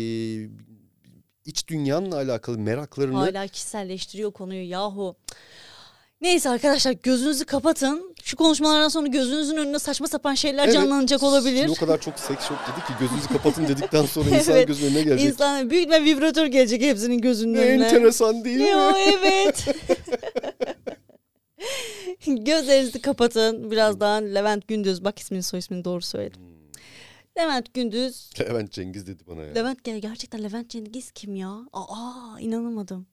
iç 1.45 1.69
dünyanla 1.69 2.17
alakalı 2.17 2.59
meraklarını 2.59 3.17
Hala 3.17 3.47
kişiselleştiriyor 3.47 4.33
konuyu 4.33 4.69
yahu. 4.69 5.17
Neyse 6.21 6.51
arkadaşlar 6.51 6.93
gözünüzü 6.93 7.45
kapatın. 7.45 8.15
Şu 8.25 8.37
konuşmalardan 8.37 8.89
sonra 8.89 9.07
gözünüzün 9.07 9.57
önüne 9.57 9.79
saçma 9.79 10.07
sapan 10.07 10.35
şeyler 10.35 10.65
Evet, 10.65 10.75
canlanacak 10.75 11.23
olabilir. 11.23 11.69
O 11.69 11.75
kadar 11.75 12.01
çok 12.01 12.19
seks 12.19 12.45
shop 12.49 12.57
dedi 12.59 12.87
ki 12.87 12.93
gözünüzü 13.01 13.29
kapatın 13.29 13.69
dedikten 13.69 14.07
sonra 14.07 14.31
insan 14.37 14.55
Evet. 14.55 14.67
gözünün 14.69 14.91
önüne 14.91 15.03
gelecek. 15.03 15.29
İnsan 15.31 15.71
büyük 15.71 15.91
bir 15.91 16.05
vibratör 16.05 16.47
gelecek 16.47 16.83
hepsinin 16.83 17.19
gözünün 17.21 17.55
Ne 17.55 17.59
önüne. 17.61 17.85
enteresan 17.87 18.45
değil 18.45 18.57
mi? 18.61 18.69
Yo, 18.69 18.93
evet. 18.97 19.67
Gözlerinizi 22.27 23.03
kapatın. 23.03 23.71
Birazdan 23.71 24.35
Levent 24.35 24.69
Gündüz. 24.69 25.05
Bak 25.05 25.19
ismini 25.19 25.43
soy 25.43 25.59
ismini 25.59 25.85
doğru 25.85 26.03
söyledim. 26.03 26.41
Levent 27.39 27.75
Gündüz. 27.75 28.31
Levent 28.41 28.73
Cengiz 28.73 29.07
dedi 29.07 29.23
bana 29.27 29.43
ya. 29.45 29.55
Levent 29.55 29.85
gerçekten 29.85 30.43
Levent 30.45 30.71
Cengiz 30.71 31.11
kim 31.11 31.35
ya? 31.35 31.51
Aa 31.73 32.41
inanamadım. 32.41 33.07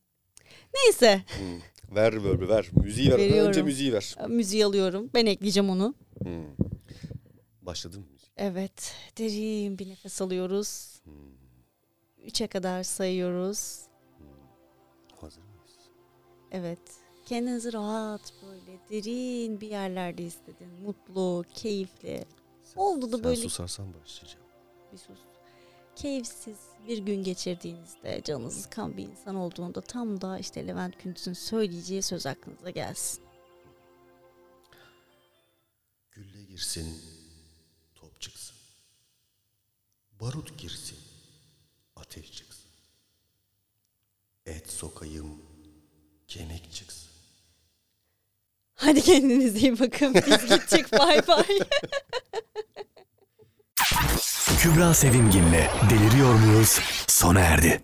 Neyse 0.75 1.23
Hmm. 1.37 1.95
Ver 1.95 2.13
reverb'ü 2.13 2.49
ver. 2.49 2.69
Müziği 2.83 3.11
ver. 3.11 3.17
Veriyorum. 3.17 3.47
Önce 3.49 3.61
müziği 3.63 3.93
ver. 3.93 4.15
müziği 4.27 4.65
alıyorum. 4.65 5.09
Ben 5.13 5.25
ekleyeceğim 5.25 5.69
onu. 5.69 5.93
Hmm. 6.23 6.45
Başladın 7.61 7.99
mı 8.01 8.07
müzik? 8.13 8.31
Evet 8.37 8.93
derin 9.17 9.79
bir 9.79 9.89
nefes 9.89 10.21
alıyoruz. 10.21 11.01
Üçe 12.23 12.47
kadar 12.47 12.83
sayıyoruz. 12.83 13.79
Hazır 15.21 15.41
mıyız? 15.41 15.75
Evet. 16.51 16.79
Kendinizi 17.25 17.73
rahat 17.73 18.33
böyle 18.45 18.79
derin 18.91 19.61
bir 19.61 19.67
yerlerde 19.67 20.23
hissedin. 20.23 20.67
Mutlu, 20.85 21.43
keyifli. 21.53 22.25
Oldu 22.75 23.11
da 23.11 23.15
Sen 23.17 23.23
böyle 23.23 23.35
susarsan 23.41 23.93
başlayacağım. 23.93 24.45
bir 24.93 24.97
sus. 24.97 25.19
Keyifsiz 25.95 26.57
bir 26.87 26.97
gün 26.97 27.23
geçirdiğinizde 27.23 28.21
canınız 28.23 28.61
sıkan 28.61 28.97
bir 28.97 29.03
insan 29.03 29.35
olduğunda 29.35 29.81
tam 29.81 30.21
da 30.21 30.39
işte 30.39 30.67
Levent 30.67 30.97
Küntüs'ün 30.97 31.33
söyleyeceği 31.33 32.01
söz 32.01 32.25
aklınıza 32.25 32.69
gelsin. 32.69 33.23
Gülle 36.11 36.43
girsin, 36.43 37.01
top 37.95 38.21
çıksın. 38.21 38.55
Barut 40.21 40.57
girsin, 40.59 40.97
ateş 41.95 42.31
çıksın. 42.31 42.65
Et 44.45 44.71
sokayım, 44.71 45.41
kemik 46.27 46.71
çıksın. 46.71 47.09
Hadi 48.75 49.01
kendinize 49.01 49.59
iyi 49.59 49.79
bakın. 49.79 50.13
Biz 50.13 50.49
gittik 50.49 50.91
bay 50.91 51.27
bay. 51.27 51.45
Kübra 54.59 54.93
Sevimgin'le 54.93 55.69
Deliriyor 55.89 56.33
Muyuz 56.33 56.79
sona 57.07 57.39
erdi. 57.39 57.81